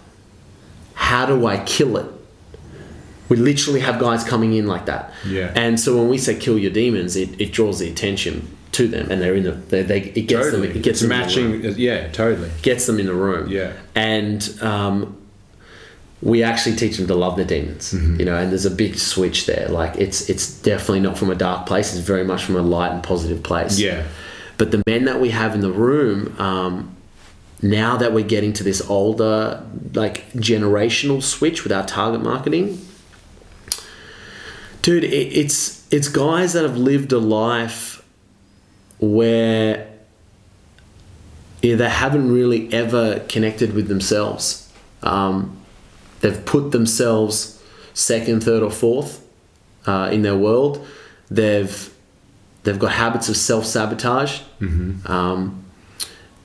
How 0.95 1.26
do 1.26 1.45
I 1.45 1.63
kill 1.63 1.97
it? 1.97 2.11
We 3.30 3.38
literally 3.38 3.80
have 3.80 3.99
guys 3.99 4.24
coming 4.24 4.53
in 4.53 4.67
like 4.67 4.88
that. 4.88 5.13
Yeah. 5.26 5.53
And 5.55 5.80
so 5.80 5.97
when 5.97 6.09
we 6.09 6.17
say 6.17 6.36
kill 6.38 6.57
your 6.57 6.71
demons, 6.71 7.15
it, 7.15 7.39
it 7.39 7.51
draws 7.51 7.80
the 7.80 7.89
attention 7.89 8.55
to 8.74 8.88
them, 8.88 9.09
and 9.09 9.21
they're 9.21 9.36
in 9.36 9.43
the 9.43 9.51
they, 9.51 9.84
they 9.84 10.01
it 10.01 10.28
gets 10.28 10.45
Totally. 10.45 10.67
them 10.67 10.78
it 10.78 10.84
gets 10.84 11.01
it's 11.01 11.09
them 11.09 11.11
in 11.11 11.28
the 11.30 11.41
room 11.41 11.61
matching. 11.61 11.80
Yeah, 11.80 12.07
totally. 12.09 12.51
gets 12.61 12.86
them 12.86 12.99
in 12.99 13.05
the 13.05 13.13
room. 13.13 13.49
Yeah. 13.49 13.74
And 13.95 14.57
um, 14.61 15.17
we 16.21 16.41
actually 16.43 16.76
teach 16.76 16.97
them 16.97 17.07
to 17.07 17.15
love 17.15 17.36
their 17.36 17.45
demons. 17.45 17.93
Mm-hmm. 17.93 18.19
You 18.19 18.26
know, 18.26 18.38
and 18.38 18.51
there's 18.51 18.65
a 18.65 18.71
big 18.71 18.97
switch 18.97 19.45
there. 19.45 19.67
Like 19.69 19.95
it's 19.97 20.30
it's 20.30 20.61
definitely 20.61 21.01
not 21.01 21.17
from 21.17 21.30
a 21.30 21.36
dark 21.36 21.65
place. 21.65 21.95
It's 21.95 22.05
very 22.05 22.24
much 22.24 22.43
from 22.43 22.55
a 22.55 22.61
light 22.61 22.91
and 22.91 23.03
positive 23.03 23.43
place. 23.43 23.80
Yeah. 23.80 24.07
But 24.57 24.71
the 24.71 24.84
men 24.88 25.05
that 25.05 25.19
we 25.19 25.32
have 25.32 25.55
in 25.55 25.61
the 25.61 25.71
room, 25.71 26.39
um, 26.39 26.95
now 27.61 27.97
that 27.97 28.13
we're 28.13 28.26
getting 28.26 28.53
to 28.53 28.63
this 28.63 28.82
older, 28.88 29.65
like 29.93 30.32
generational 30.34 31.21
switch 31.21 31.63
with 31.63 31.71
our 31.71 31.86
target 31.86 32.21
marketing, 32.21 32.80
dude, 34.82 35.03
it, 35.03 35.09
it's 35.11 35.86
it's 35.91 36.07
guys 36.07 36.53
that 36.53 36.63
have 36.63 36.78
lived 36.78 37.11
a 37.11 37.19
life 37.19 37.92
where 39.03 39.87
yeah, 41.61 41.75
they 41.75 41.89
haven't 41.89 42.31
really 42.31 42.71
ever 42.73 43.21
connected 43.29 43.73
with 43.73 43.87
themselves. 43.87 44.71
Um, 45.01 45.57
they've 46.19 46.45
put 46.45 46.71
themselves 46.71 47.61
second, 47.93 48.43
third, 48.43 48.63
or 48.63 48.71
fourth 48.71 49.25
uh, 49.85 50.09
in 50.11 50.21
their 50.21 50.35
world. 50.35 50.85
They've 51.31 51.93
they've 52.63 52.79
got 52.79 52.91
habits 52.91 53.29
of 53.29 53.37
self 53.37 53.65
sabotage. 53.65 54.41
Um, 55.05 55.63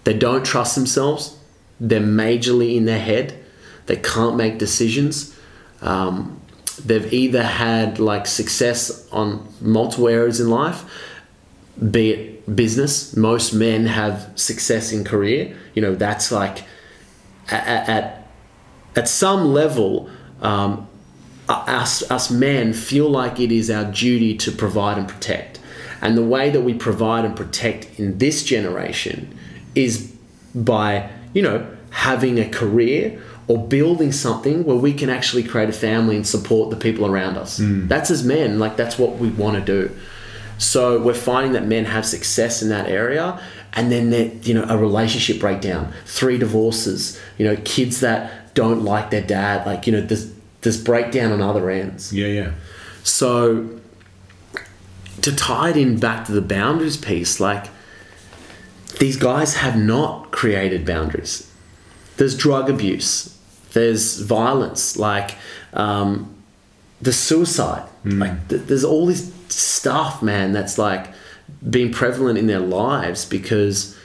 they 0.04 0.14
don't 0.14 0.44
trust 0.44 0.74
themselves. 0.74 1.36
They're 1.80 2.00
majorly 2.00 2.76
in 2.76 2.84
their 2.84 3.00
head. 3.00 3.44
They 3.86 3.96
can't 3.96 4.36
make 4.36 4.58
decisions. 4.58 5.36
Um, 5.82 6.40
they've 6.84 7.12
either 7.12 7.42
had 7.42 7.98
like 7.98 8.26
success 8.26 9.08
on 9.10 9.52
multiple 9.60 10.08
areas 10.08 10.40
in 10.40 10.48
life, 10.48 10.84
be 11.90 12.10
it 12.10 12.37
business. 12.54 13.16
Most 13.16 13.52
men 13.52 13.86
have 13.86 14.30
success 14.34 14.92
in 14.92 15.04
career. 15.04 15.56
You 15.74 15.82
know, 15.82 15.94
that's 15.94 16.32
like 16.32 16.64
at 17.48 17.88
at, 17.88 18.28
at 18.96 19.08
some 19.08 19.52
level. 19.52 20.10
Um, 20.40 20.86
us 21.48 22.08
us 22.10 22.30
men 22.30 22.72
feel 22.72 23.08
like 23.08 23.40
it 23.40 23.50
is 23.50 23.70
our 23.70 23.84
duty 23.84 24.36
to 24.36 24.52
provide 24.52 24.98
and 24.98 25.08
protect, 25.08 25.58
and 26.02 26.16
the 26.16 26.24
way 26.24 26.50
that 26.50 26.60
we 26.60 26.74
provide 26.74 27.24
and 27.24 27.34
protect 27.34 27.98
in 27.98 28.18
this 28.18 28.44
generation 28.44 29.36
is 29.74 30.14
by 30.54 31.10
you 31.32 31.40
know 31.40 31.66
having 31.90 32.38
a 32.38 32.48
career 32.48 33.18
or 33.46 33.66
building 33.66 34.12
something 34.12 34.64
where 34.64 34.76
we 34.76 34.92
can 34.92 35.08
actually 35.08 35.42
create 35.42 35.70
a 35.70 35.72
family 35.72 36.14
and 36.14 36.26
support 36.26 36.68
the 36.68 36.76
people 36.76 37.06
around 37.06 37.38
us. 37.38 37.56
That's 37.88 38.10
as 38.10 38.22
men, 38.22 38.58
like 38.58 38.76
that's 38.76 38.98
what 38.98 39.16
we 39.16 39.30
want 39.30 39.56
to 39.56 39.62
do. 39.62 39.96
So 40.58 41.00
we're 41.00 41.14
finding 41.14 41.52
that 41.52 41.66
men 41.66 41.84
have 41.86 42.04
success 42.04 42.62
in 42.62 42.68
that 42.68 42.88
area, 42.88 43.40
and 43.72 43.90
then 43.90 44.10
there, 44.10 44.32
you 44.42 44.54
know, 44.54 44.64
a 44.68 44.76
relationship 44.76 45.38
breakdown, 45.40 45.92
three 46.04 46.36
divorces, 46.36 47.20
you 47.38 47.44
know, 47.46 47.56
kids 47.64 48.00
that 48.00 48.54
don't 48.54 48.82
like 48.82 49.10
their 49.10 49.22
dad, 49.22 49.66
like 49.66 49.86
you 49.86 49.92
know, 49.92 50.00
there's 50.00 50.32
there's 50.62 50.82
breakdown 50.82 51.32
on 51.32 51.40
other 51.40 51.70
ends. 51.70 52.12
Yeah, 52.12 52.26
yeah. 52.26 52.52
So 53.04 53.78
to 55.22 55.34
tie 55.34 55.70
it 55.70 55.76
in 55.76 55.98
back 55.98 56.26
to 56.26 56.32
the 56.32 56.42
boundaries 56.42 56.96
piece, 56.96 57.40
like 57.40 57.66
these 58.98 59.16
guys 59.16 59.54
have 59.56 59.76
not 59.76 60.30
created 60.32 60.84
boundaries. 60.84 61.50
There's 62.16 62.36
drug 62.36 62.68
abuse, 62.68 63.38
there's 63.72 64.20
violence, 64.20 64.96
like 64.96 65.36
um, 65.72 66.34
there's 67.00 67.16
suicide, 67.16 67.88
like 68.04 68.48
th- 68.48 68.62
there's 68.62 68.84
all 68.84 69.06
this 69.06 69.32
stuff, 69.48 70.22
man, 70.22 70.52
that's 70.52 70.78
like 70.78 71.08
been 71.68 71.92
prevalent 71.92 72.38
in 72.38 72.46
their 72.46 72.60
lives 72.60 73.24
because 73.24 73.96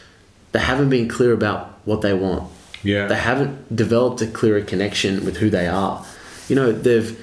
they 0.51 0.59
haven't 0.59 0.89
been 0.89 1.07
clear 1.07 1.33
about 1.33 1.79
what 1.85 2.01
they 2.01 2.13
want. 2.13 2.51
Yeah. 2.83 3.07
They 3.07 3.15
haven't 3.15 3.75
developed 3.75 4.21
a 4.21 4.27
clearer 4.27 4.61
connection 4.61 5.25
with 5.25 5.37
who 5.37 5.49
they 5.49 5.67
are. 5.67 6.05
You 6.47 6.55
know, 6.55 6.71
they've 6.71 7.17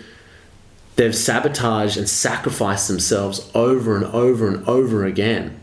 they've 0.96 1.14
sabotaged 1.14 1.96
and 1.96 2.08
sacrificed 2.08 2.88
themselves 2.88 3.50
over 3.54 3.96
and 3.96 4.04
over 4.06 4.48
and 4.48 4.66
over 4.68 5.04
again. 5.04 5.60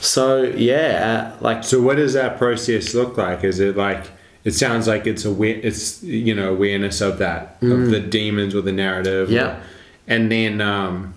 So 0.00 0.42
yeah, 0.42 1.34
uh, 1.38 1.42
like 1.42 1.64
So 1.64 1.80
what 1.80 1.96
does 1.96 2.14
that 2.14 2.38
process 2.38 2.94
look 2.94 3.16
like? 3.16 3.44
Is 3.44 3.60
it 3.60 3.76
like 3.76 4.06
it 4.44 4.54
sounds 4.54 4.86
like 4.86 5.06
it's 5.06 5.24
aware 5.24 5.56
it's 5.62 6.02
you 6.02 6.34
know 6.34 6.52
awareness 6.52 7.00
of 7.00 7.18
that 7.18 7.58
of 7.62 7.90
the 7.90 8.00
demons 8.00 8.54
or 8.54 8.62
the 8.62 8.72
narrative. 8.72 9.28
Mm. 9.28 9.32
Yeah. 9.32 9.60
And 10.06 10.30
then 10.30 10.60
um, 10.60 11.14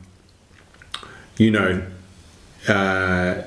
you 1.38 1.52
know, 1.52 1.82
uh, 2.68 3.42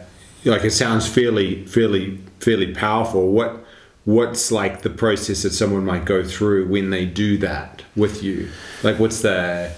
like 0.45 0.65
it 0.65 0.73
sounds 0.73 1.09
fairly 1.09 1.65
fairly 1.67 2.19
fairly 2.41 2.75
powerful. 2.75 3.31
What 3.31 3.65
what's 4.05 4.51
like 4.51 4.83
the 4.83 4.91
process 4.91 5.43
that 5.43 5.53
someone 5.53 5.85
might 5.85 6.05
go 6.05 6.25
through 6.25 6.69
when 6.69 6.91
they 6.91 7.07
do 7.07 7.39
that 7.39 7.83
with 7.97 8.23
you? 8.23 8.49
Like 8.83 8.99
what's 8.99 9.23
the 9.23 9.73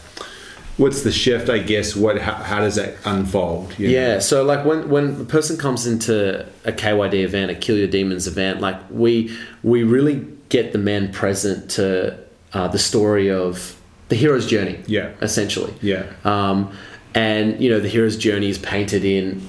what's 0.76 1.02
the 1.02 1.12
shift? 1.12 1.48
I 1.48 1.58
guess 1.58 1.94
what 1.94 2.20
how, 2.20 2.34
how 2.34 2.60
does 2.60 2.76
that 2.76 2.96
unfold? 3.04 3.78
you 3.78 3.88
know? 3.88 3.94
Yeah, 3.94 4.18
so 4.18 4.44
like 4.44 4.64
when 4.64 4.88
when 4.88 5.20
a 5.20 5.24
person 5.24 5.56
comes 5.56 5.86
into 5.86 6.46
a 6.64 6.72
KYD 6.72 7.14
event, 7.14 7.50
a 7.50 7.54
Kill 7.54 7.76
Your 7.76 7.88
Demons 7.88 8.26
event, 8.26 8.60
like 8.60 8.78
we 8.90 9.36
we 9.62 9.82
really 9.82 10.26
get 10.48 10.72
the 10.72 10.78
men 10.78 11.12
present 11.12 11.70
to 11.72 12.18
uh, 12.52 12.68
the 12.68 12.78
story 12.78 13.30
of 13.30 13.76
the 14.08 14.16
hero's 14.16 14.46
journey. 14.46 14.80
Yeah. 14.86 15.12
essentially. 15.20 15.74
Yeah. 15.80 16.06
Um, 16.24 16.76
and 17.14 17.60
you 17.60 17.70
know 17.70 17.80
the 17.80 17.88
hero's 17.88 18.16
journey 18.16 18.48
is 18.50 18.58
painted 18.58 19.04
in 19.04 19.48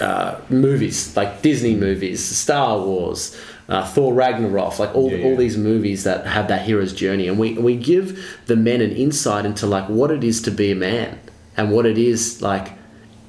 uh, 0.00 0.40
movies 0.48 1.16
like 1.16 1.42
Disney 1.42 1.74
movies, 1.74 2.24
Star 2.24 2.78
Wars, 2.78 3.38
uh, 3.68 3.86
Thor 3.86 4.14
Ragnarok, 4.14 4.78
like 4.78 4.94
all, 4.94 5.12
Yeah, 5.12 5.24
all 5.24 5.36
these 5.36 5.56
movies 5.56 6.04
that 6.04 6.26
have 6.26 6.48
that 6.48 6.62
hero's 6.62 6.92
journey, 6.92 7.28
and 7.28 7.38
we 7.38 7.52
we 7.54 7.76
give 7.76 8.38
the 8.46 8.56
men 8.56 8.80
an 8.80 8.92
insight 8.92 9.44
into 9.44 9.66
like 9.66 9.88
what 9.88 10.10
it 10.10 10.24
is 10.24 10.40
to 10.42 10.50
be 10.50 10.70
a 10.72 10.74
man 10.74 11.18
and 11.56 11.70
what 11.70 11.86
it 11.86 11.98
is 11.98 12.40
like 12.40 12.72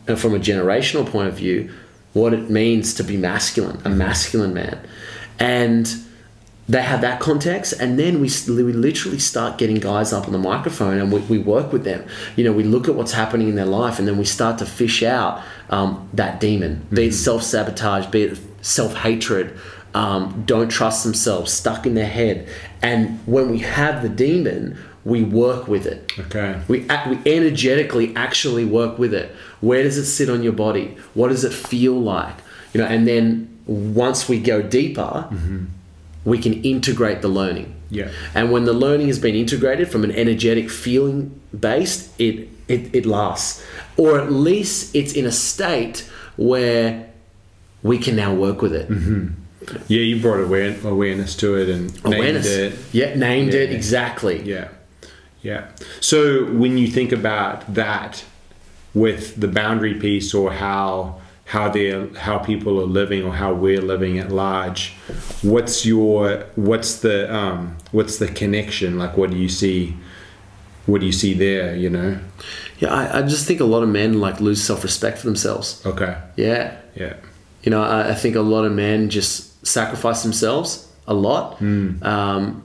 uh, 0.07 0.15
from 0.15 0.33
a 0.33 0.39
generational 0.39 1.05
point 1.05 1.27
of 1.27 1.35
view, 1.35 1.69
what 2.13 2.33
it 2.33 2.49
means 2.49 2.93
to 2.95 3.03
be 3.03 3.17
masculine, 3.17 3.81
a 3.83 3.89
masculine 3.89 4.53
man, 4.53 4.79
and 5.39 5.93
they 6.73 6.81
have 6.91 7.01
that 7.01 7.17
context 7.19 7.69
and 7.81 7.89
then 8.01 8.13
we, 8.23 8.29
we 8.47 8.71
literally 8.87 9.19
start 9.19 9.51
getting 9.61 9.79
guys 9.91 10.09
up 10.17 10.23
on 10.27 10.31
the 10.37 10.43
microphone 10.51 10.97
and 11.01 11.07
we, 11.13 11.19
we 11.33 11.37
work 11.55 11.67
with 11.73 11.83
them 11.89 12.01
you 12.37 12.43
know 12.45 12.53
we 12.61 12.63
look 12.73 12.85
at 12.89 12.95
what's 12.99 13.15
happening 13.21 13.47
in 13.51 13.55
their 13.55 13.71
life 13.81 13.95
and 13.99 14.05
then 14.07 14.17
we 14.23 14.25
start 14.25 14.55
to 14.59 14.65
fish 14.65 14.99
out 15.03 15.33
um, 15.75 15.89
that 16.13 16.33
demon 16.45 16.73
be 16.97 17.05
it 17.07 17.13
self-sabotage 17.13 18.05
be 18.15 18.21
it 18.27 18.39
self-hatred 18.61 19.47
um, 19.93 20.43
don't 20.45 20.69
trust 20.79 21.03
themselves 21.03 21.51
stuck 21.51 21.85
in 21.89 21.93
their 21.95 22.13
head 22.21 22.47
and 22.81 23.19
when 23.33 23.45
we 23.53 23.59
have 23.59 23.95
the 24.01 24.09
demon 24.25 24.77
we 25.03 25.23
work 25.23 25.67
with 25.67 25.85
it 25.87 25.99
Okay. 26.19 26.51
we, 26.67 26.77
we 27.09 27.17
energetically 27.37 28.07
actually 28.15 28.65
work 28.65 28.93
with 28.99 29.13
it. 29.21 29.27
Where 29.59 29.81
does 29.83 29.97
it 29.97 30.05
sit 30.05 30.29
on 30.29 30.43
your 30.43 30.53
body? 30.53 30.95
What 31.15 31.29
does 31.29 31.43
it 31.43 31.53
feel 31.53 31.97
like? 31.99 32.35
You 32.73 32.81
know, 32.81 32.87
and 32.95 33.07
then 33.07 33.25
once 33.65 34.29
we 34.29 34.39
go 34.39 34.61
deeper, 34.61 35.27
we 36.23 36.37
can 36.37 36.63
integrate 36.63 37.21
the 37.21 37.27
learning. 37.27 37.75
Yeah. 37.89 38.11
And 38.33 38.51
when 38.51 38.65
the 38.65 38.73
learning 38.73 39.07
has 39.07 39.19
been 39.19 39.35
integrated 39.35 39.89
from 39.91 40.03
an 40.03 40.11
energetic 40.11 40.69
feeling 40.69 41.39
based, 41.57 42.09
it, 42.19 42.47
it, 42.67 42.93
it 42.95 43.05
lasts. 43.05 43.63
Or 43.97 44.19
at 44.19 44.31
least 44.31 44.95
it's 44.95 45.13
in 45.13 45.25
a 45.25 45.31
state 45.31 46.09
where 46.37 47.09
we 47.83 47.97
can 47.97 48.15
now 48.15 48.33
work 48.33 48.61
with 48.61 48.73
it. 48.73 48.89
Mm-hmm. 48.89 49.27
Yeah, 49.87 50.01
you 50.01 50.21
brought 50.21 50.39
aware, 50.39 50.75
awareness 50.83 51.35
to 51.37 51.55
it 51.55 51.69
and 51.69 52.03
named 52.03 52.45
it. 52.45 52.77
Yeah, 52.91 53.13
named 53.15 53.53
it 53.53 53.71
exactly. 53.71 54.41
Yeah. 54.41 54.69
Yeah. 55.41 55.69
So 55.99 56.45
when 56.45 56.77
you 56.77 56.87
think 56.87 57.11
about 57.11 57.73
that 57.73 58.23
with 58.93 59.39
the 59.39 59.47
boundary 59.47 59.93
piece 59.95 60.33
or 60.33 60.51
how 60.53 61.20
how 61.51 61.67
they 61.67 62.07
how 62.15 62.37
people 62.37 62.79
are 62.79 62.85
living 62.85 63.25
or 63.25 63.33
how 63.33 63.53
we're 63.53 63.81
living 63.81 64.17
at 64.17 64.31
large, 64.31 64.93
what's 65.41 65.85
your 65.85 66.45
what's 66.55 67.01
the 67.01 67.33
um 67.35 67.75
what's 67.91 68.19
the 68.19 68.27
connection? 68.29 68.97
Like 68.97 69.17
what 69.17 69.31
do 69.31 69.35
you 69.35 69.49
see 69.49 69.97
what 70.85 71.01
do 71.01 71.05
you 71.05 71.11
see 71.11 71.33
there, 71.33 71.75
you 71.75 71.89
know? 71.89 72.17
Yeah, 72.79 72.93
I, 72.93 73.19
I 73.19 73.21
just 73.23 73.45
think 73.45 73.59
a 73.59 73.65
lot 73.65 73.83
of 73.83 73.89
men 73.89 74.21
like 74.21 74.39
lose 74.39 74.63
self 74.63 74.81
respect 74.81 75.17
for 75.17 75.25
themselves. 75.25 75.85
Okay. 75.85 76.17
Yeah. 76.37 76.77
Yeah. 76.95 77.17
You 77.63 77.69
know, 77.69 77.83
I, 77.83 78.11
I 78.11 78.13
think 78.15 78.37
a 78.37 78.41
lot 78.41 78.63
of 78.63 78.71
men 78.71 79.09
just 79.09 79.67
sacrifice 79.67 80.23
themselves 80.23 80.87
a 81.05 81.13
lot, 81.13 81.61
um, 81.61 82.63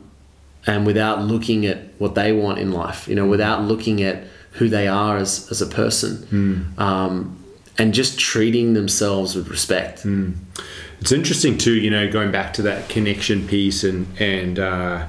and 0.69 0.87
without 0.87 1.23
looking 1.23 1.67
at 1.67 1.79
what 1.99 2.15
they 2.15 2.33
want 2.33 2.61
in 2.61 2.71
life. 2.71 3.09
You 3.09 3.17
know, 3.17 3.27
without 3.27 3.63
looking 3.63 4.01
at 4.03 4.23
who 4.53 4.69
they 4.69 4.87
are 4.87 5.17
as 5.17 5.51
as 5.51 5.61
a 5.61 5.67
person, 5.67 6.75
um, 6.79 7.37
and 7.79 7.93
just 7.93 8.19
treating 8.19 8.75
themselves 8.75 9.35
with 9.35 9.49
respect. 9.49 10.05
It's 11.01 11.13
interesting 11.13 11.59
too, 11.59 11.75
you 11.75 11.91
know, 11.91 12.11
going 12.11 12.31
back 12.33 12.53
to 12.55 12.63
that 12.63 12.89
connection 12.89 13.47
piece 13.47 13.85
and 13.85 14.07
and 14.21 14.59
uh, 14.59 15.07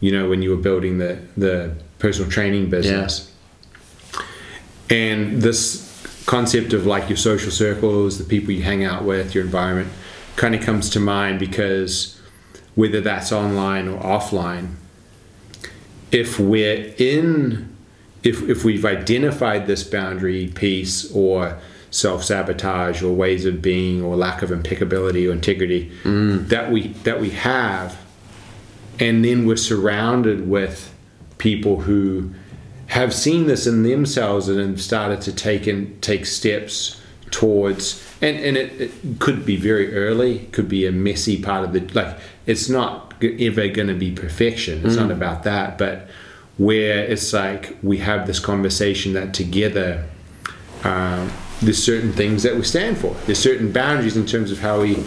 you 0.00 0.12
know 0.12 0.28
when 0.28 0.42
you 0.42 0.50
were 0.50 0.62
building 0.62 0.98
the 0.98 1.18
the 1.36 1.74
personal 1.98 2.30
training 2.30 2.70
business, 2.70 3.32
and 4.90 5.42
this 5.42 5.86
concept 6.26 6.72
of 6.72 6.86
like 6.86 7.08
your 7.08 7.16
social 7.16 7.50
circles, 7.50 8.18
the 8.18 8.24
people 8.24 8.52
you 8.52 8.62
hang 8.62 8.84
out 8.84 9.04
with, 9.04 9.34
your 9.34 9.44
environment, 9.44 9.90
kind 10.36 10.54
of 10.54 10.62
comes 10.62 10.90
to 10.90 11.00
mind 11.00 11.38
because 11.38 12.20
whether 12.74 13.00
that's 13.00 13.32
online 13.32 13.88
or 13.88 14.00
offline, 14.00 14.74
if 16.12 16.38
we're 16.38 16.94
in 16.98 17.68
if, 18.22 18.42
if 18.48 18.64
we've 18.64 18.84
identified 18.84 19.66
this 19.66 19.82
boundary 19.82 20.48
piece 20.48 21.10
or 21.12 21.58
self 21.90 22.24
sabotage 22.24 23.02
or 23.02 23.12
ways 23.12 23.44
of 23.44 23.60
being 23.60 24.02
or 24.02 24.16
lack 24.16 24.42
of 24.42 24.52
impeccability 24.52 25.26
or 25.26 25.32
integrity 25.32 25.90
that 26.04 26.70
we 26.70 26.88
that 27.04 27.20
we 27.20 27.30
have, 27.30 27.98
and 28.98 29.24
then 29.24 29.46
we're 29.46 29.56
surrounded 29.56 30.48
with 30.48 30.94
people 31.38 31.80
who 31.80 32.30
have 32.86 33.14
seen 33.14 33.46
this 33.46 33.66
in 33.66 33.82
themselves 33.82 34.48
and 34.48 34.58
have 34.60 34.80
started 34.82 35.20
to 35.22 35.32
take 35.32 35.66
and 35.66 36.00
take 36.02 36.26
steps 36.26 37.00
towards 37.30 38.04
and 38.20 38.36
and 38.38 38.56
it, 38.56 38.80
it 38.80 38.92
could 39.20 39.46
be 39.46 39.56
very 39.56 39.94
early 39.94 40.40
could 40.52 40.68
be 40.68 40.84
a 40.86 40.90
messy 40.92 41.40
part 41.40 41.64
of 41.64 41.72
the 41.72 41.80
like 41.94 42.18
it's 42.46 42.68
not 42.68 43.14
ever 43.22 43.68
going 43.68 43.86
to 43.86 43.94
be 43.94 44.10
perfection. 44.10 44.84
It's 44.84 44.96
not 44.96 45.10
about 45.12 45.44
that 45.44 45.78
but 45.78 46.08
where 46.58 47.04
it's 47.04 47.32
like 47.32 47.76
we 47.82 47.98
have 47.98 48.26
this 48.26 48.40
conversation 48.40 49.12
that 49.12 49.32
together 49.32 50.04
um, 50.82 51.30
there's 51.62 51.82
certain 51.82 52.12
things 52.12 52.42
that 52.42 52.56
we 52.56 52.62
stand 52.62 52.98
for. 52.98 53.14
There's 53.26 53.38
certain 53.38 53.72
boundaries 53.72 54.16
in 54.16 54.26
terms 54.26 54.50
of 54.50 54.60
how 54.60 54.80
we 54.80 55.04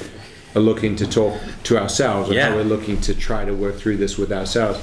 are 0.55 0.61
looking 0.61 0.95
to 0.97 1.07
talk 1.07 1.39
to 1.63 1.77
ourselves 1.77 2.29
or 2.29 2.33
Yeah. 2.33 2.49
how 2.49 2.55
we're 2.55 2.63
looking 2.63 3.01
to 3.01 3.15
try 3.15 3.43
to 3.43 3.53
work 3.53 3.77
through 3.77 3.97
this 3.97 4.17
with 4.17 4.31
ourselves. 4.31 4.79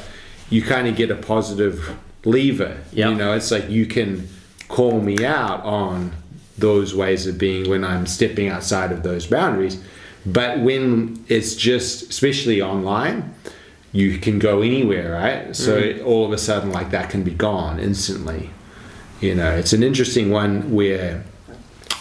You 0.49 0.63
kind 0.63 0.89
of 0.89 0.97
get 0.97 1.11
a 1.11 1.15
positive 1.15 1.97
lever 2.25 2.77
Yep. 2.93 3.09
you 3.09 3.15
know 3.15 3.33
it's 3.33 3.51
like 3.51 3.71
you 3.71 3.87
can 3.87 4.29
call 4.69 5.01
me 5.01 5.25
out 5.25 5.65
on 5.65 6.13
those 6.59 6.95
ways 6.95 7.27
of 7.27 7.39
being 7.39 7.71
when 7.71 7.83
i'm 7.83 8.05
stepping 8.07 8.47
outside 8.49 8.93
of 8.93 9.03
those 9.03 9.27
boundaries. 9.27 9.79
But 10.27 10.59
when 10.61 11.25
it's 11.29 11.55
just 11.55 12.11
especially 12.11 12.61
online 12.61 13.35
you 13.93 14.19
can 14.19 14.39
go 14.39 14.61
anywhere 14.61 15.13
right? 15.13 15.57
So 15.57 15.81
mm. 15.81 16.05
all 16.05 16.27
of 16.27 16.33
a 16.33 16.39
sudden 16.39 16.71
like 16.73 16.91
that 16.91 17.09
can 17.11 17.23
be 17.23 17.31
gone 17.33 17.79
instantly. 17.81 18.51
You 19.23 19.35
know 19.35 19.53
it's 19.53 19.73
an 19.73 19.83
interesting 19.83 20.31
one 20.31 20.73
where 20.75 21.25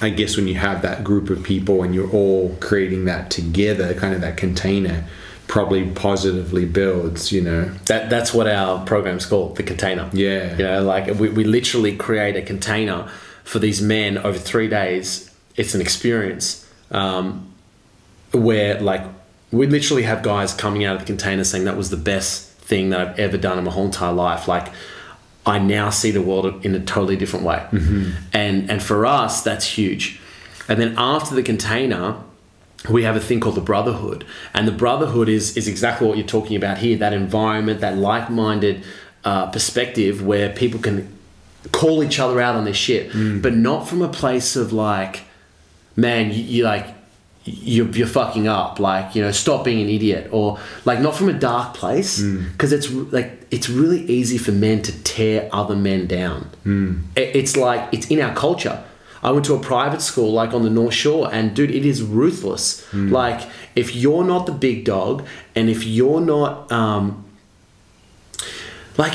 i 0.02 0.10
guess 0.10 0.38
when 0.38 0.48
you 0.48 0.56
have 0.56 0.82
that 0.82 1.04
group 1.04 1.30
of 1.30 1.44
people 1.44 1.84
and 1.84 1.94
you're 1.94 2.12
all 2.12 2.56
creating 2.60 3.06
that 3.06 3.30
together 3.30 3.94
kind 3.94 4.14
of 4.14 4.22
that 4.22 4.38
container 4.38 5.06
probably 5.50 5.90
positively 5.90 6.64
builds 6.64 7.32
you 7.32 7.42
know 7.42 7.66
That 7.88 8.10
that's 8.10 8.34
what 8.34 8.48
our 8.48 8.86
program's 8.86 9.26
called, 9.26 9.58
the 9.58 9.64
container. 9.64 10.08
Yeah. 10.14 10.56
You 10.56 10.64
know, 10.64 10.84
like 10.84 11.08
we, 11.20 11.30
we 11.30 11.44
literally 11.44 11.98
create 11.98 12.36
a 12.36 12.44
container 12.44 13.10
for 13.44 13.58
these 13.58 13.82
men 13.82 14.20
over 14.20 14.38
three 14.38 14.70
days. 14.70 15.34
It's 15.56 15.74
an 15.74 15.82
experience 15.82 16.70
um, 16.92 17.52
where 18.32 18.80
like 18.80 19.02
we 19.52 19.66
literally 19.66 20.04
have 20.04 20.22
guys 20.22 20.54
coming 20.54 20.86
out 20.86 20.98
of 20.98 21.02
the 21.02 21.08
container 21.08 21.44
saying 21.44 21.66
that 21.66 21.76
was 21.76 21.90
the 21.90 21.98
best 21.98 22.48
thing 22.52 22.92
that 22.92 23.00
I've 23.02 23.20
ever 23.20 23.38
done 23.38 23.58
in 23.58 23.64
my 23.64 23.72
whole 23.72 23.86
entire 23.86 24.14
life. 24.14 24.48
Like 24.48 24.68
I 25.50 25.58
now 25.60 25.90
see 25.90 26.12
the 26.12 26.22
world 26.22 26.66
in 26.66 26.76
a 26.76 26.80
totally 26.80 27.18
different 27.18 27.46
way. 27.46 27.60
And 28.44 28.70
and 28.72 28.82
for 28.90 29.06
us 29.06 29.42
that's 29.42 29.66
huge. 29.78 30.20
And 30.70 30.80
then 30.80 30.94
after 30.98 31.34
the 31.36 31.44
container, 31.44 32.06
we 32.90 33.04
have 33.04 33.16
a 33.16 33.20
thing 33.20 33.40
called 33.40 33.56
the 33.56 33.62
brotherhood 33.62 34.26
and 34.54 34.68
the 34.68 34.72
brotherhood 34.84 35.28
is 35.28 35.58
is 35.58 35.68
exactly 35.68 36.08
what 36.08 36.16
you're 36.18 36.26
talking 36.40 36.56
about 36.56 36.78
here 36.78 36.96
that 36.98 37.14
environment 37.14 37.82
that 37.82 37.98
like-minded 37.98 38.76
uh, 39.26 39.46
perspective 39.52 40.14
where 40.26 40.48
people 40.62 40.80
can 40.80 40.98
call 41.74 42.02
each 42.04 42.20
other 42.24 42.40
out 42.40 42.56
on 42.56 42.64
their 42.64 42.74
shit 42.74 43.12
but 43.42 43.54
not 43.54 43.82
from 43.90 44.02
a 44.02 44.08
place 44.08 44.56
of 44.56 44.72
like 44.72 45.16
man 45.98 46.32
you, 46.32 46.42
you 46.56 46.64
like 46.64 46.86
you're, 47.50 47.88
you're 47.90 48.08
fucking 48.08 48.48
up 48.48 48.80
like 48.80 49.16
you 49.16 49.22
know 49.22 49.32
stop 49.32 49.64
being 49.64 49.82
an 49.82 49.90
idiot 49.90 50.30
or 50.32 50.60
like 50.86 51.00
not 51.00 51.16
from 51.16 51.30
a 51.30 51.34
dark 51.34 51.74
place 51.74 52.22
hmm. 52.22 52.48
because 52.52 52.72
it's 52.72 52.90
like 52.90 53.46
it's 53.52 53.70
really 53.70 54.02
easy 54.06 54.38
for 54.38 54.52
men 54.52 54.82
to 54.84 55.04
tear 55.04 55.50
other 55.52 55.76
men 55.76 56.08
down. 56.08 56.50
Hmm. 56.64 57.00
It- 57.16 57.36
it's 57.36 57.58
like 57.58 57.90
it's 57.92 58.08
in 58.08 58.22
our 58.22 58.34
culture. 58.36 58.84
I 59.22 59.32
went 59.32 59.46
to 59.46 59.54
a 59.54 59.60
private 59.60 60.02
school 60.02 60.32
like 60.32 60.54
on 60.54 60.64
the 60.64 60.70
North 60.70 60.94
Shore, 60.94 61.30
and 61.34 61.54
dude, 61.54 61.72
it 61.72 61.86
is 61.86 62.02
ruthless. 62.02 62.86
Hmm. 62.88 63.10
Like, 63.12 63.42
if 63.76 63.96
you're 63.96 64.24
not 64.24 64.46
the 64.46 64.54
big 64.54 64.86
dog, 64.86 65.26
and 65.56 65.70
if 65.70 65.84
you're 65.86 66.22
not, 66.22 66.72
um, 66.72 67.26
like, 68.98 69.14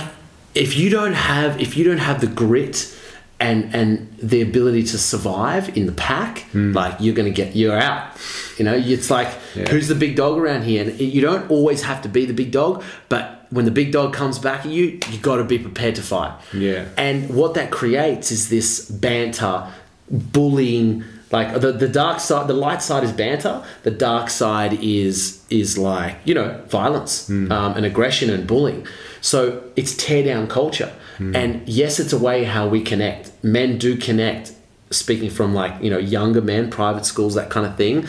if 0.55 0.77
you 0.77 0.91
don't 0.91 1.15
have, 1.15 1.59
if 1.61 1.77
you 1.77 1.85
don't 1.85 1.99
have 1.99 2.21
the 2.21 2.27
grit 2.27 2.95
and 3.41 3.75
and 3.75 4.17
the 4.23 4.41
ability 4.41 4.83
to 4.85 4.99
survive 4.99 5.77
in 5.77 5.87
the 5.87 5.93
pack, 5.93 6.41
hmm. 6.53 6.73
like 6.73 6.97
you're 7.01 7.15
gonna 7.15 7.31
get, 7.31 7.55
you're 7.57 7.77
out. 7.79 8.13
You 8.59 8.65
know, 8.65 8.75
it's 8.75 9.11
like 9.11 9.29
Yeah. 9.55 9.69
who's 9.69 9.89
the 9.89 9.95
big 9.95 10.17
dog 10.17 10.39
around 10.39 10.63
here, 10.63 10.83
and 10.85 10.99
you 11.01 11.21
don't 11.21 11.51
always 11.51 11.83
have 11.83 12.03
to 12.03 12.09
be 12.09 12.25
the 12.25 12.35
big 12.35 12.51
dog, 12.53 12.83
but 13.09 13.47
when 13.51 13.65
the 13.65 13.71
big 13.71 13.93
dog 13.93 14.13
comes 14.13 14.39
back 14.39 14.61
at 14.65 14.71
you, 14.73 14.99
you 15.11 15.19
got 15.19 15.37
to 15.37 15.45
be 15.45 15.59
prepared 15.59 15.95
to 15.97 16.03
fight. 16.03 16.33
Yeah. 16.53 16.87
And 16.97 17.31
what 17.35 17.55
that 17.55 17.71
creates 17.71 18.31
is 18.33 18.49
this 18.49 18.89
banter, 18.89 19.67
bullying. 20.11 21.05
Like 21.35 21.61
the, 21.61 21.73
the 21.73 21.89
dark 21.89 22.21
side, 22.21 22.47
the 22.47 22.55
light 22.55 22.81
side 22.81 23.03
is 23.03 23.11
banter. 23.11 23.65
The 23.83 23.91
dark 23.91 24.31
side 24.31 24.75
is 24.75 25.45
is 25.51 25.77
like 25.77 26.15
you 26.25 26.33
know 26.33 26.63
violence 26.69 27.27
hmm. 27.27 27.51
um, 27.51 27.77
and 27.77 27.85
aggression 27.85 28.31
and 28.31 28.47
bullying. 28.47 28.87
So 29.21 29.65
it's 29.75 29.97
tear 29.97 30.23
down 30.23 30.47
culture. 30.47 30.93
Hmm. 31.19 31.35
And 31.35 31.69
yes, 31.69 31.99
it's 31.99 32.13
a 32.13 32.19
way 32.19 32.45
how 32.45 32.69
we 32.69 32.83
connect. 32.83 33.33
Men 33.43 33.79
do 33.79 33.97
connect. 33.97 34.53
Speaking 34.91 35.29
from 35.29 35.55
like 35.55 35.83
you 35.83 35.91
know 35.91 35.99
younger 35.99 36.41
men, 36.41 36.71
private 36.71 37.05
schools, 37.05 37.35
that 37.35 37.51
kind 37.51 37.67
of 37.67 37.77
thing. 37.77 38.07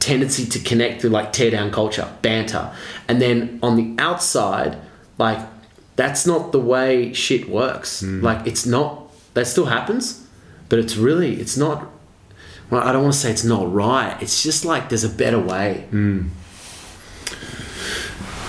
Tendency 0.00 0.44
to 0.46 0.58
connect 0.58 1.00
through 1.00 1.10
like 1.10 1.32
tear 1.32 1.52
down 1.52 1.70
culture, 1.70 2.08
banter, 2.22 2.72
and 3.06 3.22
then 3.22 3.60
on 3.62 3.76
the 3.76 3.94
outside, 4.02 4.76
like 5.16 5.38
that's 5.94 6.26
not 6.26 6.50
the 6.50 6.58
way 6.58 7.12
shit 7.12 7.48
works. 7.48 8.00
Hmm. 8.00 8.20
Like 8.20 8.44
it's 8.48 8.66
not. 8.66 9.12
That 9.34 9.46
still 9.46 9.66
happens, 9.66 10.26
but 10.68 10.80
it's 10.80 10.96
really 10.96 11.40
it's 11.40 11.56
not. 11.56 11.93
Well, 12.70 12.82
I 12.82 12.92
don't 12.92 13.02
want 13.02 13.14
to 13.14 13.20
say 13.20 13.30
it's 13.30 13.44
not 13.44 13.72
right. 13.72 14.16
It's 14.22 14.42
just 14.42 14.64
like 14.64 14.88
there's 14.88 15.04
a 15.04 15.08
better 15.08 15.38
way. 15.38 15.86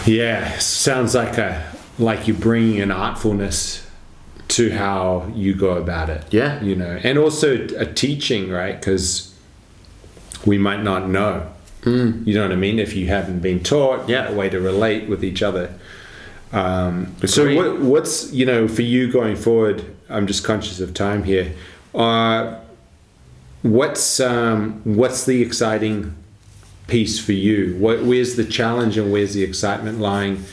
Yeah, 0.06 0.58
sounds 0.60 1.16
like 1.16 1.38
a 1.38 1.72
like 1.98 2.28
you're 2.28 2.38
bringing 2.38 2.82
an 2.82 2.90
artfulness 2.92 3.86
to 4.50 4.72
how 4.72 5.32
you 5.34 5.56
go 5.56 5.72
about 5.78 6.10
it. 6.10 6.24
Yeah. 6.32 6.62
you 6.62 6.76
know, 6.76 7.00
and 7.04 7.18
also 7.18 7.66
a 7.78 7.86
teaching, 7.86 8.50
right? 8.52 8.80
Because 8.80 9.34
we 10.46 10.58
might 10.58 10.84
not 10.84 11.08
know. 11.10 11.52
You 11.86 12.34
know 12.34 12.42
what 12.42 12.52
I 12.52 12.56
mean? 12.56 12.80
If 12.80 12.96
you 12.96 13.08
haven't 13.08 13.42
been 13.42 13.62
taught, 13.62 14.10
Yeah. 14.10 14.28
a 14.30 14.34
way 14.34 14.50
to 14.50 14.60
relate 14.60 15.08
with 15.08 15.24
each 15.24 15.44
other. 15.44 15.72
Um, 16.52 17.16
so, 17.26 17.54
what, 17.56 17.80
what's 17.80 18.32
you 18.34 18.44
know 18.46 18.68
for 18.68 18.82
you 18.82 19.12
going 19.12 19.36
forward? 19.36 19.84
I'm 20.10 20.26
just 20.26 20.44
conscious 20.44 20.80
of 20.80 20.96
time 20.96 21.24
here. 21.24 21.54
Uh, 21.94 22.56
what's 23.66 24.20
um, 24.20 24.82
what's 24.84 25.26
the 25.26 25.42
exciting 25.42 26.16
piece 26.88 27.20
for 27.20 27.32
you? 27.32 27.76
What, 27.80 28.04
where's 28.04 28.36
the 28.36 28.46
challenge 28.46 28.96
and 28.98 29.12
where's 29.12 29.34
the 29.34 29.44
excitement 29.44 30.00
lying? 30.00 30.46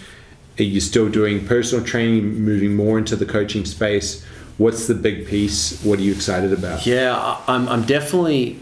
Are 0.59 0.63
you 0.63 0.81
still 0.81 1.11
doing 1.11 1.47
personal 1.47 1.85
training, 1.85 2.41
moving 2.41 2.75
more 2.75 2.99
into 2.99 3.15
the 3.17 3.27
coaching 3.27 3.67
space? 3.67 4.25
What's 4.57 4.87
the 4.87 4.95
big 4.95 5.27
piece? 5.27 5.83
What 5.85 5.99
are 5.99 6.03
you 6.03 6.13
excited 6.13 6.53
about? 6.53 6.87
Yeah, 6.87 7.39
I'm, 7.47 7.69
I'm 7.69 7.85
definitely, 7.85 8.61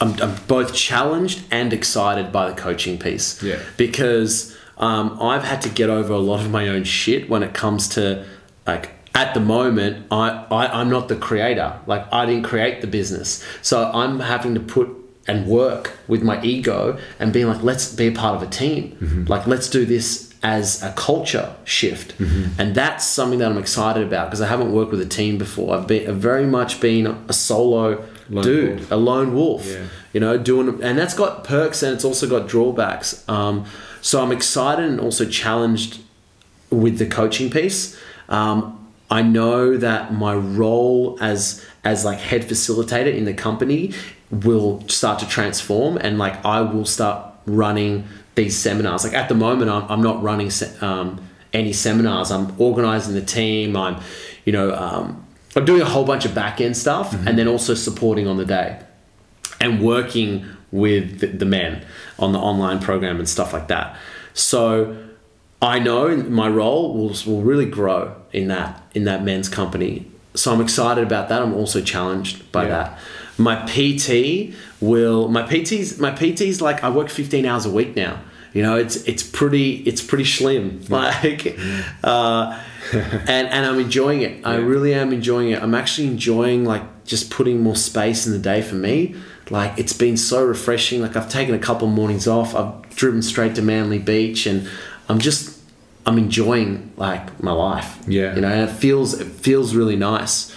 I'm, 0.00 0.20
I'm 0.22 0.36
both 0.46 0.74
challenged 0.74 1.42
and 1.50 1.72
excited 1.72 2.30
by 2.30 2.50
the 2.50 2.54
coaching 2.54 2.98
piece. 2.98 3.42
Yeah. 3.42 3.60
Because 3.76 4.56
um, 4.78 5.20
I've 5.20 5.44
had 5.44 5.60
to 5.62 5.68
get 5.68 5.90
over 5.90 6.12
a 6.12 6.18
lot 6.18 6.40
of 6.40 6.50
my 6.50 6.68
own 6.68 6.84
shit 6.84 7.28
when 7.28 7.42
it 7.42 7.54
comes 7.54 7.88
to, 7.90 8.24
like, 8.66 8.90
at 9.14 9.34
the 9.34 9.40
moment, 9.40 10.06
I, 10.10 10.46
I, 10.50 10.80
I'm 10.80 10.88
not 10.90 11.08
the 11.08 11.16
creator. 11.16 11.78
Like, 11.86 12.10
I 12.12 12.24
didn't 12.26 12.44
create 12.44 12.80
the 12.80 12.86
business. 12.86 13.44
So 13.60 13.90
I'm 13.92 14.20
having 14.20 14.54
to 14.54 14.60
put 14.60 14.88
and 15.28 15.46
work 15.46 15.92
with 16.08 16.22
my 16.22 16.42
ego 16.42 16.98
and 17.20 17.32
being 17.32 17.46
like, 17.46 17.62
let's 17.62 17.94
be 17.94 18.08
a 18.08 18.12
part 18.12 18.36
of 18.36 18.42
a 18.42 18.50
team. 18.50 19.24
Like, 19.28 19.46
let's 19.46 19.68
do 19.68 19.84
this 19.86 20.32
as 20.42 20.82
a 20.82 20.92
culture 20.94 21.54
shift. 21.64 22.18
And 22.58 22.74
that's 22.74 23.04
something 23.04 23.38
that 23.38 23.50
I'm 23.52 23.58
excited 23.58 24.02
about 24.02 24.26
because 24.28 24.40
I 24.40 24.48
haven't 24.48 24.72
worked 24.72 24.90
with 24.90 25.00
a 25.00 25.06
team 25.06 25.38
before. 25.38 25.76
I've 25.76 25.86
been 25.86 26.08
I've 26.10 26.16
very 26.16 26.46
much 26.46 26.80
been 26.80 27.06
a 27.06 27.32
solo 27.32 28.04
Lone 28.30 28.44
dude, 28.44 28.78
wolf. 28.78 28.90
a 28.90 28.96
lone 28.96 29.34
wolf. 29.34 29.66
Yeah. 29.66 29.84
You 30.12 30.20
know, 30.20 30.38
doing 30.38 30.82
and 30.82 30.98
that's 30.98 31.14
got 31.14 31.44
perks 31.44 31.82
and 31.84 31.94
it's 31.94 32.04
also 32.04 32.28
got 32.28 32.48
drawbacks. 32.48 33.24
Um, 33.28 33.64
so 34.00 34.20
I'm 34.22 34.32
excited 34.32 34.84
and 34.86 34.98
also 34.98 35.24
challenged 35.24 36.00
with 36.70 36.98
the 36.98 37.06
coaching 37.06 37.48
piece. 37.50 37.96
Um, 38.28 38.81
I 39.12 39.20
know 39.20 39.76
that 39.76 40.14
my 40.14 40.34
role 40.34 41.18
as 41.20 41.62
as 41.84 42.02
like 42.02 42.18
head 42.18 42.42
facilitator 42.42 43.14
in 43.14 43.26
the 43.26 43.34
company 43.34 43.92
will 44.30 44.88
start 44.88 45.18
to 45.18 45.28
transform, 45.28 45.98
and 45.98 46.18
like 46.18 46.42
I 46.46 46.62
will 46.62 46.86
start 46.86 47.34
running 47.44 48.08
these 48.36 48.56
seminars. 48.56 49.04
Like 49.04 49.12
at 49.12 49.28
the 49.28 49.34
moment, 49.34 49.70
I'm, 49.70 49.84
I'm 49.90 50.02
not 50.02 50.22
running 50.22 50.48
se- 50.48 50.78
um, 50.80 51.20
any 51.52 51.74
seminars. 51.74 52.30
I'm 52.30 52.58
organizing 52.58 53.14
the 53.14 53.20
team. 53.20 53.76
I'm, 53.76 54.00
you 54.46 54.52
know, 54.52 54.74
um, 54.74 55.26
I'm 55.54 55.66
doing 55.66 55.82
a 55.82 55.90
whole 55.94 56.06
bunch 56.06 56.24
of 56.24 56.34
back 56.34 56.62
end 56.62 56.74
stuff, 56.74 57.12
and 57.26 57.38
then 57.38 57.46
also 57.46 57.74
supporting 57.74 58.26
on 58.26 58.38
the 58.38 58.46
day 58.46 58.80
and 59.60 59.82
working 59.82 60.46
with 60.70 61.20
the, 61.20 61.26
the 61.26 61.44
men 61.44 61.84
on 62.18 62.32
the 62.32 62.38
online 62.38 62.80
program 62.80 63.18
and 63.18 63.28
stuff 63.28 63.52
like 63.52 63.68
that. 63.68 63.94
So 64.32 64.96
I 65.62 65.78
know 65.78 66.16
my 66.16 66.48
role 66.48 66.92
will, 66.92 67.14
will 67.24 67.42
really 67.42 67.66
grow 67.66 68.14
in 68.32 68.48
that 68.48 68.82
in 68.94 69.04
that 69.04 69.22
men's 69.24 69.48
company. 69.48 70.06
So 70.34 70.52
I'm 70.52 70.60
excited 70.60 71.04
about 71.04 71.28
that. 71.28 71.40
I'm 71.42 71.54
also 71.54 71.80
challenged 71.80 72.50
by 72.52 72.64
Yeah. 72.64 72.68
that. 72.70 72.98
My 73.38 73.56
PT 73.66 74.52
will 74.80 75.28
my 75.28 75.42
PT's 75.42 75.98
my 75.98 76.10
PT's 76.10 76.60
like 76.60 76.82
I 76.84 76.90
work 76.90 77.08
15 77.08 77.46
hours 77.46 77.64
a 77.64 77.70
week 77.70 77.94
now. 77.96 78.18
You 78.52 78.62
know, 78.62 78.76
it's 78.76 78.96
it's 79.04 79.22
pretty 79.22 79.76
it's 79.86 80.02
pretty 80.02 80.24
slim. 80.24 80.80
Like 80.90 81.56
uh 82.02 82.58
and 82.92 83.48
and 83.48 83.64
I'm 83.66 83.78
enjoying 83.78 84.22
it. 84.22 84.44
I 84.44 84.56
really 84.56 84.92
am 84.94 85.12
enjoying 85.12 85.50
it. 85.50 85.62
I'm 85.62 85.74
actually 85.74 86.08
enjoying 86.08 86.64
like 86.64 86.82
just 87.04 87.30
putting 87.30 87.60
more 87.62 87.76
space 87.76 88.26
in 88.26 88.32
the 88.32 88.38
day 88.38 88.60
for 88.62 88.74
me. 88.74 89.14
Like 89.50 89.78
it's 89.78 89.92
been 89.92 90.16
so 90.16 90.44
refreshing. 90.44 91.00
Like 91.00 91.16
I've 91.16 91.28
taken 91.28 91.54
a 91.54 91.58
couple 91.58 91.86
mornings 91.88 92.26
off. 92.26 92.54
I've 92.54 92.88
driven 92.96 93.22
straight 93.22 93.54
to 93.56 93.62
Manly 93.62 93.98
Beach, 93.98 94.46
and 94.46 94.68
I'm 95.08 95.18
just 95.18 95.51
I'm 96.04 96.18
enjoying 96.18 96.92
like 96.96 97.42
my 97.42 97.52
life. 97.52 97.98
Yeah. 98.06 98.34
you 98.34 98.40
know, 98.40 98.48
and 98.48 98.68
it 98.68 98.72
feels 98.72 99.18
it 99.20 99.26
feels 99.26 99.74
really 99.74 99.96
nice. 99.96 100.54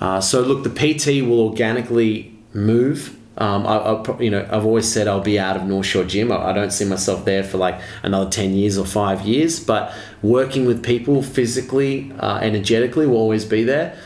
Uh, 0.00 0.20
so 0.20 0.42
look, 0.42 0.64
the 0.64 0.70
PT 0.70 1.26
will 1.26 1.40
organically 1.40 2.36
move. 2.52 3.16
Um, 3.36 3.66
I, 3.66 3.76
I'll, 3.78 3.98
pro- 4.00 4.20
you 4.20 4.30
know, 4.30 4.46
I've 4.50 4.64
always 4.64 4.90
said 4.90 5.08
I'll 5.08 5.20
be 5.20 5.38
out 5.40 5.56
of 5.56 5.64
North 5.64 5.86
Shore 5.86 6.04
Gym. 6.04 6.30
I, 6.30 6.50
I 6.50 6.52
don't 6.52 6.70
see 6.70 6.84
myself 6.84 7.24
there 7.24 7.42
for 7.42 7.58
like 7.58 7.80
another 8.02 8.30
ten 8.30 8.52
years 8.52 8.76
or 8.78 8.84
five 8.84 9.22
years. 9.22 9.58
But 9.58 9.92
working 10.22 10.66
with 10.66 10.84
people 10.84 11.22
physically, 11.22 12.12
uh, 12.20 12.38
energetically, 12.38 13.06
will 13.06 13.16
always 13.16 13.44
be 13.44 13.64
there. 13.64 13.96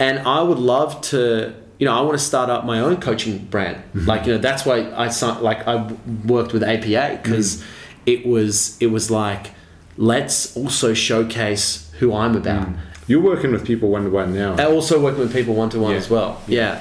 And 0.00 0.18
I 0.20 0.42
would 0.42 0.58
love 0.58 1.00
to, 1.02 1.54
you 1.78 1.86
know, 1.86 1.92
I 1.92 2.00
want 2.00 2.18
to 2.18 2.24
start 2.24 2.50
up 2.50 2.64
my 2.64 2.80
own 2.80 2.96
coaching 3.00 3.38
brand. 3.38 3.80
Like, 3.94 4.26
you 4.26 4.32
know, 4.32 4.38
that's 4.38 4.64
why 4.66 4.90
I 4.96 5.08
signed, 5.08 5.42
like 5.42 5.68
I 5.68 5.92
worked 6.24 6.52
with 6.52 6.64
APA 6.64 7.20
because 7.22 7.62
it 8.06 8.26
was 8.26 8.76
it 8.80 8.88
was 8.88 9.10
like 9.10 9.52
let's 9.96 10.56
also 10.56 10.94
showcase 10.94 11.90
who 11.98 12.14
I'm 12.14 12.36
about. 12.36 12.68
You're 13.06 13.20
working 13.22 13.52
with 13.52 13.64
people 13.66 13.90
one 13.90 14.04
to 14.04 14.10
one 14.10 14.34
now. 14.34 14.54
I 14.56 14.64
also 14.64 15.00
working 15.00 15.20
with 15.20 15.32
people 15.32 15.54
one 15.54 15.70
to 15.70 15.78
one 15.78 15.94
as 15.94 16.08
well. 16.08 16.40
Yeah. 16.46 16.80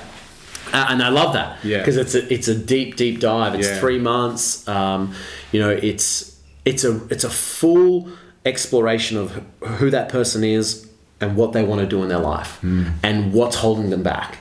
Uh, 0.72 0.88
and 0.90 1.04
I 1.04 1.10
love 1.10 1.34
that 1.34 1.58
Yeah. 1.64 1.80
because 1.80 1.98
it's 1.98 2.16
a 2.16 2.34
it's 2.34 2.48
a 2.48 2.56
deep 2.58 2.96
deep 2.96 3.20
dive. 3.20 3.54
It's 3.56 3.68
Yeah. 3.68 3.80
three 3.80 4.00
months. 4.00 4.68
Um, 4.68 5.14
you 5.52 5.60
know, 5.60 5.70
it's 5.70 6.36
it's 6.66 6.84
a 6.84 7.02
it's 7.10 7.24
a 7.26 7.30
full 7.30 8.08
exploration 8.46 9.18
of 9.18 9.42
who 9.80 9.90
that 9.90 10.10
person 10.10 10.44
is 10.44 10.88
and 11.22 11.36
what 11.36 11.52
they 11.54 11.64
want 11.64 11.82
to 11.82 11.88
do 11.88 12.02
in 12.04 12.10
their 12.10 12.20
life 12.20 12.58
Hmm. 12.62 12.84
and 13.04 13.34
what's 13.34 13.58
holding 13.58 13.90
them 13.90 14.04
back. 14.04 14.40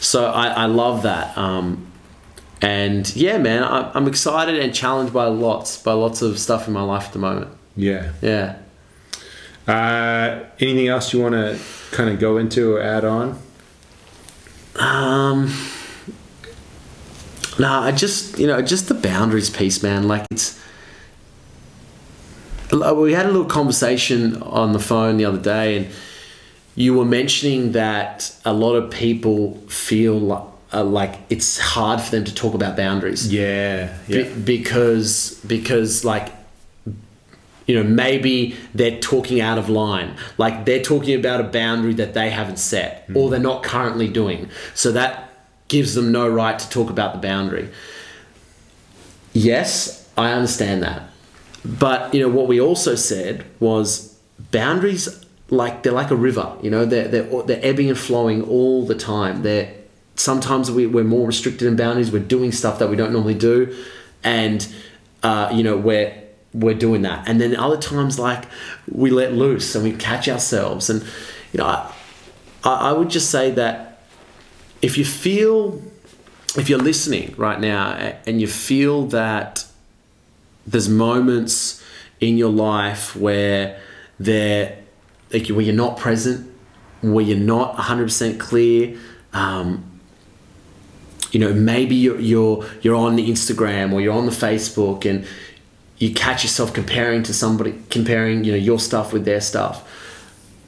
So 0.00 0.26
I, 0.26 0.46
I 0.48 0.66
love 0.66 1.02
that. 1.02 1.36
Um, 1.36 1.86
and 2.60 3.14
yeah, 3.16 3.38
man, 3.38 3.62
I, 3.64 3.90
I'm 3.94 4.06
excited 4.06 4.58
and 4.58 4.72
challenged 4.74 5.12
by 5.12 5.26
lots 5.26 5.78
by 5.82 5.92
lots 5.92 6.22
of 6.22 6.38
stuff 6.38 6.68
in 6.68 6.74
my 6.74 6.82
life 6.82 7.06
at 7.06 7.12
the 7.14 7.18
moment. 7.18 7.48
Yeah. 7.78 8.10
Yeah. 8.20 8.56
Uh, 9.66 10.44
anything 10.58 10.88
else 10.88 11.12
you 11.12 11.20
want 11.20 11.34
to 11.34 11.58
kind 11.92 12.10
of 12.10 12.18
go 12.18 12.36
into 12.38 12.74
or 12.74 12.82
add 12.82 13.04
on? 13.04 13.38
Um, 14.76 15.52
nah, 17.58 17.82
I 17.82 17.92
just 17.92 18.38
you 18.38 18.46
know 18.46 18.60
just 18.62 18.88
the 18.88 18.94
boundaries 18.94 19.48
piece, 19.50 19.82
man. 19.82 20.08
Like 20.08 20.26
it's. 20.30 20.58
We 22.70 23.12
had 23.14 23.24
a 23.24 23.30
little 23.30 23.46
conversation 23.46 24.42
on 24.42 24.72
the 24.72 24.78
phone 24.78 25.16
the 25.16 25.24
other 25.24 25.40
day, 25.40 25.76
and 25.78 25.86
you 26.74 26.94
were 26.94 27.04
mentioning 27.06 27.72
that 27.72 28.34
a 28.44 28.52
lot 28.52 28.74
of 28.74 28.90
people 28.90 29.54
feel 29.68 30.18
like, 30.18 30.42
uh, 30.74 30.84
like 30.84 31.14
it's 31.30 31.58
hard 31.58 32.00
for 32.00 32.10
them 32.10 32.24
to 32.24 32.34
talk 32.34 32.52
about 32.54 32.76
boundaries 32.76 33.32
Yeah. 33.32 33.96
Be- 34.06 34.28
because 34.34 35.40
because 35.46 36.04
like 36.04 36.30
you 37.68 37.76
know 37.76 37.84
maybe 37.84 38.56
they're 38.74 38.98
talking 38.98 39.40
out 39.40 39.58
of 39.58 39.68
line. 39.68 40.16
Like 40.36 40.64
they're 40.64 40.82
talking 40.82 41.14
about 41.14 41.40
a 41.40 41.44
boundary 41.44 41.94
that 41.94 42.14
they 42.14 42.30
haven't 42.30 42.58
set 42.58 43.08
or 43.14 43.30
they're 43.30 43.38
not 43.38 43.62
currently 43.62 44.08
doing. 44.08 44.50
So 44.74 44.90
that 44.92 45.30
gives 45.68 45.94
them 45.94 46.10
no 46.10 46.28
right 46.28 46.58
to 46.58 46.68
talk 46.68 46.90
about 46.90 47.12
the 47.12 47.20
boundary. 47.20 47.68
Yes 49.32 49.98
i 50.18 50.32
understand 50.32 50.82
that. 50.82 51.08
But 51.64 52.12
you 52.12 52.20
know 52.20 52.28
what 52.28 52.48
we 52.48 52.60
also 52.60 52.94
said 52.96 53.44
was 53.60 54.18
boundaries 54.50 55.24
like 55.50 55.82
they're 55.82 55.92
like 55.92 56.10
a 56.10 56.16
river. 56.16 56.56
You 56.60 56.70
know 56.70 56.84
they're, 56.84 57.08
they're, 57.08 57.42
they're 57.44 57.64
ebbing 57.64 57.88
and 57.88 57.98
flowing 57.98 58.42
all 58.42 58.84
the 58.84 58.96
time. 58.96 59.42
They're 59.42 59.72
sometimes 60.16 60.70
we, 60.70 60.86
we're 60.86 61.04
more 61.04 61.26
restricted 61.28 61.68
in 61.68 61.76
boundaries. 61.76 62.10
We're 62.10 62.18
doing 62.36 62.50
stuff 62.50 62.80
that 62.80 62.90
we 62.90 62.96
don't 62.96 63.12
normally 63.12 63.34
do. 63.34 63.74
And 64.24 64.66
uh, 65.22 65.50
you 65.54 65.62
know 65.62 65.76
we're 65.76 66.12
we're 66.52 66.74
doing 66.74 67.02
that. 67.02 67.28
And 67.28 67.40
then 67.40 67.54
other 67.56 67.76
times, 67.76 68.18
like 68.18 68.44
we 68.90 69.10
let 69.10 69.32
loose 69.32 69.74
and 69.74 69.84
we 69.84 69.92
catch 69.92 70.28
ourselves. 70.28 70.88
And 70.90 71.02
you 71.52 71.58
know, 71.58 71.66
I, 71.66 71.90
I 72.64 72.92
would 72.92 73.10
just 73.10 73.30
say 73.30 73.50
that 73.52 74.00
if 74.82 74.96
you 74.96 75.04
feel, 75.04 75.82
if 76.56 76.68
you're 76.68 76.78
listening 76.78 77.34
right 77.36 77.60
now 77.60 78.14
and 78.26 78.40
you 78.40 78.46
feel 78.46 79.06
that 79.06 79.64
there's 80.66 80.88
moments 80.88 81.82
in 82.20 82.36
your 82.36 82.50
life 82.50 83.16
where 83.16 83.80
they're 84.18 84.78
like 85.32 85.48
where 85.48 85.60
you're 85.60 85.74
not 85.74 85.96
present, 85.96 86.50
where 87.00 87.24
you're 87.24 87.36
not 87.36 87.76
100% 87.76 88.38
clear. 88.38 88.98
Um, 89.32 89.84
you 91.30 91.40
know, 91.40 91.52
maybe 91.52 91.94
you're, 91.94 92.18
you're 92.18 92.64
you're 92.80 92.94
on 92.94 93.16
the 93.16 93.28
Instagram 93.28 93.92
or 93.92 94.00
you're 94.00 94.14
on 94.14 94.24
the 94.24 94.32
Facebook 94.32 95.08
and 95.08 95.26
you 95.98 96.14
catch 96.14 96.44
yourself 96.44 96.72
comparing 96.72 97.22
to 97.24 97.34
somebody, 97.34 97.74
comparing 97.90 98.44
you 98.44 98.52
know 98.52 98.58
your 98.58 98.78
stuff 98.78 99.12
with 99.12 99.24
their 99.24 99.40
stuff. 99.40 99.86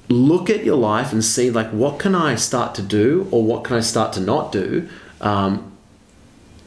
Look 0.08 0.50
at 0.50 0.64
your 0.64 0.76
life 0.76 1.12
and 1.12 1.24
see 1.24 1.50
like 1.50 1.70
what 1.70 1.98
can 1.98 2.14
I 2.14 2.34
start 2.34 2.74
to 2.76 2.82
do 2.82 3.28
or 3.30 3.44
what 3.44 3.64
can 3.64 3.76
I 3.76 3.80
start 3.80 4.12
to 4.14 4.20
not 4.20 4.50
do 4.50 4.88
um, 5.20 5.72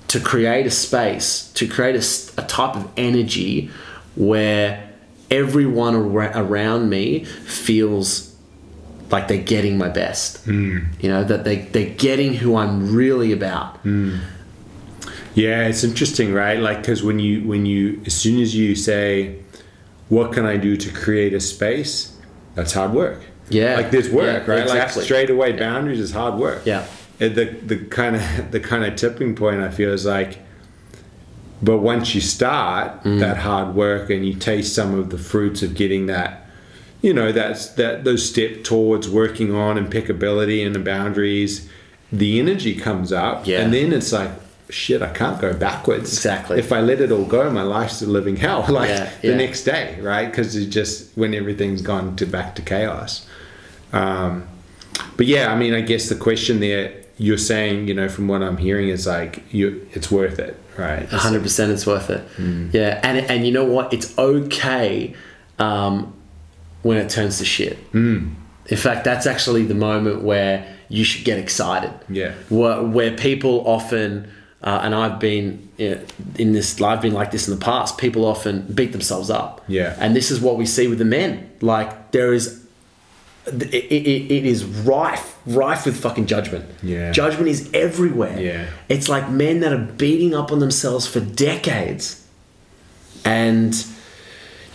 to 0.07 0.19
create 0.19 0.65
a 0.65 0.71
space, 0.71 1.51
to 1.53 1.67
create 1.67 1.95
a, 1.95 2.41
a 2.41 2.45
type 2.45 2.75
of 2.75 2.89
energy 2.95 3.69
where 4.15 4.89
everyone 5.29 5.95
around 5.95 6.89
me 6.89 7.25
feels 7.25 8.33
like 9.09 9.27
they're 9.27 9.37
getting 9.37 9.77
my 9.77 9.89
best. 9.89 10.45
Mm. 10.45 10.85
You 11.01 11.09
know, 11.09 11.23
that 11.23 11.43
they, 11.43 11.57
they're 11.57 11.95
getting 11.95 12.33
who 12.33 12.55
I'm 12.55 12.93
really 12.93 13.31
about. 13.31 13.83
Mm. 13.83 14.19
Yeah, 15.35 15.67
it's 15.67 15.83
interesting, 15.83 16.33
right? 16.33 16.59
Like, 16.59 16.77
because 16.81 17.03
when 17.03 17.19
you, 17.19 17.47
when 17.47 17.65
you, 17.65 18.01
as 18.05 18.13
soon 18.13 18.39
as 18.41 18.55
you 18.55 18.75
say, 18.75 19.39
what 20.09 20.31
can 20.31 20.45
I 20.45 20.57
do 20.57 20.77
to 20.77 20.91
create 20.91 21.33
a 21.33 21.39
space, 21.39 22.15
that's 22.55 22.73
hard 22.73 22.91
work. 22.93 23.21
Yeah. 23.49 23.75
Like, 23.75 23.91
there's 23.91 24.09
work, 24.09 24.45
yeah, 24.47 24.53
right? 24.53 24.63
Exactly. 24.63 25.01
Like, 25.01 25.05
straight 25.05 25.29
away, 25.29 25.53
boundaries 25.53 25.99
is 25.99 26.11
hard 26.11 26.35
work. 26.35 26.61
Yeah. 26.65 26.85
And 27.19 27.35
the, 27.35 27.45
the 27.45 27.77
kind 27.85 28.15
of, 28.15 28.21
the 28.51 28.59
kind 28.59 28.83
of 28.83 28.95
tipping 28.95 29.35
point 29.35 29.61
I 29.61 29.69
feel 29.69 29.91
is 29.91 30.05
like, 30.05 30.39
but 31.61 31.77
once 31.79 32.13
you 32.13 32.21
start 32.21 33.03
Mm. 33.03 33.19
that 33.19 33.37
hard 33.37 33.73
work 33.75 34.09
and 34.09 34.25
you 34.25 34.33
taste 34.35 34.75
some 34.75 34.97
of 34.97 35.09
the 35.09 35.17
fruits 35.17 35.61
of 35.63 35.73
getting 35.75 36.05
that, 36.07 36.45
you 37.01 37.13
know, 37.13 37.31
that's 37.31 37.69
that 37.69 38.03
those 38.03 38.27
step 38.29 38.63
towards 38.63 39.09
working 39.09 39.53
on 39.55 39.77
impeccability 39.77 40.61
and 40.63 40.73
the 40.75 40.79
boundaries, 40.79 41.67
the 42.11 42.39
energy 42.39 42.75
comes 42.75 43.11
up, 43.11 43.47
Yeah. 43.47 43.61
and 43.61 43.73
then 43.73 43.91
it's 43.93 44.11
like, 44.13 44.29
shit, 44.69 45.01
I 45.01 45.11
can't 45.11 45.39
go 45.39 45.53
backwards. 45.53 46.13
Exactly. 46.13 46.59
If 46.59 46.71
I 46.71 46.81
let 46.81 47.01
it 47.01 47.11
all 47.11 47.25
go, 47.25 47.49
my 47.49 47.63
life's 47.63 48.01
a 48.01 48.07
living 48.07 48.35
hell. 48.35 48.65
Like 48.69 48.89
Yeah, 48.89 49.11
the 49.21 49.35
next 49.35 49.63
day, 49.63 49.99
right? 50.01 50.29
Because 50.29 50.55
it's 50.55 50.73
just 50.73 51.15
when 51.17 51.33
everything's 51.33 51.81
gone 51.81 52.15
to 52.15 52.25
back 52.25 52.55
to 52.55 52.61
chaos. 52.61 53.27
Um, 53.91 54.47
but 55.17 55.27
yeah, 55.27 55.51
I 55.51 55.55
mean, 55.55 55.73
I 55.73 55.81
guess 55.81 56.09
the 56.09 56.15
question 56.15 56.59
there 56.59 56.93
you're 57.17 57.37
saying, 57.37 57.87
you 57.87 57.93
know, 57.93 58.09
from 58.09 58.27
what 58.27 58.41
I'm 58.41 58.57
hearing, 58.57 58.89
is 58.89 59.05
like 59.05 59.43
you, 59.53 59.87
it's 59.91 60.09
worth 60.09 60.39
it, 60.39 60.59
right? 60.77 61.07
hundred 61.07 61.43
percent, 61.43 61.71
it's 61.71 61.85
worth 61.85 62.09
it. 62.09 62.27
Mm. 62.37 62.73
Yeah, 62.73 62.99
and 63.03 63.19
and 63.29 63.45
you 63.45 63.51
know 63.51 63.65
what? 63.65 63.93
It's 63.93 64.17
okay 64.17 65.15
um, 65.59 66.13
when 66.81 66.97
it 66.97 67.09
turns 67.09 67.37
to 67.37 67.45
shit. 67.45 67.91
Mm. 67.91 68.33
In 68.67 68.77
fact, 68.77 69.03
that's 69.03 69.27
actually 69.27 69.65
the 69.65 69.75
moment 69.75 70.23
where 70.23 70.65
you 70.89 71.03
should 71.03 71.25
get 71.25 71.37
excited. 71.37 71.91
Yeah. 72.09 72.33
Where, 72.49 72.81
where 72.81 73.15
people 73.15 73.67
often, 73.67 74.31
uh, 74.63 74.79
and 74.83 74.95
I've 74.95 75.19
been 75.19 75.69
you 75.77 75.95
know, 75.95 76.01
in 76.37 76.53
this, 76.53 76.81
I've 76.81 77.01
been 77.01 77.13
like 77.13 77.31
this 77.31 77.47
in 77.47 77.57
the 77.57 77.63
past. 77.63 77.97
People 77.97 78.23
often 78.25 78.61
beat 78.73 78.93
themselves 78.93 79.29
up. 79.29 79.61
Yeah. 79.67 79.95
And 79.99 80.15
this 80.15 80.31
is 80.31 80.39
what 80.39 80.57
we 80.57 80.65
see 80.65 80.87
with 80.87 80.99
the 80.99 81.05
men. 81.05 81.51
Like 81.61 82.11
there 82.11 82.33
is. 82.33 82.61
It, 83.45 83.73
it, 83.73 84.31
it 84.31 84.45
is 84.45 84.63
rife, 84.63 85.37
rife 85.45 85.85
with 85.85 85.99
fucking 85.99 86.27
judgment. 86.27 86.63
Yeah. 86.81 87.11
Judgment 87.11 87.49
is 87.49 87.69
everywhere. 87.73 88.39
Yeah. 88.39 88.69
It's 88.87 89.09
like 89.09 89.29
men 89.29 89.59
that 89.59 89.73
are 89.73 89.85
beating 89.85 90.33
up 90.33 90.53
on 90.53 90.59
themselves 90.59 91.05
for 91.07 91.19
decades. 91.19 92.25
And 93.25 93.75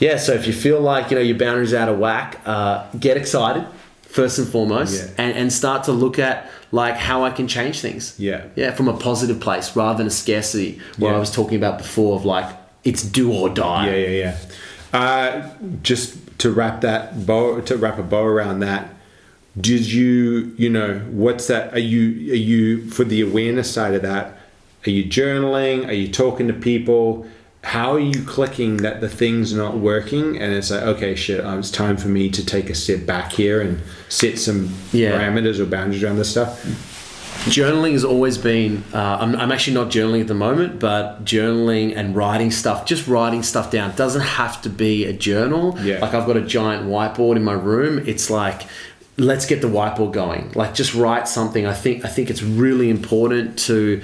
yeah, 0.00 0.18
so 0.18 0.34
if 0.34 0.46
you 0.46 0.52
feel 0.52 0.82
like 0.82 1.10
you 1.10 1.16
know 1.16 1.22
your 1.22 1.38
boundaries 1.38 1.72
out 1.72 1.88
of 1.88 1.98
whack, 1.98 2.42
uh, 2.44 2.90
get 2.98 3.16
excited 3.16 3.66
first 4.08 4.38
and 4.38 4.48
foremost, 4.48 4.94
Yeah. 5.00 5.10
and, 5.24 5.36
and 5.36 5.52
start 5.52 5.84
to 5.84 5.92
look 5.92 6.18
at 6.18 6.50
like 6.72 6.96
how 6.96 7.24
I 7.24 7.30
can 7.30 7.46
change 7.46 7.80
things. 7.80 8.14
Yeah. 8.18 8.44
yeah, 8.56 8.72
from 8.72 8.88
a 8.88 8.96
positive 8.96 9.38
place 9.40 9.76
rather 9.76 9.98
than 9.98 10.06
a 10.08 10.10
scarcity 10.10 10.80
where 10.98 11.10
Yeah. 11.12 11.16
I 11.16 11.20
was 11.20 11.30
talking 11.30 11.56
about 11.56 11.78
before 11.78 12.16
of 12.16 12.24
like 12.24 12.46
it's 12.84 13.02
do 13.02 13.32
or 13.32 13.48
die. 13.48 13.86
Yeah, 13.90 13.96
yeah, 14.06 14.08
yeah. 14.92 14.98
Uh, 14.98 15.48
just 15.82 16.16
to 16.38 16.50
wrap 16.50 16.80
that 16.80 17.26
bow, 17.26 17.60
to 17.60 17.76
wrap 17.76 17.98
a 17.98 18.02
bow 18.02 18.24
around 18.24 18.60
that. 18.60 18.90
Did 19.60 19.90
you, 19.92 20.54
you 20.56 20.70
know, 20.70 21.00
what's 21.10 21.46
that? 21.48 21.74
Are 21.74 21.78
you, 21.80 22.32
are 22.32 22.36
you 22.36 22.88
for 22.90 23.04
the 23.04 23.20
awareness 23.22 23.70
side 23.70 23.94
of 23.94 24.02
that? 24.02 24.38
Are 24.86 24.90
you 24.90 25.04
journaling? 25.04 25.86
Are 25.88 25.92
you 25.92 26.08
talking 26.08 26.46
to 26.48 26.54
people? 26.54 27.26
How 27.64 27.92
are 27.92 28.00
you 28.00 28.22
clicking 28.24 28.78
that 28.78 29.00
the 29.00 29.08
thing's 29.08 29.52
not 29.52 29.76
working? 29.76 30.38
And 30.40 30.54
it's 30.54 30.70
like, 30.70 30.82
okay, 30.82 31.14
shit, 31.14 31.44
uh, 31.44 31.58
it's 31.58 31.70
time 31.70 31.96
for 31.96 32.08
me 32.08 32.30
to 32.30 32.44
take 32.44 32.70
a 32.70 32.74
step 32.74 33.04
back 33.04 33.32
here 33.32 33.60
and 33.60 33.80
set 34.08 34.38
some 34.38 34.70
Yeah. 34.92 35.12
parameters 35.18 35.58
or 35.58 35.66
boundaries 35.66 36.02
around 36.04 36.16
this 36.18 36.30
stuff. 36.30 36.64
Journaling 37.46 37.92
has 37.92 38.04
always 38.04 38.38
been, 38.38 38.82
uh, 38.92 39.18
I'm, 39.20 39.34
I'm 39.36 39.52
actually 39.52 39.74
not 39.74 39.88
journaling 39.90 40.20
at 40.22 40.26
the 40.28 40.34
moment, 40.34 40.78
but 40.80 41.24
journaling 41.24 41.96
and 41.96 42.14
writing 42.16 42.50
stuff, 42.50 42.84
just 42.86 43.06
writing 43.06 43.42
stuff 43.42 43.70
down, 43.70 43.94
doesn't 43.96 44.22
have 44.22 44.60
to 44.62 44.70
be 44.70 45.04
a 45.04 45.12
journal. 45.12 45.76
Yeah. 45.82 45.98
Like 46.00 46.14
I've 46.14 46.26
got 46.26 46.36
a 46.36 46.42
giant 46.42 46.86
whiteboard 46.86 47.36
in 47.36 47.44
my 47.44 47.52
room. 47.54 47.98
It's 48.06 48.30
like, 48.30 48.62
let's 49.16 49.46
get 49.46 49.60
the 49.62 49.68
whiteboard 49.68 50.12
going. 50.12 50.52
Like 50.54 50.74
just 50.74 50.94
write 50.94 51.26
something. 51.28 51.66
I 51.66 51.74
think, 51.74 52.04
I 52.04 52.08
think 52.08 52.30
it's 52.30 52.42
really 52.42 52.88
important 52.88 53.58
to 53.60 54.00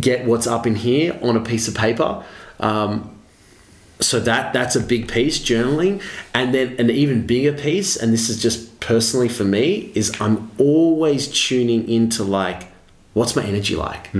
get 0.00 0.26
what's 0.26 0.46
up 0.46 0.66
in 0.66 0.74
here 0.76 1.18
on 1.22 1.36
a 1.36 1.40
piece 1.40 1.68
of 1.68 1.74
paper. 1.74 2.24
Um, 2.60 3.10
so 4.00 4.20
that 4.20 4.52
that's 4.52 4.76
a 4.76 4.80
big 4.80 5.08
piece 5.08 5.38
journaling. 5.38 6.02
And 6.34 6.54
then 6.54 6.76
an 6.78 6.90
even 6.90 7.26
bigger 7.26 7.52
piece 7.52 7.96
and 7.96 8.12
this 8.12 8.28
is 8.28 8.40
just 8.42 8.80
personally 8.80 9.28
for 9.28 9.44
me 9.44 9.90
is 9.94 10.20
i'm 10.20 10.50
always 10.58 11.26
tuning 11.28 11.88
into 11.88 12.22
like 12.22 12.68
what's 13.14 13.34
my 13.34 13.42
energy 13.42 13.76
like? 13.76 14.12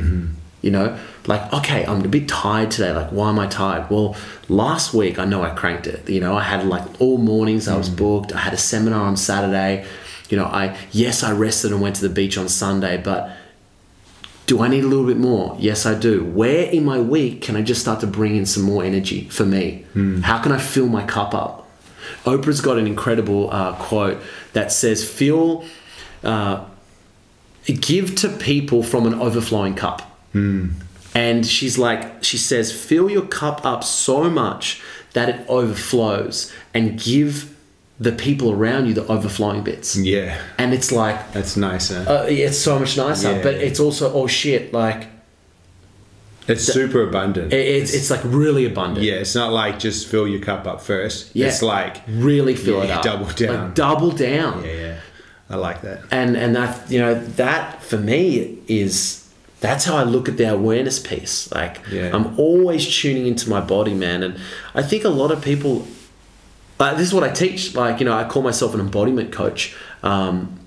You 0.63 0.71
know 0.71 0.99
like 1.27 1.53
okay 1.53 1.85
i'm 1.85 2.03
a 2.05 2.09
bit 2.09 2.29
tired 2.29 2.71
today. 2.71 2.93
Like 2.93 3.11
why 3.11 3.29
am 3.29 3.39
i 3.39 3.47
tired? 3.47 3.91
Well 3.91 4.17
last 4.49 4.95
week 4.95 5.19
i 5.19 5.25
know 5.25 5.43
i 5.43 5.51
cranked 5.51 5.87
it. 5.87 6.09
You 6.09 6.21
know 6.21 6.37
i 6.37 6.43
had 6.43 6.67
like 6.67 7.01
all 7.01 7.19
mornings 7.19 7.69
i 7.69 7.77
was 7.77 7.91
booked. 7.91 8.33
I 8.33 8.39
had 8.39 8.55
a 8.55 8.59
seminar 8.59 9.05
on 9.05 9.17
saturday. 9.17 9.87
You 10.31 10.39
know 10.39 10.47
i 10.47 10.77
yes 10.93 11.23
i 11.23 11.33
rested 11.33 11.73
and 11.73 11.81
went 11.83 11.97
to 11.97 12.03
the 12.03 12.15
beach 12.15 12.39
on 12.39 12.49
sunday 12.49 12.97
but 12.97 13.31
do 14.47 14.61
I 14.63 14.69
need 14.69 14.85
a 14.85 14.87
little 14.87 15.07
bit 15.07 15.17
more? 15.17 15.57
Yes, 15.59 15.87
I 15.87 15.95
do. 15.95 16.25
Where 16.25 16.67
in 16.71 16.85
my 16.85 17.01
week 17.01 17.41
can 17.43 17.57
I 17.57 17.63
just 17.63 17.81
start 17.81 18.01
to 18.01 18.07
bring 18.07 18.37
in 18.37 18.45
some 18.47 18.63
more 18.63 18.85
energy 18.85 19.29
for 19.31 19.47
me? 19.47 19.85
How 20.23 20.39
can 20.43 20.53
I 20.53 20.59
fill 20.59 20.87
my 20.87 21.05
cup 21.05 21.35
up? 21.35 21.67
Oprah's 22.25 22.61
got 22.61 22.77
an 22.79 22.87
incredible 22.87 23.51
uh, 23.51 23.73
quote 23.77 24.19
that 24.53 24.71
says, 24.71 25.03
"Fill, 25.09 25.65
uh, 26.23 26.65
give 27.81 28.15
to 28.17 28.29
people 28.29 28.83
from 28.83 29.07
an 29.07 29.15
overflowing 29.15 29.75
cup." 29.75 30.03
And 31.15 31.47
she's 31.47 31.79
like, 31.79 32.25
she 32.25 32.37
says, 32.37 32.73
fill 32.73 33.09
your 33.09 33.25
cup 33.27 33.65
up 33.65 33.85
so 33.85 34.29
much 34.29 34.83
that 35.13 35.29
it 35.29 35.47
overflows, 35.49 36.53
and 36.75 37.01
give 37.01 37.54
the 38.01 38.13
people 38.13 38.51
around 38.51 38.87
you 38.87 38.95
the 38.95 39.07
overflowing 39.07 39.63
bits. 39.63 39.97
Yeah, 39.97 40.37
And 40.59 40.75
it's 40.75 40.91
like, 40.91 41.33
that's 41.33 41.57
nice. 41.57 41.91
Huh? 41.91 42.05
uh, 42.09 42.27
it's 42.29 42.59
so 42.59 42.79
much 42.79 42.97
nicer, 42.97 43.33
Yeah. 43.33 43.43
but 43.43 43.55
it's 43.55 43.79
also 43.81 44.13
oh 44.13 44.27
shit, 44.27 44.73
like 44.73 45.07
it's 46.47 46.65
super 46.65 47.03
abundant. 47.03 47.53
it, 47.53 47.67
it's 47.67 47.95
it's 47.95 48.11
like 48.11 48.21
really 48.25 48.67
abundant. 48.67 49.05
Yeah, 49.07 49.15
it's 49.15 49.35
not 49.35 49.53
like 49.53 49.79
just 49.79 50.09
fill 50.09 50.29
your 50.29 50.41
cup 50.41 50.67
up 50.67 50.83
first. 50.83 51.35
Yeah. 51.35 51.47
It's 51.47 51.63
like, 51.63 52.03
really 52.09 52.55
fill 52.55 52.83
it 52.83 52.91
up. 52.91 53.03
double 53.03 53.27
down. 53.29 53.65
Like, 53.67 53.75
double 53.75 54.11
down. 54.11 54.65
yeah, 54.65 54.73
yeah. 54.73 55.01
I 55.49 55.57
like 55.57 55.81
that. 55.83 56.01
And 56.11 56.37
and 56.37 56.55
that 56.57 56.91
you 56.91 56.99
know 56.99 57.15
that 57.15 57.83
for 57.83 57.97
me 57.97 58.59
is 58.69 59.27
that's 59.61 59.85
how 59.87 59.97
I 59.97 60.03
look 60.03 60.29
at 60.29 60.37
the 60.37 60.53
awareness 60.53 60.99
piece. 60.99 61.51
Like 61.53 61.81
Yeah. 61.91 62.11
I'm 62.15 62.39
always 62.39 62.85
tuning 62.95 63.27
into 63.27 63.49
my 63.49 63.61
body, 63.61 63.95
man. 63.95 64.23
And 64.23 64.39
I 64.75 64.83
think 64.83 65.05
a 65.05 65.09
lot 65.11 65.31
of 65.31 65.41
people. 65.43 65.87
Uh, 66.81 66.95
this 66.95 67.09
is 67.09 67.15
what 67.15 67.25
I 67.25 67.31
teach. 67.33 67.75
Like 67.75 68.01
you 68.01 68.07
know, 68.07 68.15
I 68.17 68.25
call 68.25 68.43
myself 68.43 68.75
an 68.75 68.81
embodiment 68.81 69.33
coach. 69.33 69.77
Um, 70.03 70.61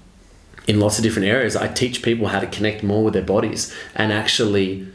in 0.68 0.80
lots 0.82 0.97
of 0.97 1.03
different 1.03 1.28
areas, 1.30 1.55
I 1.55 1.68
teach 1.70 2.03
people 2.03 2.28
how 2.28 2.39
to 2.41 2.47
connect 2.47 2.84
more 2.84 3.03
with 3.05 3.14
their 3.14 3.24
bodies 3.24 3.74
and 3.95 4.12
actually. 4.12 4.88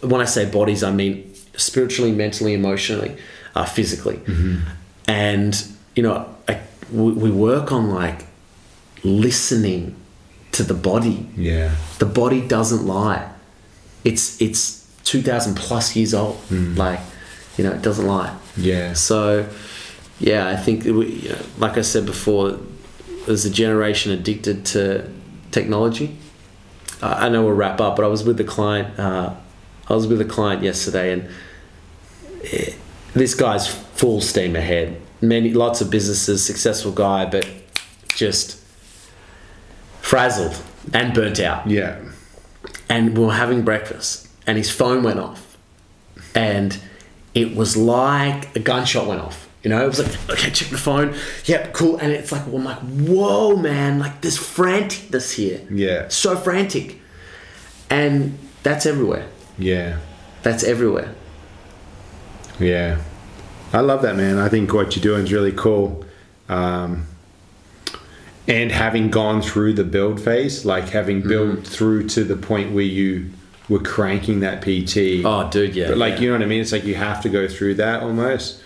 When 0.00 0.20
I 0.20 0.26
say 0.26 0.48
bodies, 0.48 0.82
I 0.84 0.92
mean 0.92 1.34
spiritually, 1.56 2.12
mentally, 2.12 2.54
emotionally, 2.54 3.16
uh, 3.56 3.64
physically, 3.64 4.20
and 5.08 5.66
you 5.96 6.02
know, 6.04 6.32
I, 6.46 6.60
we, 6.92 7.12
we 7.12 7.30
work 7.32 7.72
on 7.72 7.90
like 7.90 8.26
listening 9.02 9.96
to 10.52 10.62
the 10.62 10.74
body. 10.74 11.26
Yeah. 11.36 11.74
The 11.98 12.06
body 12.06 12.46
doesn't 12.46 12.86
lie. 12.86 13.28
It's 14.04 14.40
it's 14.40 14.86
two 15.04 15.22
thousand 15.22 15.56
plus 15.56 15.96
years 15.96 16.14
old. 16.14 16.38
Like 16.50 17.00
You 17.56 17.64
know, 17.64 17.72
it 17.72 17.82
doesn't 17.82 18.06
lie. 18.06 18.36
Yeah. 18.56 18.92
So, 18.92 19.48
yeah, 20.20 20.48
I 20.48 20.56
think 20.56 20.84
we, 20.84 21.06
you 21.06 21.28
know, 21.30 21.38
like 21.58 21.78
I 21.78 21.82
said 21.82 22.06
before, 22.06 22.58
there's 23.26 23.44
a 23.44 23.50
generation 23.50 24.12
addicted 24.12 24.66
to 24.66 25.10
technology. 25.50 26.16
Uh, 27.00 27.14
I 27.18 27.28
know 27.28 27.44
we'll 27.44 27.54
wrap 27.54 27.80
up, 27.80 27.96
but 27.96 28.04
I 28.04 28.08
was 28.08 28.24
with 28.24 28.36
the 28.36 28.44
client. 28.44 28.98
Uh, 28.98 29.34
I 29.88 29.94
was 29.94 30.06
with 30.06 30.20
a 30.20 30.24
client 30.24 30.62
yesterday, 30.62 31.12
and 31.12 31.28
eh, 32.52 32.72
this 33.14 33.34
guy's 33.34 33.68
full 33.68 34.20
steam 34.20 34.56
ahead. 34.56 35.00
Many, 35.20 35.52
lots 35.52 35.80
of 35.80 35.90
businesses, 35.90 36.44
successful 36.44 36.92
guy, 36.92 37.26
but 37.26 37.48
just 38.08 38.62
frazzled 40.00 40.60
and 40.92 41.14
burnt 41.14 41.40
out. 41.40 41.68
Yeah. 41.68 42.00
And 42.88 43.16
we 43.16 43.24
were 43.24 43.34
having 43.34 43.62
breakfast, 43.62 44.28
and 44.46 44.58
his 44.58 44.70
phone 44.70 45.02
went 45.02 45.20
off, 45.20 45.56
and 46.34 46.78
it 47.34 47.54
was 47.54 47.76
like 47.76 48.54
a 48.56 48.60
gunshot 48.60 49.06
went 49.06 49.20
off. 49.20 49.47
You 49.68 49.74
know, 49.74 49.84
it 49.84 49.88
was 49.88 49.98
like, 49.98 50.30
okay, 50.30 50.50
check 50.50 50.70
the 50.70 50.78
phone. 50.78 51.14
Yep, 51.44 51.74
cool. 51.74 51.98
And 51.98 52.10
it's 52.10 52.32
like, 52.32 52.46
well, 52.46 52.56
I'm 52.56 52.64
like, 52.64 52.78
whoa, 52.78 53.54
man, 53.54 53.98
like 53.98 54.22
there's 54.22 54.38
franticness 54.38 55.34
here. 55.34 55.60
Yeah. 55.70 56.08
So 56.08 56.36
frantic. 56.36 56.98
And 57.90 58.38
that's 58.62 58.86
everywhere. 58.86 59.28
Yeah. 59.58 59.98
That's 60.42 60.64
everywhere. 60.64 61.14
Yeah. 62.58 63.02
I 63.74 63.80
love 63.80 64.00
that, 64.00 64.16
man. 64.16 64.38
I 64.38 64.48
think 64.48 64.72
what 64.72 64.96
you're 64.96 65.02
doing 65.02 65.24
is 65.24 65.32
really 65.34 65.52
cool. 65.52 66.02
Um, 66.48 67.06
and 68.46 68.72
having 68.72 69.10
gone 69.10 69.42
through 69.42 69.74
the 69.74 69.84
build 69.84 70.18
phase, 70.18 70.64
like 70.64 70.88
having 70.88 71.20
built 71.20 71.66
through 71.66 72.08
to 72.08 72.24
the 72.24 72.36
point 72.36 72.72
where 72.72 72.84
you 72.84 73.28
were 73.68 73.80
cranking 73.80 74.40
that 74.40 74.62
PT. 74.62 75.26
Oh, 75.26 75.46
dude, 75.50 75.76
yeah. 75.76 75.88
But 75.88 75.98
like, 75.98 76.14
yeah. 76.14 76.20
you 76.20 76.26
know 76.28 76.36
what 76.36 76.42
I 76.42 76.46
mean? 76.46 76.62
It's 76.62 76.72
like 76.72 76.84
you 76.84 76.94
have 76.94 77.20
to 77.20 77.28
go 77.28 77.46
through 77.46 77.74
that 77.74 78.02
almost. 78.02 78.57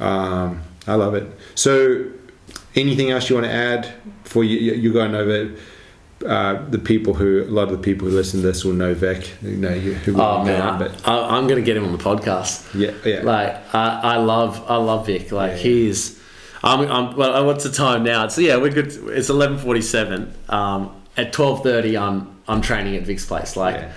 Um, 0.00 0.62
I 0.86 0.94
love 0.94 1.14
it. 1.14 1.26
So, 1.54 2.04
anything 2.74 3.10
else 3.10 3.28
you 3.30 3.36
want 3.36 3.46
to 3.46 3.52
add 3.52 3.88
for 4.24 4.44
you, 4.44 4.58
you- 4.58 4.74
you're 4.74 4.92
going 4.92 5.14
over 5.14 5.52
uh, 6.26 6.64
the 6.70 6.78
people 6.78 7.12
who, 7.14 7.42
a 7.42 7.50
lot 7.50 7.64
of 7.64 7.70
the 7.72 7.78
people 7.78 8.08
who 8.08 8.14
listen 8.14 8.40
to 8.40 8.46
this 8.46 8.64
will 8.64 8.72
know 8.72 8.94
Vic, 8.94 9.30
you 9.42 9.56
know, 9.56 9.74
you, 9.74 9.92
who 9.94 10.18
Oh 10.20 10.42
man, 10.44 10.78
but 10.78 11.06
I, 11.06 11.36
I'm 11.36 11.46
gonna 11.46 11.60
get 11.60 11.76
him 11.76 11.84
on 11.84 11.92
the 11.92 11.98
podcast. 12.02 12.66
yeah, 12.74 12.92
yeah. 13.04 13.22
Like 13.22 13.74
I, 13.74 14.00
I 14.14 14.16
love, 14.16 14.64
I 14.68 14.76
love 14.76 15.04
Vic. 15.06 15.32
Like 15.32 15.50
Yeah, 15.50 15.56
yeah. 15.56 15.62
he's, 15.62 16.20
I'm, 16.62 16.80
I'm. 16.90 17.16
Well, 17.16 17.44
what's 17.44 17.64
the 17.64 17.70
time 17.70 18.04
now? 18.04 18.28
So 18.28 18.40
yeah, 18.40 18.56
we're 18.56 18.70
good. 18.72 18.86
It's 18.86 19.28
11:47. 19.28 20.32
Um, 20.50 20.94
at 21.16 21.32
12:30, 21.34 22.00
I'm, 22.00 22.40
I'm 22.48 22.62
training 22.62 22.96
at 22.96 23.02
Vic's 23.02 23.26
place. 23.26 23.54
Like 23.54 23.74
Yeah. 23.76 23.92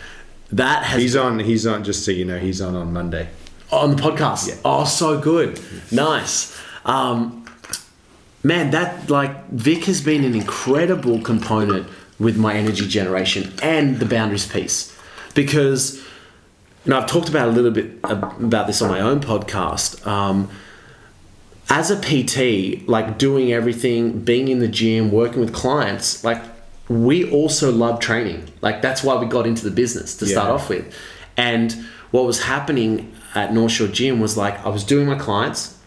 that 0.52 0.84
has 0.84 1.02
he's 1.02 1.16
on, 1.16 1.40
he's 1.40 1.66
on, 1.66 1.86
just 1.86 2.04
so 2.04 2.12
you 2.12 2.26
know, 2.26 2.40
he's 2.40 2.60
on 2.62 2.76
on 2.76 2.92
Monday. 2.92 3.30
On 3.72 3.96
the 3.96 4.02
podcast. 4.02 4.48
Yeah. 4.48 4.56
Oh, 4.64 4.86
so 4.86 5.20
good, 5.20 5.60
nice. 5.92 6.60
Um, 6.86 7.46
man, 8.44 8.72
that 8.72 9.10
like 9.10 9.50
Vic 9.50 9.86
has 9.86 10.02
been 10.02 10.24
an 10.24 10.36
incredible 10.36 11.22
component 11.22 11.88
with 12.20 12.38
my 12.38 12.56
energy 12.56 12.88
generation 12.88 13.54
and 13.62 13.98
the 14.00 14.06
boundaries 14.06 14.48
piece 14.48 14.96
because. 15.34 16.04
And 16.86 16.94
I've 16.94 17.08
talked 17.08 17.28
about 17.28 17.50
a 17.50 17.52
little 17.52 17.72
bit 17.72 18.00
about 18.06 18.66
this 18.66 18.82
on 18.82 18.90
my 18.90 19.02
own 19.02 19.20
podcast. 19.20 20.08
Um, 20.08 20.50
as 21.70 21.92
a 21.92 21.98
PT, 21.98 22.88
like 22.88 23.18
doing 23.18 23.52
everything, 23.52 24.22
being 24.22 24.48
in 24.48 24.60
the 24.60 24.70
gym, 24.70 25.12
working 25.12 25.42
with 25.42 25.54
clients, 25.54 26.24
like 26.24 26.42
we 26.88 27.30
also 27.30 27.72
love 27.72 28.00
training. 28.00 28.48
Like 28.62 28.82
that's 28.82 29.04
why 29.04 29.16
we 29.16 29.26
got 29.26 29.46
into 29.46 29.64
the 29.64 29.72
business 29.72 30.16
to 30.18 30.26
start 30.26 30.50
off 30.50 30.70
with. 30.70 30.94
And 31.36 31.74
what 32.12 32.26
was 32.26 32.44
happening 32.44 33.14
at 33.36 33.54
North 33.54 33.72
Shore 33.72 33.88
Gym 33.88 34.20
was 34.20 34.38
like 34.38 34.66
I 34.66 34.70
was 34.70 34.84
doing 34.84 35.08
my 35.08 35.18
clients, 35.18 35.78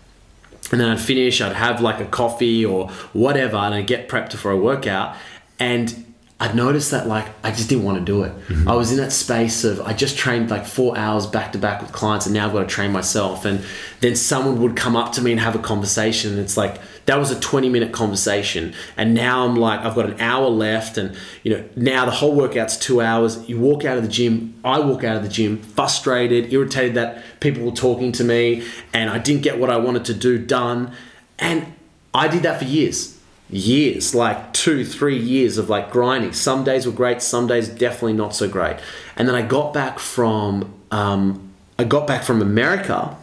and 0.70 0.80
then 0.80 0.88
I'd 0.88 1.00
finish, 1.00 1.40
I'd 1.40 1.54
have 1.54 1.80
like 1.80 2.00
a 2.00 2.06
coffee 2.06 2.64
or 2.64 2.90
whatever, 3.12 3.56
and 3.56 3.74
I'd 3.74 3.86
get 3.86 4.08
prepped 4.08 4.34
for 4.34 4.50
a 4.50 4.56
workout. 4.56 5.16
And 5.58 6.06
I'd 6.38 6.54
noticed 6.54 6.90
that 6.92 7.06
like 7.06 7.26
I 7.44 7.50
just 7.50 7.68
didn't 7.68 7.84
want 7.84 7.98
to 7.98 8.04
do 8.04 8.22
it. 8.22 8.32
Mm-hmm. 8.48 8.68
I 8.68 8.74
was 8.74 8.90
in 8.92 8.96
that 8.96 9.12
space 9.12 9.62
of 9.62 9.80
I 9.82 9.92
just 9.92 10.16
trained 10.16 10.50
like 10.50 10.64
four 10.64 10.96
hours 10.96 11.26
back 11.26 11.52
to 11.52 11.58
back 11.58 11.82
with 11.82 11.92
clients, 11.92 12.26
and 12.26 12.34
now 12.34 12.46
I've 12.46 12.52
got 12.52 12.60
to 12.60 12.66
train 12.66 12.92
myself. 12.92 13.44
And 13.44 13.62
then 14.00 14.16
someone 14.16 14.60
would 14.62 14.76
come 14.76 14.96
up 14.96 15.12
to 15.12 15.22
me 15.22 15.32
and 15.32 15.40
have 15.40 15.54
a 15.54 15.58
conversation, 15.58 16.32
and 16.32 16.40
it's 16.40 16.56
like 16.56 16.80
that 17.10 17.18
was 17.18 17.32
a 17.32 17.40
20 17.40 17.68
minute 17.68 17.90
conversation. 17.90 18.72
And 18.96 19.14
now 19.14 19.44
I'm 19.44 19.56
like, 19.56 19.80
I've 19.80 19.96
got 19.96 20.06
an 20.06 20.20
hour 20.20 20.48
left, 20.48 20.96
and 20.96 21.16
you 21.42 21.56
know, 21.56 21.64
now 21.74 22.04
the 22.04 22.12
whole 22.12 22.36
workout's 22.36 22.76
two 22.76 23.00
hours. 23.00 23.48
You 23.48 23.58
walk 23.58 23.84
out 23.84 23.96
of 23.96 24.04
the 24.04 24.08
gym, 24.08 24.54
I 24.64 24.78
walk 24.78 25.02
out 25.02 25.16
of 25.16 25.24
the 25.24 25.28
gym 25.28 25.60
frustrated, 25.60 26.52
irritated 26.52 26.94
that 26.94 27.24
people 27.40 27.64
were 27.64 27.72
talking 27.72 28.12
to 28.12 28.22
me, 28.22 28.64
and 28.92 29.10
I 29.10 29.18
didn't 29.18 29.42
get 29.42 29.58
what 29.58 29.70
I 29.70 29.76
wanted 29.76 30.04
to 30.04 30.14
do 30.14 30.38
done. 30.38 30.92
And 31.36 31.74
I 32.14 32.28
did 32.28 32.44
that 32.44 32.60
for 32.60 32.64
years. 32.64 33.18
Years, 33.48 34.14
like 34.14 34.52
two, 34.52 34.84
three 34.84 35.18
years 35.18 35.58
of 35.58 35.68
like 35.68 35.90
grinding. 35.90 36.32
Some 36.32 36.62
days 36.62 36.86
were 36.86 36.92
great, 36.92 37.22
some 37.22 37.48
days 37.48 37.68
definitely 37.68 38.12
not 38.12 38.36
so 38.36 38.48
great. 38.48 38.76
And 39.16 39.26
then 39.26 39.34
I 39.34 39.42
got 39.42 39.74
back 39.74 39.98
from, 39.98 40.72
um, 40.92 41.50
I 41.76 41.82
got 41.82 42.06
back 42.06 42.22
from 42.22 42.40
America 42.40 43.16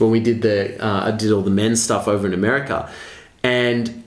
when 0.00 0.10
we 0.10 0.20
did 0.20 0.42
the 0.42 0.82
uh, 0.82 1.08
I 1.08 1.10
did 1.10 1.30
all 1.30 1.42
the 1.42 1.50
men's 1.50 1.82
stuff 1.82 2.08
over 2.08 2.26
in 2.26 2.34
America, 2.34 2.90
and 3.42 4.04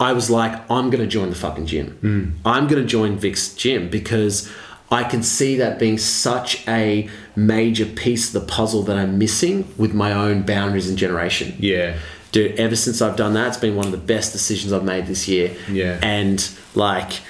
I 0.00 0.12
was 0.12 0.30
like, 0.30 0.70
I'm 0.70 0.90
gonna 0.90 1.06
join 1.06 1.30
the 1.30 1.36
fucking 1.36 1.66
gym. 1.66 1.90
Hmm. 2.00 2.30
I'm 2.44 2.68
gonna 2.68 2.84
join 2.84 3.16
Vic's 3.16 3.54
gym 3.54 3.88
because 3.88 4.50
I 4.90 5.04
can 5.04 5.22
see 5.22 5.56
that 5.56 5.78
being 5.78 5.98
such 5.98 6.66
a 6.66 7.08
major 7.36 7.84
piece 7.84 8.34
of 8.34 8.40
the 8.40 8.52
puzzle 8.52 8.82
that 8.84 8.96
I'm 8.96 9.18
missing 9.18 9.72
with 9.76 9.92
my 9.92 10.12
own 10.12 10.42
boundaries 10.42 10.88
and 10.88 10.96
generation. 10.96 11.54
Yeah. 11.58 11.98
Dude, 12.32 12.58
ever 12.58 12.76
since 12.76 13.02
I've 13.02 13.16
done 13.16 13.34
that, 13.34 13.48
it's 13.48 13.56
been 13.56 13.74
one 13.76 13.86
of 13.86 13.92
the 13.92 13.98
best 13.98 14.32
decisions 14.32 14.72
I've 14.72 14.84
made 14.84 15.06
this 15.06 15.28
year. 15.28 15.54
Yeah. 15.70 15.98
And 16.02 16.48
like 16.74 17.20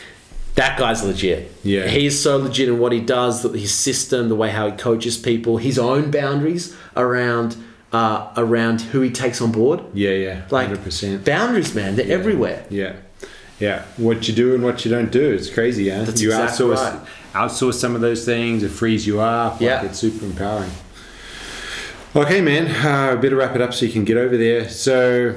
that 0.54 0.78
guy's 0.78 1.04
legit. 1.04 1.52
Yeah. 1.62 1.86
He 1.86 2.06
is 2.06 2.20
so 2.20 2.36
legit 2.36 2.68
in 2.68 2.78
what 2.78 2.92
he 2.92 3.00
does, 3.00 3.42
his 3.42 3.72
system, 3.72 4.28
the 4.28 4.34
way 4.34 4.50
how 4.50 4.70
he 4.70 4.76
coaches 4.76 5.16
people, 5.16 5.56
his 5.56 5.78
own 5.78 6.10
boundaries 6.10 6.76
around 6.96 7.56
uh, 7.92 8.32
around 8.36 8.80
who 8.80 9.00
he 9.00 9.10
takes 9.10 9.40
on 9.40 9.52
board. 9.52 9.80
Yeah, 9.94 10.10
yeah. 10.10 10.42
Like 10.50 10.68
100%. 10.68 11.24
boundaries, 11.24 11.74
man, 11.74 11.96
they're 11.96 12.10
everywhere. 12.10 12.64
Yeah. 12.70 12.96
Yeah. 13.58 13.84
What 13.96 14.28
you 14.28 14.34
do 14.34 14.54
and 14.54 14.62
what 14.62 14.84
you 14.84 14.90
don't 14.90 15.10
do. 15.10 15.32
It's 15.32 15.50
crazy, 15.50 15.84
yeah. 15.84 16.04
That's 16.04 16.20
you 16.22 16.28
exactly 16.28 16.66
outsource 16.66 16.92
right. 16.92 17.08
outsource 17.34 17.74
some 17.74 17.94
of 17.94 18.00
those 18.00 18.24
things, 18.24 18.62
it 18.62 18.68
frees 18.70 19.06
you 19.06 19.20
up. 19.20 19.54
Like, 19.54 19.60
Yeah. 19.62 19.84
it's 19.84 19.98
super 19.98 20.24
empowering. 20.24 20.70
Okay, 22.14 22.40
man. 22.40 22.66
Uh, 22.68 23.20
better 23.20 23.36
wrap 23.36 23.54
it 23.54 23.60
up 23.62 23.74
so 23.74 23.84
you 23.86 23.92
can 23.92 24.04
get 24.04 24.16
over 24.16 24.36
there. 24.36 24.68
So 24.68 25.34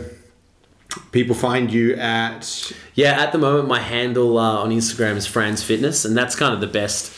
people 1.11 1.35
find 1.35 1.71
you 1.71 1.95
at 1.95 2.71
Yeah, 2.95 3.21
at 3.21 3.31
the 3.31 3.37
moment, 3.37 3.67
my 3.67 3.79
handle 3.79 4.37
uh, 4.37 4.57
on 4.63 4.69
Instagram 4.69 5.15
is 5.15 5.25
Franz 5.27 5.63
Fitness, 5.63 6.05
and 6.05 6.15
that's 6.15 6.35
kind 6.35 6.53
of 6.53 6.61
the 6.61 6.67
best. 6.67 7.11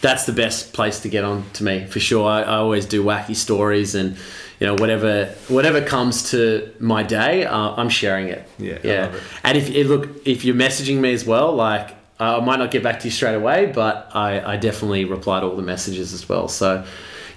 That's 0.00 0.24
the 0.24 0.32
best 0.32 0.72
place 0.72 1.00
to 1.00 1.08
get 1.10 1.24
on 1.24 1.44
to 1.54 1.64
me 1.64 1.86
for 1.86 2.00
sure. 2.00 2.26
I, 2.26 2.40
I 2.42 2.56
always 2.56 2.86
do 2.86 3.04
wacky 3.04 3.36
stories, 3.36 3.94
and 3.94 4.16
you 4.60 4.66
know 4.66 4.74
whatever 4.74 5.26
whatever 5.48 5.80
comes 5.80 6.30
to 6.30 6.72
my 6.78 7.02
day, 7.02 7.44
uh, 7.44 7.74
I'm 7.76 7.88
sharing 7.88 8.28
it. 8.28 8.46
Yeah, 8.58 8.78
yeah. 8.84 9.06
it. 9.06 9.22
And 9.42 9.58
if 9.58 9.74
eh, 9.74 9.82
look, 9.88 10.26
if 10.26 10.44
you're 10.44 10.54
messaging 10.54 10.98
me 10.98 11.12
as 11.12 11.24
well, 11.24 11.52
like 11.54 11.96
I 12.20 12.38
might 12.40 12.58
not 12.58 12.70
get 12.70 12.82
back 12.82 13.00
to 13.00 13.06
you 13.06 13.10
straight 13.10 13.34
away, 13.34 13.66
but 13.66 14.10
I, 14.14 14.52
I 14.52 14.56
definitely 14.58 15.06
reply 15.06 15.40
to 15.40 15.46
all 15.46 15.56
the 15.56 15.62
messages 15.62 16.12
as 16.12 16.28
well. 16.28 16.46
So. 16.46 16.84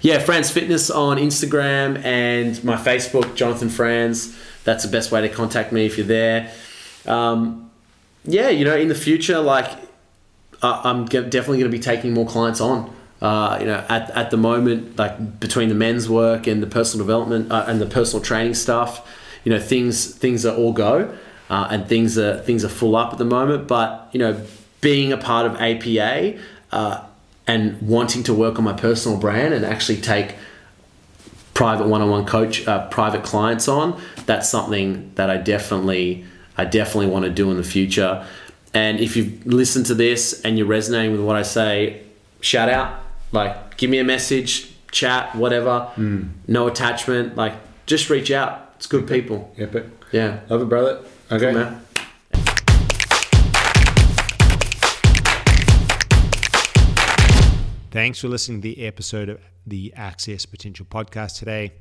Yeah, 0.00 0.18
Franz 0.18 0.50
Fitness 0.50 0.90
on 0.90 1.16
Instagram 1.16 2.04
and 2.04 2.62
my 2.62 2.76
Facebook, 2.76 3.36
Jonathan 3.36 3.70
Franz. 3.70 4.36
That's 4.64 4.84
the 4.84 4.90
best 4.90 5.10
way 5.10 5.22
to 5.22 5.30
contact 5.30 5.72
me 5.72 5.86
if 5.86 5.96
you're 5.96 6.06
there. 6.06 6.52
Um, 7.06 7.70
yeah, 8.24 8.50
you 8.50 8.66
know, 8.66 8.76
in 8.76 8.88
the 8.88 8.94
future, 8.94 9.40
like 9.40 9.66
I- 10.62 10.82
I'm 10.84 11.06
definitely 11.06 11.58
going 11.58 11.70
to 11.70 11.76
be 11.76 11.78
taking 11.78 12.12
more 12.12 12.26
clients 12.26 12.60
on. 12.60 12.94
Uh, 13.20 13.56
you 13.60 13.66
know, 13.66 13.84
at, 13.88 14.10
at 14.10 14.30
the 14.30 14.36
moment, 14.36 14.98
like 14.98 15.40
between 15.40 15.68
the 15.68 15.74
men's 15.74 16.08
work 16.08 16.46
and 16.46 16.62
the 16.62 16.66
personal 16.66 17.06
development 17.06 17.50
uh, 17.50 17.64
and 17.66 17.80
the 17.80 17.86
personal 17.86 18.22
training 18.22 18.54
stuff, 18.54 19.08
you 19.44 19.50
know, 19.50 19.58
things 19.58 20.14
things 20.14 20.44
are 20.44 20.54
all 20.56 20.72
go, 20.72 21.16
uh, 21.48 21.68
and 21.70 21.88
things 21.88 22.18
are 22.18 22.38
things 22.40 22.64
are 22.64 22.68
full 22.68 22.96
up 22.96 23.12
at 23.12 23.18
the 23.18 23.24
moment. 23.24 23.66
But 23.66 24.08
you 24.12 24.18
know, 24.18 24.40
being 24.80 25.12
a 25.12 25.16
part 25.16 25.46
of 25.46 25.56
APA 25.60 26.38
uh, 26.72 27.04
and 27.46 27.80
wanting 27.80 28.22
to 28.24 28.34
work 28.34 28.58
on 28.58 28.64
my 28.64 28.72
personal 28.72 29.18
brand 29.18 29.54
and 29.54 29.64
actually 29.64 30.00
take 30.00 30.34
private 31.54 31.86
one-on-one 31.86 32.26
coach 32.26 32.66
uh, 32.66 32.88
private 32.88 33.22
clients 33.22 33.68
on 33.68 34.00
that's 34.26 34.48
something 34.48 35.12
that 35.14 35.30
i 35.30 35.36
definitely 35.36 36.24
i 36.58 36.64
definitely 36.64 37.06
want 37.06 37.24
to 37.24 37.30
do 37.30 37.48
in 37.50 37.56
the 37.56 37.62
future 37.62 38.26
and 38.74 38.98
if 38.98 39.16
you've 39.16 39.46
listened 39.46 39.86
to 39.86 39.94
this 39.94 40.40
and 40.42 40.58
you're 40.58 40.66
resonating 40.66 41.12
with 41.12 41.20
what 41.20 41.36
i 41.36 41.42
say 41.42 42.02
shout 42.40 42.68
out 42.68 43.03
like 43.34 43.76
give 43.76 43.90
me 43.90 43.98
a 43.98 44.04
message 44.04 44.72
chat 44.92 45.34
whatever 45.34 45.80
hmm. 45.96 46.22
no 46.46 46.68
attachment 46.68 47.36
like 47.36 47.52
just 47.84 48.08
reach 48.08 48.30
out 48.30 48.72
it's 48.76 48.86
good 48.86 49.06
people 49.06 49.52
Epic. 49.58 49.86
yeah 50.12 50.40
Love 50.48 50.62
it, 50.62 50.68
brother. 50.68 51.04
Okay. 51.30 51.52
man. 51.52 51.80
Thanks 57.90 58.18
for 58.18 58.28
listening 58.28 58.60
to 58.60 58.68
the 58.68 58.86
episode 58.86 59.28
of 59.28 59.40
the 59.66 59.92
Access 59.96 60.46
Potential 60.46 60.84
podcast 60.84 61.38
today. 61.38 61.72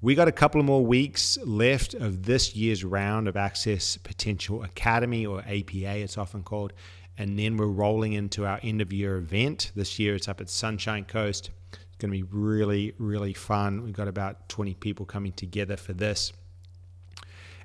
We 0.00 0.14
got 0.14 0.28
a 0.28 0.32
couple 0.32 0.60
of 0.60 0.66
more 0.66 0.84
weeks 0.84 1.38
left 1.44 1.94
of 1.94 2.24
this 2.24 2.54
year's 2.54 2.84
round 2.84 3.26
of 3.26 3.36
Access 3.36 3.96
Potential 3.96 4.62
Academy 4.62 5.26
or 5.26 5.40
APA, 5.40 5.98
it's 5.98 6.18
often 6.18 6.42
called. 6.42 6.72
And 7.18 7.36
then 7.38 7.56
we're 7.56 7.66
rolling 7.66 8.12
into 8.12 8.46
our 8.46 8.60
end 8.62 8.80
of 8.80 8.92
year 8.92 9.16
event. 9.16 9.72
This 9.74 9.98
year 9.98 10.14
it's 10.14 10.28
up 10.28 10.40
at 10.40 10.48
Sunshine 10.48 11.04
Coast. 11.04 11.50
It's 11.72 11.96
going 11.98 12.12
to 12.12 12.16
be 12.16 12.22
really, 12.22 12.94
really 12.98 13.34
fun. 13.34 13.82
We've 13.82 13.92
got 13.92 14.06
about 14.06 14.48
20 14.48 14.74
people 14.74 15.04
coming 15.04 15.32
together 15.32 15.76
for 15.76 15.92
this. 15.92 16.32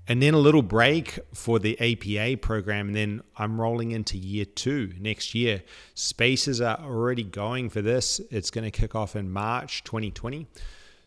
And 0.07 0.21
then 0.21 0.33
a 0.33 0.39
little 0.39 0.63
break 0.63 1.19
for 1.33 1.59
the 1.59 1.79
APA 1.79 2.37
program. 2.41 2.87
And 2.87 2.95
then 2.95 3.21
I'm 3.37 3.61
rolling 3.61 3.91
into 3.91 4.17
year 4.17 4.43
two 4.43 4.91
next 4.99 5.33
year. 5.33 5.63
Spaces 5.93 6.59
are 6.59 6.79
already 6.79 7.23
going 7.23 7.69
for 7.69 7.81
this. 7.81 8.19
It's 8.31 8.49
going 8.49 8.65
to 8.65 8.71
kick 8.71 8.95
off 8.95 9.15
in 9.15 9.31
March 9.31 9.83
2020. 9.83 10.47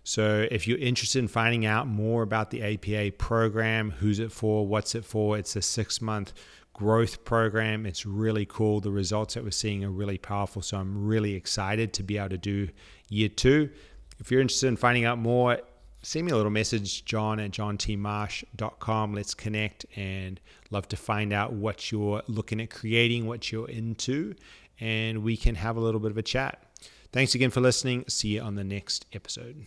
So 0.05 0.47
if 0.53 0.69
you're 0.69 0.79
interested 0.79 1.19
in 1.19 1.27
finding 1.27 1.67
out 1.67 1.89
more 1.89 2.23
about 2.23 2.51
the 2.51 2.63
APA 2.63 3.17
program, 3.19 3.91
who's 3.91 4.21
it 4.21 4.31
for, 4.31 4.65
what's 4.65 4.95
it 4.95 5.05
for, 5.05 5.37
it's 5.37 5.57
a 5.57 5.63
six 5.63 6.01
month 6.01 6.33
growth 6.77 7.25
program. 7.25 7.87
It's 7.87 8.05
really 8.05 8.45
cool. 8.47 8.81
The 8.81 8.91
results 8.91 9.35
that 9.35 9.43
we're 9.43 9.51
seeing 9.51 9.83
are 9.83 9.91
really 9.91 10.19
powerful. 10.19 10.61
So 10.61 10.77
I'm 10.77 11.07
really 11.07 11.35
excited 11.35 11.95
to 11.95 12.03
be 12.03 12.19
able 12.19 12.31
to 12.31 12.39
do 12.39 12.69
year 13.09 13.31
two. 13.31 13.71
If 14.19 14.31
you're 14.31 14.43
interested 14.43 14.69
in 14.69 14.77
finding 14.77 15.07
out 15.07 15.19
more, 15.19 15.59
send 16.03 16.27
me 16.27 16.33
a 16.33 16.37
little 16.37 16.51
message, 16.51 17.05
john 17.07 17.41
at 17.41 17.51
johntmarsh.com. 17.51 19.15
Let's 19.15 19.35
connect 19.35 19.87
and 19.97 20.39
love 20.71 20.87
to 20.89 20.97
find 20.97 21.33
out 21.33 21.55
what 21.55 21.91
you're 21.91 22.23
looking 22.29 22.61
at 22.61 22.71
creating, 22.71 23.27
what 23.27 23.51
you're 23.51 23.69
into, 23.69 24.35
and 24.79 25.23
we 25.23 25.37
can 25.37 25.55
have 25.55 25.77
a 25.77 25.81
little 25.81 26.01
bit 26.01 26.11
of 26.11 26.19
a 26.19 26.23
chat. 26.23 26.63
Thanks 27.11 27.35
again 27.35 27.51
for 27.51 27.63
listening. 27.63 28.05
See 28.09 28.35
you 28.35 28.43
on 28.43 28.55
the 28.55 28.65
next 28.65 29.07
episode. 29.15 29.65